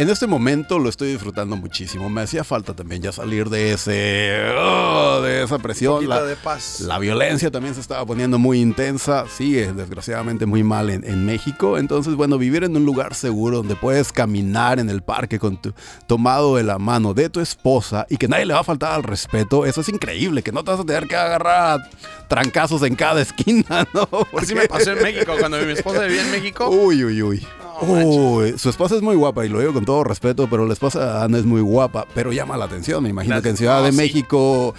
En 0.00 0.08
este 0.08 0.26
momento 0.26 0.78
lo 0.78 0.88
estoy 0.88 1.12
disfrutando 1.12 1.56
muchísimo. 1.56 2.08
Me 2.08 2.22
hacía 2.22 2.42
falta 2.42 2.72
también 2.72 3.02
ya 3.02 3.12
salir 3.12 3.50
de 3.50 3.74
ese. 3.74 4.40
oh, 4.56 5.20
de 5.20 5.42
esa 5.42 5.58
presión. 5.58 6.08
La, 6.08 6.22
de 6.22 6.36
paz. 6.36 6.80
la 6.80 6.98
violencia 6.98 7.50
también 7.50 7.74
se 7.74 7.82
estaba 7.82 8.06
poniendo 8.06 8.38
muy 8.38 8.62
intensa. 8.62 9.26
Sigue 9.28 9.74
desgraciadamente 9.74 10.46
muy 10.46 10.62
mal 10.64 10.88
en, 10.88 11.04
en 11.04 11.26
México. 11.26 11.76
Entonces, 11.76 12.14
bueno, 12.14 12.38
vivir 12.38 12.64
en 12.64 12.74
un 12.78 12.86
lugar 12.86 13.14
seguro 13.14 13.58
donde 13.58 13.76
puedes 13.76 14.10
caminar 14.10 14.78
en 14.80 14.88
el 14.88 15.02
parque 15.02 15.38
con 15.38 15.60
tu, 15.60 15.74
tomado 16.06 16.56
de 16.56 16.62
la 16.62 16.78
mano 16.78 17.12
de 17.12 17.28
tu 17.28 17.40
esposa 17.40 18.06
y 18.08 18.16
que 18.16 18.26
nadie 18.26 18.46
le 18.46 18.54
va 18.54 18.60
a 18.60 18.64
faltar 18.64 18.92
al 18.92 19.02
respeto, 19.02 19.66
eso 19.66 19.82
es 19.82 19.90
increíble. 19.90 20.42
Que 20.42 20.50
no 20.50 20.64
te 20.64 20.70
vas 20.70 20.80
a 20.80 20.84
tener 20.84 21.08
que 21.08 21.16
agarrar 21.16 21.78
a 21.78 21.90
trancazos 22.26 22.82
en 22.84 22.94
cada 22.96 23.20
esquina, 23.20 23.86
¿no? 23.92 24.04
Así 24.04 24.24
Porque- 24.32 24.54
me 24.54 24.66
pasó 24.66 24.92
en 24.92 25.02
México, 25.02 25.34
cuando 25.38 25.58
mi 25.58 25.72
esposa 25.72 26.04
vivía 26.04 26.22
en 26.22 26.30
México. 26.30 26.70
Uy, 26.70 27.04
uy, 27.04 27.22
uy. 27.22 27.46
No. 27.82 27.86
Uy, 27.88 28.58
su 28.58 28.68
esposa 28.70 28.94
es 28.96 29.02
muy 29.02 29.16
guapa 29.16 29.44
y 29.44 29.48
lo 29.48 29.60
digo 29.60 29.72
con 29.72 29.84
todo 29.84 30.04
respeto, 30.04 30.48
pero 30.50 30.66
la 30.66 30.72
esposa 30.72 31.22
Ana 31.24 31.38
es 31.38 31.44
muy 31.44 31.60
guapa, 31.60 32.06
pero 32.14 32.32
llama 32.32 32.56
la 32.56 32.66
atención. 32.66 33.02
Me 33.02 33.08
imagino 33.10 33.34
Las- 33.36 33.42
que 33.42 33.48
en 33.50 33.56
Ciudad 33.56 33.78
no, 33.80 33.84
de 33.86 33.92
sí. 33.92 33.96
México, 33.98 34.74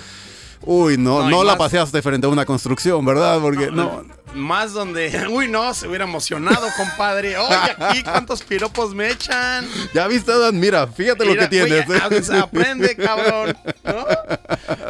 uy, 0.64 0.98
no, 0.98 1.24
No, 1.24 1.30
no 1.30 1.44
la 1.44 1.54
más- 1.54 1.58
paseaste 1.60 2.02
frente 2.02 2.28
a 2.28 2.30
una 2.30 2.46
construcción, 2.46 3.04
¿verdad? 3.06 3.40
Porque 3.42 3.72
no, 3.72 4.04
Más 4.34 4.72
donde, 4.74 5.28
uy, 5.32 5.48
no, 5.50 5.74
se 5.74 5.88
hubiera 5.88 6.06
emocionado, 6.06 6.66
compadre. 6.78 7.38
Oye, 7.38 7.56
aquí 7.80 8.04
cuántos 8.04 8.42
piropos 8.44 8.94
me 8.96 9.10
echan. 9.10 9.66
ya 9.94 10.08
viste, 10.08 10.32
Dan, 10.38 10.58
mira, 10.60 10.88
fíjate 10.88 11.26
lo 11.26 11.36
que 11.36 11.48
tienes. 11.48 11.86
oye, 11.90 11.98
¿eh? 12.16 12.20
o 12.20 12.24
sea, 12.24 12.42
aprende, 12.42 12.96
cabrón. 12.96 13.58
¿No? 13.84 14.06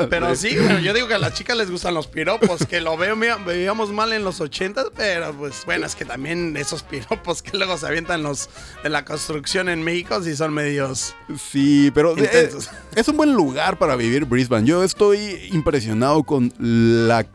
Pero 0.10 0.36
sí, 0.36 0.56
yo 0.84 0.94
digo 0.94 1.08
que 1.08 1.14
a 1.14 1.20
las 1.20 1.34
chicas 1.34 1.58
les 1.58 1.70
gustan 1.70 1.94
los 1.94 2.08
piropos, 2.08 2.66
que 2.66 2.82
lo 2.82 2.98
veo, 2.98 3.16
veíamos 3.46 3.92
mal 3.92 4.14
en 4.14 4.24
los 4.24 4.42
ochentas, 4.42 4.88
pero 4.96 5.34
pues 5.34 5.64
bueno, 5.66 5.86
es 5.86 5.96
que 5.96 6.06
también 6.06 6.56
esos 6.58 6.84
piropos 6.84 7.42
que 7.42 7.58
luego 7.58 7.78
se 7.78 7.88
avientan 7.88 8.24
los 8.24 8.50
de 8.84 8.90
la 8.90 9.06
construcción 9.06 9.70
en 9.70 9.84
México 9.84 10.22
sí 10.22 10.36
son 10.36 10.54
medios. 10.54 11.16
Sí, 11.52 11.92
pero 11.94 12.18
eh, 12.18 12.22
Intensos. 12.22 12.70
es 12.96 13.08
un 13.08 13.18
buen 13.18 13.34
lugar 13.34 13.78
para 13.78 13.96
vivir 13.96 14.26
Brisbane. 14.26 14.68
Yo 14.68 14.84
estoy 14.84 15.50
impresionado 15.52 16.24
con 16.24 16.54
la 16.60 17.26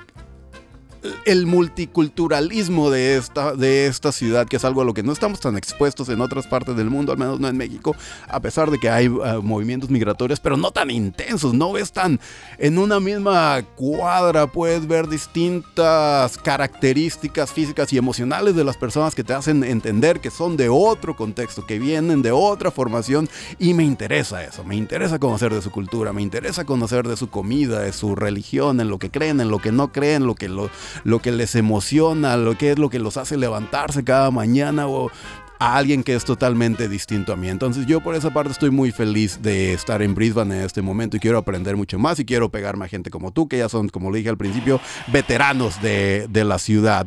el 1.24 1.46
multiculturalismo 1.46 2.90
de 2.90 3.16
esta, 3.16 3.54
de 3.54 3.86
esta 3.86 4.12
ciudad, 4.12 4.46
que 4.46 4.56
es 4.56 4.64
algo 4.64 4.82
a 4.82 4.84
lo 4.84 4.94
que 4.94 5.02
no 5.02 5.12
estamos 5.12 5.40
tan 5.40 5.56
expuestos 5.56 6.08
en 6.08 6.20
otras 6.20 6.46
partes 6.46 6.76
del 6.76 6.90
mundo, 6.90 7.12
al 7.12 7.18
menos 7.18 7.40
no 7.40 7.48
en 7.48 7.56
México, 7.56 7.96
a 8.28 8.40
pesar 8.40 8.70
de 8.70 8.78
que 8.78 8.88
hay 8.88 9.06
eh, 9.06 9.40
movimientos 9.42 9.90
migratorios, 9.90 10.40
pero 10.40 10.56
no 10.56 10.70
tan 10.70 10.90
intensos, 10.90 11.54
no 11.54 11.72
ves 11.72 11.92
tan 11.92 12.20
en 12.58 12.78
una 12.78 13.00
misma 13.00 13.62
cuadra, 13.74 14.46
puedes 14.46 14.86
ver 14.86 15.08
distintas 15.08 16.38
características 16.38 17.52
físicas 17.52 17.92
y 17.92 17.98
emocionales 17.98 18.54
de 18.56 18.64
las 18.64 18.76
personas 18.76 19.14
que 19.14 19.24
te 19.24 19.32
hacen 19.32 19.64
entender 19.64 20.20
que 20.20 20.30
son 20.30 20.56
de 20.56 20.68
otro 20.68 21.16
contexto, 21.16 21.66
que 21.66 21.78
vienen 21.78 22.22
de 22.22 22.32
otra 22.32 22.70
formación 22.70 23.28
y 23.58 23.74
me 23.74 23.84
interesa 23.84 24.44
eso, 24.44 24.64
me 24.64 24.76
interesa 24.76 25.18
conocer 25.18 25.52
de 25.52 25.62
su 25.62 25.70
cultura, 25.70 26.12
me 26.12 26.22
interesa 26.22 26.64
conocer 26.64 27.06
de 27.08 27.16
su 27.16 27.28
comida, 27.28 27.80
de 27.80 27.92
su 27.92 28.14
religión, 28.14 28.80
en 28.80 28.88
lo 28.88 28.98
que 28.98 29.10
creen, 29.10 29.40
en 29.40 29.50
lo 29.50 29.58
que 29.58 29.72
no 29.72 29.92
creen, 29.92 30.26
lo 30.26 30.34
que, 30.34 30.48
lo, 30.48 30.70
lo 31.04 31.20
que 31.20 31.32
les 31.32 31.54
emociona, 31.54 32.36
lo 32.36 32.56
que 32.56 32.72
es 32.72 32.78
lo 32.78 32.90
que 32.90 32.98
los 32.98 33.16
hace 33.16 33.36
levantarse 33.36 34.04
cada 34.04 34.30
mañana 34.30 34.86
o 34.86 35.10
a 35.58 35.76
alguien 35.76 36.02
que 36.02 36.14
es 36.14 36.24
totalmente 36.24 36.88
distinto 36.88 37.32
a 37.32 37.36
mí. 37.36 37.48
Entonces 37.48 37.86
yo 37.86 38.00
por 38.00 38.14
esa 38.14 38.32
parte 38.32 38.52
estoy 38.52 38.70
muy 38.70 38.92
feliz 38.92 39.40
de 39.42 39.72
estar 39.72 40.02
en 40.02 40.14
Brisbane 40.14 40.58
en 40.58 40.64
este 40.64 40.82
momento 40.82 41.16
y 41.16 41.20
quiero 41.20 41.38
aprender 41.38 41.76
mucho 41.76 41.98
más 41.98 42.18
y 42.18 42.24
quiero 42.24 42.50
pegarme 42.50 42.84
a 42.84 42.88
gente 42.88 43.10
como 43.10 43.32
tú, 43.32 43.48
que 43.48 43.58
ya 43.58 43.68
son, 43.68 43.88
como 43.88 44.10
le 44.10 44.18
dije 44.18 44.30
al 44.30 44.36
principio, 44.36 44.80
veteranos 45.08 45.80
de, 45.80 46.26
de 46.28 46.44
la 46.44 46.58
ciudad. 46.58 47.06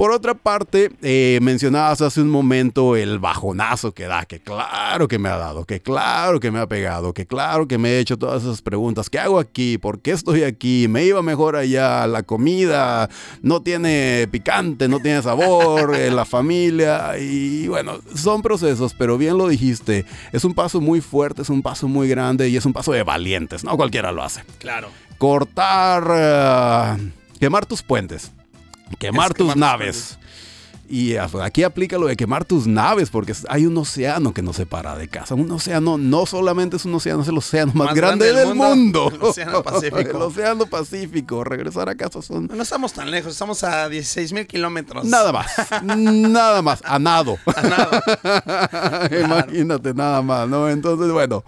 Por 0.00 0.12
otra 0.12 0.32
parte, 0.32 0.90
eh, 1.02 1.38
mencionabas 1.42 2.00
hace 2.00 2.22
un 2.22 2.30
momento 2.30 2.96
el 2.96 3.18
bajonazo 3.18 3.92
que 3.92 4.04
da, 4.04 4.24
que 4.24 4.40
claro 4.40 5.08
que 5.08 5.18
me 5.18 5.28
ha 5.28 5.36
dado, 5.36 5.66
que 5.66 5.82
claro 5.82 6.40
que 6.40 6.50
me 6.50 6.58
ha 6.58 6.66
pegado, 6.66 7.12
que 7.12 7.26
claro 7.26 7.68
que 7.68 7.76
me 7.76 7.90
he 7.90 7.98
hecho 7.98 8.16
todas 8.16 8.42
esas 8.42 8.62
preguntas. 8.62 9.10
¿Qué 9.10 9.18
hago 9.18 9.38
aquí? 9.38 9.76
¿Por 9.76 10.00
qué 10.00 10.12
estoy 10.12 10.44
aquí? 10.44 10.88
¿Me 10.88 11.04
iba 11.04 11.20
mejor 11.20 11.54
allá? 11.54 12.06
La 12.06 12.22
comida 12.22 13.10
no 13.42 13.60
tiene 13.60 14.26
picante, 14.30 14.88
no 14.88 15.00
tiene 15.00 15.20
sabor, 15.20 15.94
eh, 15.94 16.10
la 16.10 16.24
familia 16.24 17.18
y 17.18 17.68
bueno, 17.68 18.00
son 18.14 18.40
procesos, 18.40 18.94
pero 18.94 19.18
bien 19.18 19.36
lo 19.36 19.48
dijiste, 19.48 20.06
es 20.32 20.46
un 20.46 20.54
paso 20.54 20.80
muy 20.80 21.02
fuerte, 21.02 21.42
es 21.42 21.50
un 21.50 21.60
paso 21.60 21.88
muy 21.88 22.08
grande 22.08 22.48
y 22.48 22.56
es 22.56 22.64
un 22.64 22.72
paso 22.72 22.92
de 22.92 23.02
valientes, 23.02 23.64
no 23.64 23.76
cualquiera 23.76 24.12
lo 24.12 24.22
hace. 24.22 24.44
Claro. 24.60 24.88
Cortar, 25.18 26.04
eh, 26.10 27.12
quemar 27.38 27.66
tus 27.66 27.82
puentes 27.82 28.32
quemar 28.98 29.30
Es 29.30 29.36
tus 29.36 29.52
quemar 29.52 29.56
naves. 29.78 30.16
Y 30.92 31.14
aquí 31.16 31.62
aplica 31.62 31.98
lo 31.98 32.08
de 32.08 32.16
quemar 32.16 32.44
tus 32.44 32.66
naves, 32.66 33.10
porque 33.10 33.32
hay 33.48 33.64
un 33.64 33.78
océano 33.78 34.34
que 34.34 34.42
nos 34.42 34.56
separa 34.56 34.96
de 34.96 35.06
casa. 35.06 35.36
Un 35.36 35.48
océano 35.52 35.96
no 35.98 36.26
solamente 36.26 36.78
es 36.78 36.84
un 36.84 36.92
océano, 36.96 37.22
es 37.22 37.28
el 37.28 37.38
océano 37.38 37.70
más, 37.76 37.86
Más 37.86 37.94
grande, 37.94 38.26
grande 38.26 38.44
del 38.48 38.56
mundo. 38.56 39.04
mundo. 39.08 39.12
El 39.14 39.22
océano 39.22 39.62
Pacífico. 39.62 40.00
el 40.00 40.16
océano 40.16 40.66
Pacífico. 40.66 41.44
Regresar 41.44 41.88
a 41.88 41.94
casa 41.94 42.20
son 42.22 42.48
No 42.52 42.60
estamos 42.60 42.92
tan 42.92 43.08
lejos, 43.08 43.34
estamos 43.34 43.62
a 43.62 43.88
16 43.88 44.32
mil 44.32 44.48
kilómetros. 44.48 45.04
nada 45.04 45.30
más. 45.30 45.46
nada 45.84 46.60
más. 46.60 46.80
A 46.84 46.98
nado. 46.98 47.38
A 47.54 47.62
nada. 47.62 49.08
Imagínate 49.24 49.94
nada 49.94 50.22
más, 50.22 50.48
¿no? 50.48 50.68
Entonces, 50.68 51.12
bueno. 51.12 51.44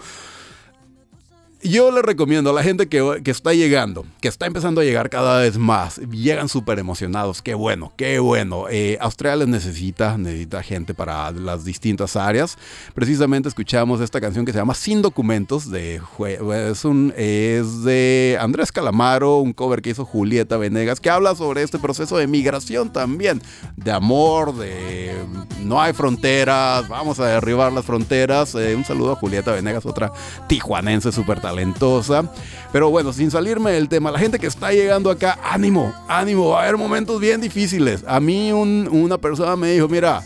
Yo 1.64 1.92
le 1.92 2.02
recomiendo 2.02 2.50
a 2.50 2.52
la 2.52 2.64
gente 2.64 2.88
que, 2.88 3.20
que 3.22 3.30
está 3.30 3.54
llegando, 3.54 4.04
que 4.20 4.26
está 4.26 4.46
empezando 4.46 4.80
a 4.80 4.84
llegar 4.84 5.08
cada 5.10 5.40
vez 5.40 5.58
más, 5.58 5.98
llegan 6.10 6.48
súper 6.48 6.80
emocionados, 6.80 7.40
qué 7.40 7.54
bueno, 7.54 7.92
qué 7.96 8.18
bueno. 8.18 8.64
Eh, 8.68 8.98
Australia 9.00 9.46
necesita, 9.46 10.18
necesita 10.18 10.60
gente 10.64 10.92
para 10.92 11.30
las 11.30 11.64
distintas 11.64 12.16
áreas. 12.16 12.58
Precisamente 12.94 13.48
escuchamos 13.48 14.00
esta 14.00 14.20
canción 14.20 14.44
que 14.44 14.50
se 14.50 14.58
llama 14.58 14.74
Sin 14.74 15.02
Documentos, 15.02 15.70
de, 15.70 16.00
es, 16.68 16.84
un, 16.84 17.14
es 17.16 17.84
de 17.84 18.36
Andrés 18.40 18.72
Calamaro, 18.72 19.38
un 19.38 19.52
cover 19.52 19.82
que 19.82 19.90
hizo 19.90 20.04
Julieta 20.04 20.56
Venegas, 20.56 20.98
que 20.98 21.10
habla 21.10 21.36
sobre 21.36 21.62
este 21.62 21.78
proceso 21.78 22.16
de 22.16 22.26
migración 22.26 22.92
también, 22.92 23.40
de 23.76 23.92
amor, 23.92 24.56
de 24.56 25.14
no 25.60 25.80
hay 25.80 25.92
fronteras, 25.92 26.88
vamos 26.88 27.20
a 27.20 27.26
derribar 27.26 27.72
las 27.72 27.84
fronteras. 27.84 28.56
Eh, 28.56 28.74
un 28.74 28.84
saludo 28.84 29.12
a 29.12 29.14
Julieta 29.16 29.52
Venegas, 29.52 29.86
otra 29.86 30.12
tijuanense 30.48 31.12
súper 31.12 31.36
talentosa. 31.36 31.51
Pero 32.72 32.90
bueno, 32.90 33.12
sin 33.12 33.30
salirme 33.30 33.72
del 33.72 33.88
tema, 33.88 34.10
la 34.10 34.18
gente 34.18 34.38
que 34.38 34.46
está 34.46 34.72
llegando 34.72 35.10
acá, 35.10 35.38
ánimo, 35.44 35.92
ánimo, 36.08 36.50
va 36.50 36.60
a 36.60 36.62
haber 36.62 36.76
momentos 36.76 37.20
bien 37.20 37.40
difíciles. 37.40 38.04
A 38.06 38.18
mí 38.20 38.52
un- 38.52 38.88
una 38.90 39.18
persona 39.18 39.56
me 39.56 39.72
dijo, 39.72 39.88
mira, 39.88 40.22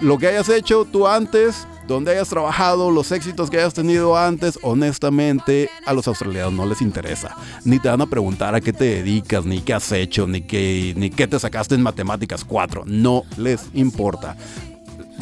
lo 0.00 0.18
que 0.18 0.26
hayas 0.28 0.48
hecho 0.48 0.84
tú 0.84 1.06
antes, 1.06 1.66
donde 1.86 2.10
hayas 2.12 2.28
trabajado, 2.28 2.90
los 2.90 3.12
éxitos 3.12 3.48
que 3.48 3.58
hayas 3.58 3.72
tenido 3.74 4.16
antes, 4.16 4.58
honestamente 4.62 5.70
a 5.86 5.92
los 5.94 6.06
australianos 6.06 6.52
no 6.52 6.66
les 6.66 6.82
interesa. 6.82 7.34
Ni 7.64 7.78
te 7.78 7.88
van 7.88 8.00
a 8.02 8.06
preguntar 8.06 8.54
a 8.54 8.60
qué 8.60 8.72
te 8.74 8.84
dedicas, 8.84 9.46
ni 9.46 9.60
qué 9.60 9.72
has 9.74 9.90
hecho, 9.92 10.26
ni 10.26 10.42
qué, 10.42 10.92
ni 10.96 11.08
qué 11.10 11.26
te 11.26 11.38
sacaste 11.38 11.74
en 11.76 11.82
matemáticas 11.82 12.44
4. 12.44 12.82
No 12.86 13.22
les 13.38 13.62
importa. 13.72 14.36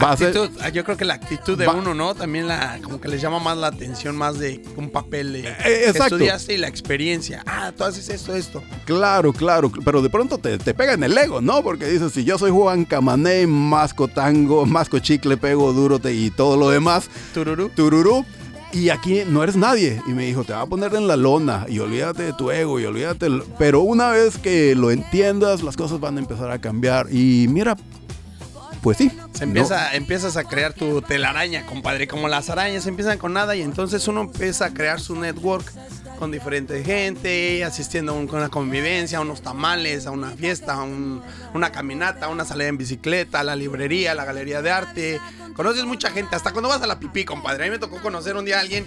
Va 0.03 0.12
a 0.12 0.16
ser- 0.16 0.28
Actitud, 0.36 0.51
ah, 0.61 0.68
yo 0.68 0.84
creo 0.84 0.97
que 0.97 1.05
la 1.07 1.14
actitud 1.14 1.57
de 1.57 1.66
Va- 1.66 1.72
uno, 1.74 1.94
¿no? 1.94 2.14
También 2.14 2.47
la, 2.47 2.78
como 2.82 3.01
que 3.01 3.09
les 3.09 3.20
llama 3.22 3.38
más 3.38 3.57
la 3.57 3.68
atención, 3.68 4.14
más 4.16 4.38
de 4.38 4.62
un 4.76 4.90
papel 4.90 5.32
de 5.32 5.49
Eh, 5.49 5.57
que 5.62 5.84
exacto. 5.88 6.16
estudiaste 6.16 6.55
y 6.55 6.57
la 6.59 6.68
experiencia. 6.68 7.42
Ah, 7.47 7.72
tú 7.76 7.84
haces 7.84 8.09
esto, 8.11 8.34
esto. 8.36 8.62
Claro, 8.84 9.32
claro, 9.32 9.72
pero 9.84 10.03
de 10.03 10.11
pronto 10.11 10.36
te, 10.38 10.59
te 10.59 10.74
pega 10.74 10.92
en 10.92 11.03
el 11.03 11.16
ego, 11.16 11.40
¿no? 11.40 11.62
Porque 11.62 11.86
dices, 11.86 12.12
si 12.12 12.24
yo 12.24 12.36
soy 12.36 12.51
Juan 12.51 12.84
Camané, 12.84 13.47
masco 13.47 14.07
tango, 14.09 14.66
masco 14.66 14.99
chicle, 14.99 15.36
pego 15.38 15.72
duro 15.72 15.99
te- 15.99 16.12
y 16.12 16.30
todo 16.30 16.57
lo 16.59 16.68
demás, 16.68 17.09
Tururú. 17.32 17.70
tururú, 17.70 18.24
y 18.72 18.90
aquí 18.90 19.22
no 19.26 19.42
eres 19.42 19.57
nadie. 19.57 20.03
Y 20.07 20.11
me 20.11 20.26
dijo, 20.26 20.44
te 20.44 20.53
va 20.53 20.61
a 20.61 20.66
poner 20.66 20.94
en 20.94 21.07
la 21.09 21.16
lona 21.16 21.64
y 21.70 21.78
olvídate 21.78 22.24
de 22.24 22.32
tu 22.34 22.51
ego 22.51 22.78
y 22.78 22.84
olvídate. 22.84 23.28
Pero 23.59 23.80
una 23.80 24.11
vez 24.11 24.36
que 24.36 24.74
lo 24.74 24.90
entiendas, 24.90 25.62
las 25.62 25.76
cosas 25.76 26.01
van 26.01 26.18
a 26.18 26.20
empezar 26.20 26.51
a 26.51 26.59
cambiar. 26.61 27.07
Y 27.11 27.47
mira, 27.49 27.76
pues 28.87 28.99
sí. 28.99 29.11
Se 29.32 29.41
no- 29.41 29.49
empieza, 29.49 29.97
empiezas 29.97 30.37
a 30.37 30.45
crear 30.45 30.72
tu 30.72 31.03
telaraña, 31.03 31.66
compadre. 31.66 32.07
Como 32.07 32.28
las 32.28 32.51
arañas 32.51 32.87
empiezan 32.87 33.18
con 33.18 33.32
nada 33.32 33.57
y 33.57 33.62
entonces 33.62 34.07
uno 34.07 34.20
empieza 34.20 34.66
a 34.66 34.70
crear 34.72 35.01
su 35.01 35.16
network 35.16 35.72
con 36.16 36.30
diferente 36.32 36.82
gente, 36.82 37.62
asistiendo 37.64 38.12
a 38.12 38.14
un- 38.14 38.28
a 38.28 38.32
una 38.36 38.48
convivencia, 38.48 39.18
a 39.18 39.20
unos 39.20 39.42
tamales, 39.42 40.06
a 40.06 40.10
una 40.10 40.30
fiesta, 40.30 40.74
a 40.74 40.82
un- 40.82 41.22
una 41.54 41.70
caminata, 41.70 42.26
a 42.26 42.28
una 42.28 42.44
salida 42.44 42.68
en 42.68 42.76
bicicleta, 42.78 43.40
a 43.40 43.44
la 43.44 43.54
librería, 43.56 44.12
a 44.12 44.14
la 44.14 44.24
galería 44.24 44.62
de 44.62 44.70
arte. 44.70 45.20
Conoces 45.54 45.84
mucha 45.84 46.10
gente, 46.10 46.36
hasta 46.36 46.52
cuando 46.52 46.68
vas 46.68 46.82
a 46.82 46.86
la 46.86 46.98
pipí, 46.98 47.24
compadre. 47.24 47.64
A 47.64 47.66
mí 47.66 47.70
me 47.70 47.78
tocó 47.78 48.00
conocer 48.02 48.36
un 48.36 48.44
día 48.44 48.58
a 48.58 48.60
alguien 48.60 48.84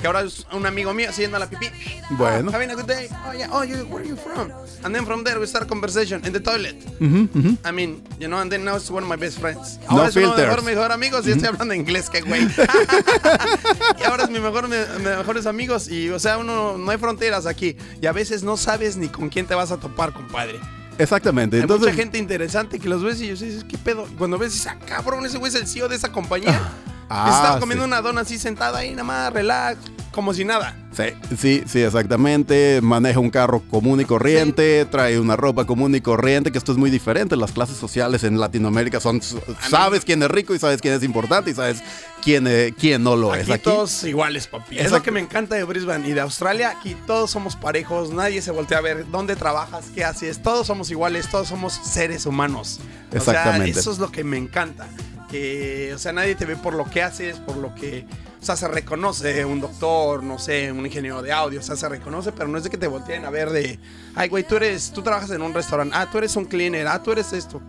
que 0.00 0.06
ahora 0.06 0.20
es 0.20 0.46
un 0.52 0.66
amigo 0.66 0.92
mío 0.92 1.10
siguiendo 1.12 1.36
a 1.38 1.40
la 1.40 1.48
pipí. 1.48 1.70
Bueno. 2.10 2.50
Ah, 2.52 2.56
having 2.56 2.70
a 2.70 2.74
good 2.74 2.84
day. 2.84 3.08
Oh, 3.26 3.32
yeah. 3.32 3.48
Oh, 3.50 3.64
you, 3.64 3.76
where 3.88 4.02
are 4.04 4.08
you 4.08 4.16
from? 4.16 4.50
And 4.84 4.94
then 4.94 5.06
from 5.06 5.24
there 5.24 5.38
we 5.38 5.46
start 5.46 5.66
conversation 5.66 6.22
in 6.26 6.32
the 6.34 6.40
toilet. 6.40 6.76
Ujú, 7.00 7.28
ujú. 7.34 7.58
I 7.66 7.72
mean, 7.72 8.02
you 8.18 8.28
know, 8.28 8.38
and 8.38 8.50
then 8.52 8.64
now 8.64 8.76
it's 8.76 8.90
one 8.90 9.02
of 9.04 9.08
my 9.08 9.16
best 9.16 9.38
friends. 9.38 9.78
No 9.88 9.96
Ahora 9.96 10.08
es 10.08 10.16
uno 10.16 10.26
de 10.28 10.34
filters. 10.34 10.48
mejor, 10.48 10.62
mejor 10.64 10.92
amigos 10.92 11.26
y 11.26 11.30
estoy 11.32 11.48
hablando 11.48 11.72
inglés, 11.74 12.10
qué 12.10 12.20
güey. 12.20 12.46
y 13.98 14.04
ahora 14.04 14.24
es 14.24 14.30
mi 14.30 14.40
mejor, 14.40 14.68
mis 14.68 14.78
mejores 15.02 15.46
amigos 15.46 15.88
y, 15.88 16.10
o 16.10 16.18
sea, 16.18 16.36
uno, 16.38 16.69
no 16.78 16.90
hay 16.90 16.98
fronteras 16.98 17.46
aquí. 17.46 17.76
Y 18.00 18.06
a 18.06 18.12
veces 18.12 18.42
no 18.42 18.56
sabes 18.56 18.96
ni 18.96 19.08
con 19.08 19.28
quién 19.28 19.46
te 19.46 19.54
vas 19.54 19.70
a 19.70 19.78
topar, 19.78 20.12
compadre. 20.12 20.60
Exactamente. 20.98 21.56
Hay 21.56 21.62
Entonces, 21.62 21.88
mucha 21.88 21.96
gente 21.96 22.18
interesante 22.18 22.78
que 22.78 22.88
los 22.88 23.02
ves 23.02 23.20
y 23.20 23.28
yo 23.28 23.32
dices, 23.32 23.64
¿qué 23.64 23.78
pedo? 23.78 24.06
Y 24.10 24.14
cuando 24.16 24.38
ves, 24.38 24.52
dices, 24.52 24.66
ah, 24.66 24.78
cabrón, 24.86 25.24
ese 25.24 25.38
güey 25.38 25.50
es 25.52 25.58
el 25.58 25.66
CEO 25.66 25.88
de 25.88 25.96
esa 25.96 26.12
compañía. 26.12 26.60
Ah, 27.10 27.30
estaba 27.34 27.54
sí. 27.56 27.60
comiendo 27.60 27.84
una 27.84 28.00
dona 28.00 28.20
así 28.20 28.38
sentada 28.38 28.78
ahí, 28.78 28.90
nada 28.92 29.04
más, 29.04 29.32
relax, 29.32 29.78
como 30.12 30.32
si 30.32 30.44
nada. 30.44 30.76
Sí, 30.92 31.04
sí, 31.38 31.62
sí, 31.66 31.82
exactamente. 31.82 32.80
Maneja 32.82 33.20
un 33.20 33.30
carro 33.30 33.62
común 33.70 34.00
y 34.00 34.04
corriente, 34.04 34.84
trae 34.84 35.18
una 35.20 35.36
ropa 35.36 35.64
común 35.64 35.94
y 35.94 36.00
corriente, 36.00 36.50
que 36.50 36.58
esto 36.58 36.72
es 36.72 36.78
muy 36.78 36.90
diferente. 36.90 37.36
Las 37.36 37.52
clases 37.52 37.76
sociales 37.76 38.24
en 38.24 38.38
Latinoamérica 38.38 39.00
son, 39.00 39.20
sabes 39.68 40.04
quién 40.04 40.22
es 40.22 40.30
rico 40.30 40.54
y 40.54 40.58
sabes 40.58 40.80
quién 40.80 40.94
es 40.94 41.02
importante 41.04 41.50
y 41.50 41.54
sabes 41.54 41.82
quién, 42.22 42.46
eh, 42.48 42.74
quién 42.78 43.04
no 43.04 43.14
lo 43.14 43.34
es. 43.34 43.48
Aquí, 43.50 43.62
todos 43.62 44.02
iguales, 44.04 44.48
papi. 44.48 44.76
Es 44.76 44.82
Exacto. 44.86 44.96
lo 44.98 45.02
que 45.04 45.10
me 45.12 45.20
encanta 45.20 45.54
de 45.54 45.64
Brisbane 45.64 46.08
y 46.08 46.12
de 46.12 46.20
Australia. 46.20 46.74
Aquí 46.78 46.96
todos 47.06 47.30
somos 47.30 47.54
parejos, 47.56 48.10
nadie 48.10 48.42
se 48.42 48.50
voltea 48.50 48.78
a 48.78 48.82
ver 48.82 49.08
dónde 49.10 49.36
trabajas, 49.36 49.86
qué 49.94 50.04
haces. 50.04 50.42
Todos 50.42 50.66
somos 50.66 50.90
iguales, 50.90 51.28
todos 51.28 51.48
somos 51.48 51.72
seres 51.72 52.26
humanos. 52.26 52.80
Exactamente. 53.12 53.70
O 53.70 53.74
sea, 53.74 53.80
eso 53.80 53.92
es 53.92 53.98
lo 53.98 54.10
que 54.10 54.24
me 54.24 54.38
encanta. 54.38 54.88
Que, 55.30 55.92
o 55.94 55.98
sea, 55.98 56.12
nadie 56.12 56.34
te 56.34 56.44
ve 56.44 56.56
por 56.56 56.74
lo 56.74 56.84
que 56.84 57.02
haces, 57.02 57.36
por 57.38 57.56
lo 57.56 57.74
que. 57.74 58.04
O 58.40 58.44
sea, 58.44 58.56
se 58.56 58.66
reconoce 58.68 59.44
un 59.44 59.60
doctor, 59.60 60.22
no 60.22 60.38
sé, 60.38 60.72
un 60.72 60.84
ingeniero 60.86 61.20
de 61.22 61.30
audio, 61.30 61.60
o 61.60 61.62
sea, 61.62 61.76
se 61.76 61.88
reconoce, 61.88 62.32
pero 62.32 62.48
no 62.48 62.56
es 62.56 62.64
de 62.64 62.70
que 62.70 62.78
te 62.78 62.86
volteen 62.86 63.24
a 63.26 63.30
ver 63.30 63.50
de, 63.50 63.78
ay, 64.14 64.28
güey, 64.30 64.44
tú 64.44 64.56
eres, 64.56 64.92
tú 64.92 65.02
trabajas 65.02 65.30
en 65.30 65.42
un 65.42 65.52
restaurante, 65.52 65.94
ah, 65.96 66.08
tú 66.10 66.16
eres 66.18 66.34
un 66.36 66.46
cleaner, 66.46 66.86
ah, 66.88 67.02
tú 67.02 67.12
eres 67.12 67.32
esto. 67.34 67.60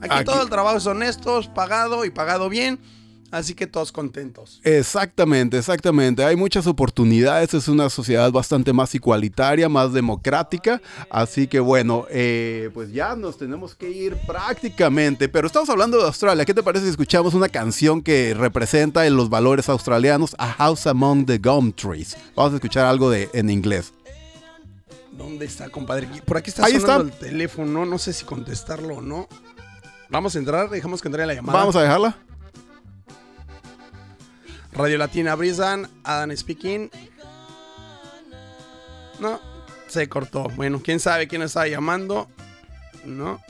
Aquí, 0.00 0.14
Aquí- 0.16 0.24
todo 0.24 0.42
el 0.42 0.48
trabajo 0.48 0.78
es 0.78 0.86
honesto, 0.86 1.38
es 1.38 1.46
pagado 1.46 2.04
y 2.06 2.10
pagado 2.10 2.48
bien, 2.48 2.78
así 3.34 3.54
que 3.54 3.66
todos 3.66 3.92
contentos. 3.92 4.60
Exactamente, 4.64 5.58
exactamente. 5.58 6.24
Hay 6.24 6.36
muchas 6.36 6.66
oportunidades. 6.66 7.54
Es 7.54 7.68
una 7.68 7.90
sociedad 7.90 8.30
bastante 8.30 8.72
más 8.72 8.94
igualitaria, 8.94 9.68
más 9.68 9.92
democrática. 9.92 10.80
Así 11.10 11.46
que 11.46 11.60
bueno, 11.60 12.06
eh, 12.10 12.70
pues 12.72 12.92
ya 12.92 13.16
nos 13.16 13.36
tenemos 13.36 13.74
que 13.74 13.90
ir 13.90 14.16
prácticamente. 14.26 15.28
Pero 15.28 15.46
estamos 15.46 15.68
hablando 15.68 15.98
de 15.98 16.04
Australia. 16.04 16.44
¿Qué 16.44 16.54
te 16.54 16.62
parece 16.62 16.84
si 16.84 16.90
escuchamos 16.90 17.34
una 17.34 17.48
canción 17.48 18.02
que 18.02 18.34
representa 18.34 19.08
los 19.10 19.28
valores 19.28 19.68
australianos? 19.68 20.34
A 20.38 20.52
House 20.52 20.86
Among 20.86 21.26
the 21.26 21.38
Gum 21.38 21.72
Trees. 21.72 22.16
Vamos 22.34 22.52
a 22.52 22.56
escuchar 22.56 22.86
algo 22.86 23.10
de, 23.10 23.28
en 23.32 23.50
inglés. 23.50 23.92
¿Dónde 25.12 25.44
está, 25.44 25.68
compadre? 25.68 26.08
Por 26.24 26.36
aquí 26.36 26.50
está 26.50 26.64
Ahí 26.66 26.80
sonando 26.80 27.10
está. 27.10 27.26
el 27.26 27.32
teléfono, 27.32 27.86
no 27.86 27.98
sé 27.98 28.12
si 28.12 28.24
contestarlo 28.24 28.96
o 28.96 29.00
no. 29.00 29.28
Vamos 30.10 30.34
a 30.36 30.38
entrar, 30.38 30.68
dejamos 30.70 31.00
que 31.00 31.08
entre 31.08 31.24
la 31.26 31.34
llamada. 31.34 31.58
Vamos 31.58 31.76
a 31.76 31.82
dejarla. 31.82 32.18
Radio 34.74 34.98
Latina 34.98 35.36
Brisbane, 35.36 35.86
Adam 36.02 36.36
speaking. 36.36 36.90
No, 39.20 39.40
se 39.86 40.08
cortó. 40.08 40.44
Bueno, 40.56 40.80
quién 40.82 40.98
sabe 40.98 41.28
quién 41.28 41.42
está 41.42 41.68
llamando. 41.68 42.28
No. 43.04 43.40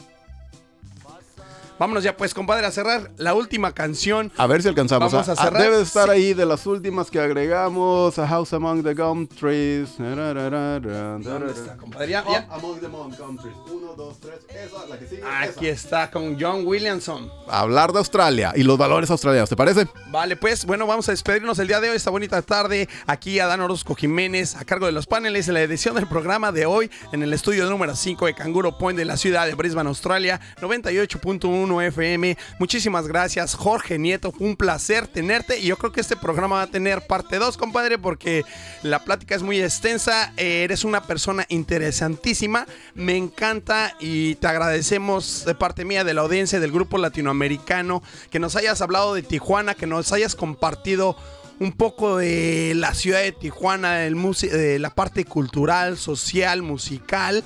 Vámonos 1.79 2.05
ya, 2.05 2.17
pues, 2.17 2.33
compadre, 2.35 2.67
a 2.67 2.71
cerrar 2.71 3.11
la 3.17 3.35
última 3.35 3.73
canción. 3.73 4.31
A 4.37 4.47
ver 4.47 4.63
si 4.63 4.69
alcanzamos. 4.69 5.13
Vamos 5.13 5.29
a 5.29 5.35
cerrar. 5.37 5.61
Debe 5.61 5.81
estar 5.83 6.05
Sí. 6.07 6.11
ahí 6.13 6.35
de 6.35 6.47
las 6.47 6.67
últimas 6.67 7.11
que 7.11 7.19
agregamos. 7.19 8.17
A 8.19 8.29
House 8.29 8.53
Among 8.53 8.83
the 8.85 8.95
Gum 8.95 9.27
Trees. 9.27 9.91
¿Dónde 9.99 11.51
está, 11.53 11.77
compadre? 11.77 12.09
Ya- 12.09 12.25
ya. 12.31 12.47
Among 12.51 12.79
the 12.81 12.87
Gum 12.87 13.11
Trees. 13.37 13.57
Uno, 13.73 13.95
dos, 13.97 14.21
tres. 14.21 14.35
Esa, 14.49 14.87
la 14.89 14.99
que 14.99 15.09
sigue. 15.09 15.23
Aquí 15.25 15.67
está, 15.67 16.11
con 16.11 16.37
John 16.41 16.65
Williamson. 16.65 17.31
Hablar 17.49 17.93
de 17.93 17.99
Australia 17.99 18.53
y 18.55 18.63
los 18.63 18.79
valores 18.79 19.11
australianos, 19.11 19.49
¿te 19.51 19.57
parece? 19.57 19.89
Vale, 20.11 20.37
pues 20.37 20.65
bueno, 20.65 20.87
vamos 20.87 21.09
a 21.09 21.13
despedirnos 21.13 21.59
el 21.59 21.67
día 21.67 21.81
de 21.81 21.91
hoy, 21.91 21.97
esta 21.97 22.11
bonita 22.11 22.41
tarde. 22.43 22.89
Aquí 23.07 23.41
Adán 23.41 23.61
Orozco 23.61 23.95
Jiménez, 23.95 24.55
a 24.57 24.65
cargo 24.65 24.87
de 24.87 24.93
los 24.93 25.07
paneles 25.07 25.49
en 25.49 25.55
la 25.55 25.63
edición 25.63 25.97
del 25.97 26.07
programa 26.07 26.53
de 26.53 26.67
hoy 26.67 26.91
en 27.13 27.23
el 27.23 27.33
estudio 27.33 27.69
número 27.69 27.97
5 27.97 28.27
de 28.27 28.35
Canguro 28.35 28.79
Point 28.79 28.99
de 28.99 29.05
la 29.05 29.17
ciudad 29.17 29.47
de 29.47 29.55
Brisbane, 29.55 29.89
Australia, 29.89 30.41
98.1 30.61 31.64
FM. 31.65 32.37
Muchísimas 32.59 33.09
gracias, 33.09 33.55
Jorge 33.55 33.99
Nieto. 33.99 34.33
Un 34.39 34.57
placer 34.57 35.07
tenerte 35.07 35.59
y 35.59 35.67
yo 35.67 35.77
creo 35.77 35.93
que 35.93 36.01
este 36.01 36.17
programa 36.17 36.57
va 36.57 36.63
a 36.63 36.67
tener 36.67 37.07
parte 37.07 37.39
2, 37.39 37.57
compadre, 37.57 37.99
porque 37.99 38.45
la 38.83 39.05
plática 39.05 39.35
es 39.35 39.43
muy 39.43 39.61
extensa. 39.61 40.33
Eh, 40.37 40.65
eres 40.65 40.85
una 40.85 41.03
persona 41.03 41.47
interesantísima. 41.49 42.67
Me 42.95 43.17
encanta 43.17 43.97
y 44.01 44.35
te 44.37 44.47
agradecemos 44.47 45.45
de 45.47 45.55
parte 45.55 45.85
mía, 45.85 46.05
de 46.05 46.15
la 46.15 46.21
audiencia 46.21 46.61
del 46.61 46.73
grupo 46.73 46.99
latinoamericano, 46.99 48.03
que 48.31 48.39
nos 48.39 48.57
hayas 48.57 48.81
hablado 48.81 49.15
de 49.15 49.23
Tijuana, 49.23 49.75
que 49.75 49.87
nos 49.87 50.13
hayas 50.13 50.35
compartido 50.35 51.17
un 51.61 51.73
poco 51.73 52.19
de 52.19 52.73
la 52.75 52.95
ciudad 52.95 53.21
de 53.21 53.33
Tijuana, 53.33 53.99
de 53.99 54.79
la 54.79 54.91
parte 54.91 55.25
cultural, 55.25 55.97
social, 55.99 56.63
musical. 56.63 57.45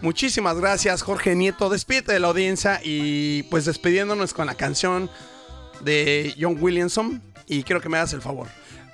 Muchísimas 0.00 0.56
gracias, 0.58 1.02
Jorge 1.02 1.34
Nieto. 1.34 1.68
Despídete 1.68 2.12
de 2.12 2.20
la 2.20 2.28
audiencia 2.28 2.80
y 2.84 3.42
pues 3.44 3.64
despidiéndonos 3.64 4.32
con 4.32 4.46
la 4.46 4.54
canción 4.54 5.10
de 5.80 6.34
John 6.38 6.56
Williamson. 6.60 7.20
Y 7.46 7.64
quiero 7.64 7.80
que 7.80 7.88
me 7.88 7.96
hagas 7.96 8.12
el 8.12 8.22
favor. 8.22 8.46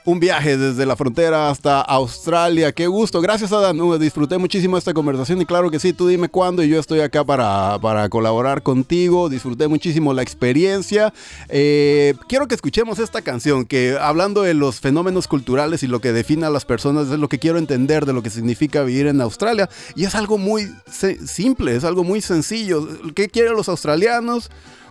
Un 0.07 0.21
viaje 0.21 0.59
desde 0.59 0.85
la 0.85 0.97
frontera 0.97 1.49
hasta 1.49 1.81
Australia. 1.81 2.73
Qué 2.73 2.87
gusto. 2.87 3.23
Gracias, 3.23 3.53
Adán. 3.53 3.81
Uh, 3.81 3.97
Disfruté 3.97 4.37
muchísimo 4.37 4.77
esta 4.77 4.93
conversación 4.93 5.41
y 5.41 5.47
claro 5.47 5.71
que 5.71 5.81
sí, 5.81 5.95
tú 5.95 6.09
dime 6.09 6.29
cuándo 6.29 6.63
y 6.63 6.69
yo 6.69 6.79
estoy 6.79 7.01
acá 7.01 7.25
para, 7.25 7.79
para 7.79 8.11
colaborar 8.11 8.63
contigo. 8.63 9.31
Disfruté 9.31 9.67
muchísimo 9.67 10.13
la 10.13 10.21
experiencia. 10.21 11.15
Eh, 11.49 12.13
quiero 12.29 12.47
que 12.49 12.55
escuchemos 12.55 12.99
esta 12.99 13.23
canción 13.23 13.65
que 13.65 13.97
hablando 13.99 14.43
de 14.43 14.53
los 14.53 14.79
fenómenos 14.79 15.27
culturales 15.27 15.83
y 15.83 15.87
lo 15.87 16.03
que 16.03 16.13
define 16.13 16.45
a 16.45 16.51
las 16.51 16.67
personas 16.67 17.09
es 17.09 17.19
lo 17.19 17.31
que 17.31 17.39
quiero 17.39 17.57
entender 17.57 18.05
de 18.05 18.13
lo 18.13 18.23
que 18.23 18.29
significa 18.29 18.83
vivir 18.83 19.07
en 19.07 19.23
Australia. 19.23 19.71
Y 19.97 20.05
es 20.05 20.15
algo 20.15 20.37
muy 20.37 20.71
simple, 21.25 21.77
es 21.77 21.85
algo 21.85 22.05
muy 22.05 22.21
sencillo. 22.21 22.87
¿Qué 23.15 23.31
quieren 23.31 23.55
los 23.55 23.71
australianos? 23.71 24.51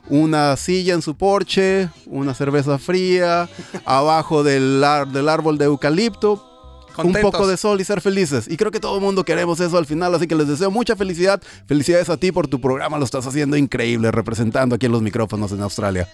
Una 0.09 0.55
silla 0.57 0.93
en 0.93 1.01
su 1.01 1.15
porche, 1.15 1.89
una 2.05 2.33
cerveza 2.33 2.77
fría, 2.77 3.49
abajo 3.85 4.43
del, 4.43 4.83
ar- 4.83 5.07
del 5.07 5.29
árbol 5.29 5.57
de 5.57 5.65
eucalipto, 5.65 6.49
Contentos. 6.95 7.23
un 7.23 7.31
poco 7.31 7.47
de 7.47 7.57
sol 7.57 7.81
y 7.81 7.83
ser 7.83 8.01
felices. 8.01 8.47
Y 8.47 8.55
creo 8.57 8.69
que 8.71 8.79
todo 8.79 8.95
el 8.97 9.01
mundo 9.01 9.23
queremos 9.23 9.59
eso 9.59 9.77
al 9.77 9.85
final, 9.87 10.13
así 10.13 10.27
que 10.27 10.35
les 10.35 10.47
deseo 10.47 10.69
mucha 10.69 10.95
felicidad. 10.95 11.41
Felicidades 11.65 12.09
a 12.09 12.17
ti 12.17 12.31
por 12.31 12.47
tu 12.47 12.61
programa, 12.61 12.97
lo 12.99 13.05
estás 13.05 13.25
haciendo 13.25 13.57
increíble, 13.57 14.11
representando 14.11 14.75
aquí 14.75 14.85
en 14.85 14.91
los 14.91 15.01
micrófonos 15.01 15.51
en 15.51 15.61
Australia. 15.61 16.07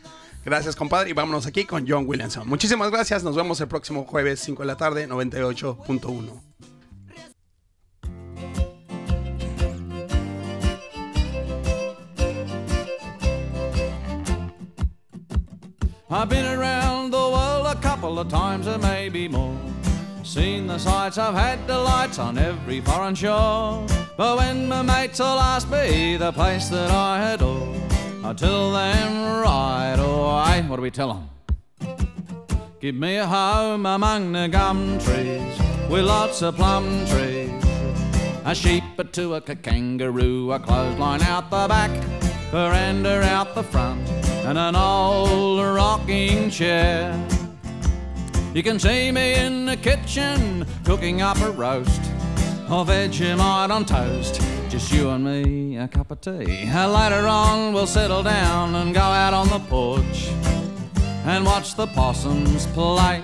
Gracias, 0.46 0.78
compadre. 0.78 1.10
Y 1.10 1.14
vámonos 1.14 1.46
aquí 1.48 1.66
con 1.66 1.86
John 1.86 2.06
Williamson. 2.08 2.48
Muchísimas 2.48 2.90
gracias. 2.92 3.24
Nos 3.26 3.36
vemos 3.36 3.60
el 3.60 3.68
próximo 3.68 4.06
jueves, 4.06 4.40
5 4.40 4.64
de 4.64 4.68
la 4.68 4.78
tarde, 4.78 5.08
98.1. 5.10 6.30
I've 16.12 16.28
been 16.28 16.60
around 16.60 17.12
the 17.12 17.18
world 17.18 17.68
a 17.68 17.76
couple 17.76 18.18
of 18.18 18.30
times 18.30 18.68
or 18.68 18.80
maybe 18.80 19.28
more. 19.28 19.56
Seen 20.24 20.66
the 20.66 20.80
sights, 20.80 21.20
I've 21.20 21.36
had 21.36 21.68
delights 21.68 22.18
on 22.18 22.40
every 22.40 22.82
foreign 22.82 23.14
shore. 23.14 23.86
But 24.18 24.38
when 24.40 24.68
my 24.68 24.82
mates 24.82 25.20
all 25.20 25.40
ask 25.40 25.70
me 25.70 26.18
the 26.18 26.32
place 26.32 26.68
that 26.70 26.90
I 26.90 27.34
adore, 27.34 27.76
I 28.24 28.34
tell 28.34 28.72
them 28.72 29.44
right 29.44 29.98
away. 30.00 30.68
What 30.68 30.78
do 30.78 30.82
we 30.82 30.90
tell 30.90 31.14
them? 31.14 31.30
Give 32.80 32.96
me 32.96 33.18
a 33.18 33.28
home 33.28 33.86
among 33.86 34.32
the 34.32 34.48
gum 34.48 34.98
trees 34.98 35.60
with 35.92 36.06
lots 36.06 36.42
of 36.42 36.56
plum 36.56 37.06
trees. 37.06 37.52
A 38.46 38.56
sheep, 38.56 38.84
a 38.98 39.04
two, 39.04 39.36
a 39.36 39.42
kangaroo, 39.42 40.54
a 40.54 40.60
clothesline 40.60 41.22
out 41.22 41.52
the 41.52 41.68
back, 41.68 41.92
veranda 42.50 43.22
out 43.22 43.54
the 43.54 43.62
front, 43.62 44.02
and 44.50 44.58
an 44.58 44.76
old 44.76 45.64
rocking 45.64 46.50
chair. 46.50 47.14
You 48.52 48.64
can 48.64 48.80
see 48.80 49.12
me 49.12 49.36
in 49.36 49.68
the 49.68 49.78
kitchen 49.78 50.66
cooking 50.84 51.22
up 51.22 51.40
a 51.42 51.52
roast 51.52 52.02
or 52.68 52.84
Vegemite 52.84 53.70
on 53.70 53.86
toast. 53.86 54.42
Just 54.68 54.92
you 54.92 55.12
and 55.12 55.24
me, 55.24 55.78
a 55.78 55.88
cup 55.88 56.10
of 56.10 56.22
tea. 56.22 56.66
Later 56.66 57.28
on, 57.28 57.74
we'll 57.74 57.86
settle 57.86 58.24
down 58.24 58.74
and 58.74 58.92
go 58.92 59.02
out 59.02 59.36
on 59.36 59.50
the 59.50 59.60
porch 59.70 60.30
and 61.26 61.46
watch 61.46 61.76
the 61.76 61.86
possums 61.86 62.66
play. 62.68 63.24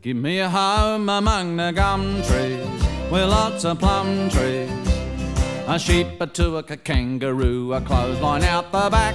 Give 0.00 0.16
me 0.16 0.38
a 0.38 0.48
home 0.48 1.08
among 1.08 1.56
the 1.56 1.72
gum 1.72 2.22
trees 2.22 3.10
with 3.10 3.28
lots 3.28 3.64
of 3.64 3.80
plum 3.80 4.30
trees. 4.30 4.87
A 5.70 5.78
sheep, 5.78 6.06
a 6.18 6.26
two, 6.26 6.56
a 6.56 6.62
kangaroo, 6.62 7.74
a 7.74 7.80
clothesline 7.82 8.42
out 8.42 8.72
the 8.72 8.88
back, 8.88 9.14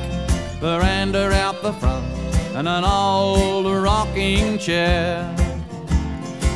veranda 0.59 1.31
out 1.31 1.63
the 1.63 1.73
front, 1.73 2.05
and 2.55 2.67
an 2.67 2.83
old 2.83 3.65
rocking 3.65 4.59
chair. 4.59 5.35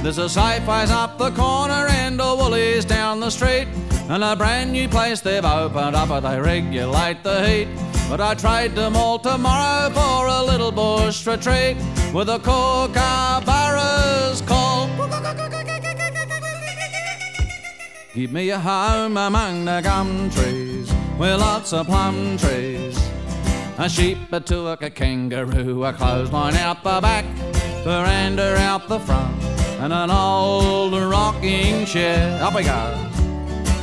There's 0.04 0.20
a 0.20 0.30
Safeways 0.30 0.92
up 0.92 1.18
the 1.18 1.32
corner 1.32 1.88
and 1.90 2.22
a 2.22 2.36
Woolies 2.36 2.86
down 2.86 3.20
the 3.20 3.32
street, 3.32 3.68
and 4.08 4.24
a 4.24 4.36
brand 4.36 4.72
new 4.72 4.88
place 4.88 5.22
they've 5.22 5.44
opened 5.44 5.96
up, 5.96 6.10
but 6.10 6.20
they 6.20 6.40
regulate 6.40 7.24
the 7.24 7.48
heat. 7.48 7.68
But 8.08 8.22
I 8.22 8.36
trade 8.36 8.76
them 8.76 8.96
all 8.96 9.18
tomorrow 9.18 9.90
for 9.90 10.28
a 10.28 10.44
little 10.44 10.72
bush 10.72 11.26
retreat 11.26 11.76
with 12.14 12.30
a 12.30 12.38
kookaburras 12.38 14.46
call. 14.46 15.57
Give 18.18 18.32
me 18.32 18.50
a 18.50 18.58
home 18.58 19.16
among 19.16 19.66
the 19.66 19.80
gum 19.80 20.32
trees 20.32 20.92
with 21.20 21.40
lots 21.40 21.72
of 21.72 21.86
plum 21.86 22.36
trees. 22.40 22.98
A 23.78 23.88
sheep, 23.88 24.18
a 24.32 24.40
two, 24.40 24.70
a 24.70 24.90
kangaroo, 24.90 25.84
a 25.84 25.94
clothesline 25.94 26.56
out 26.56 26.82
the 26.84 27.00
back, 27.00 27.26
veranda 27.84 28.58
out 28.58 28.88
the 28.88 28.98
front, 28.98 29.40
and 29.80 29.94
an 29.94 30.10
old 30.10 30.94
rocking 30.94 31.86
chair. 31.86 32.42
Up 32.42 32.56
we 32.56 32.64
go. 32.64 33.12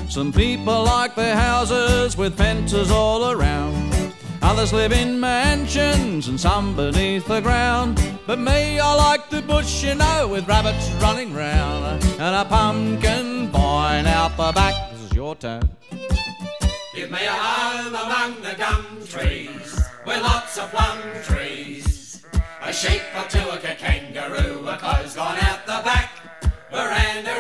Some 0.09 0.32
people 0.32 0.82
like 0.82 1.14
their 1.14 1.37
houses 1.37 2.16
with 2.16 2.37
fences 2.37 2.91
all 2.91 3.30
around. 3.30 3.93
Others 4.45 4.74
live 4.74 4.92
in 4.92 5.18
mansions 5.18 6.28
and 6.28 6.38
some 6.38 6.76
beneath 6.76 7.26
the 7.26 7.40
ground. 7.40 7.99
But 8.26 8.38
me, 8.38 8.78
I 8.78 8.95
like 8.95 9.30
the 9.30 9.40
bush, 9.40 9.82
you 9.82 9.95
know, 9.95 10.28
with 10.28 10.47
rabbits 10.47 10.90
running 11.01 11.32
round 11.32 12.05
and 12.05 12.36
a 12.36 12.45
pumpkin 12.45 13.49
vine 13.49 14.07
out 14.07 14.36
the 14.36 14.53
back. 14.53 14.92
This 14.92 15.01
is 15.01 15.12
your 15.14 15.34
turn. 15.34 15.62
Give 16.95 17.11
me 17.11 17.24
a 17.24 17.32
home 17.32 17.95
among 17.95 18.42
the 18.42 18.55
gum 18.59 18.84
trees 19.07 19.82
with 20.05 20.20
lots 20.20 20.59
of 20.59 20.70
plum 20.70 21.01
trees. 21.22 22.22
A 22.62 22.70
sheep, 22.70 23.01
a 23.16 23.26
two, 23.26 23.49
a 23.49 23.59
kangaroo, 23.59 24.68
a 24.68 24.76
clothesline 24.76 25.38
out 25.40 25.64
the 25.64 25.80
back, 25.82 26.11
veranda 26.70 27.32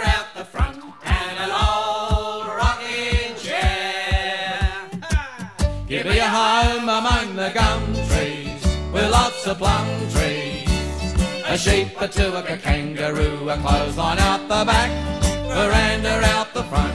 Among 6.64 7.34
the 7.34 7.50
gum 7.52 7.82
trees 8.08 8.62
with 8.92 9.10
lots 9.10 9.46
of 9.46 9.58
plum 9.58 9.86
trees. 10.10 10.68
A 11.46 11.58
sheep, 11.58 11.88
a 12.00 12.06
two, 12.06 12.32
a 12.34 12.42
kangaroo, 12.42 13.48
a 13.48 13.56
clothesline 13.56 14.18
out 14.18 14.42
the 14.48 14.64
back, 14.64 14.90
veranda 15.48 16.20
out 16.36 16.54
the 16.54 16.62
front. 16.64 16.93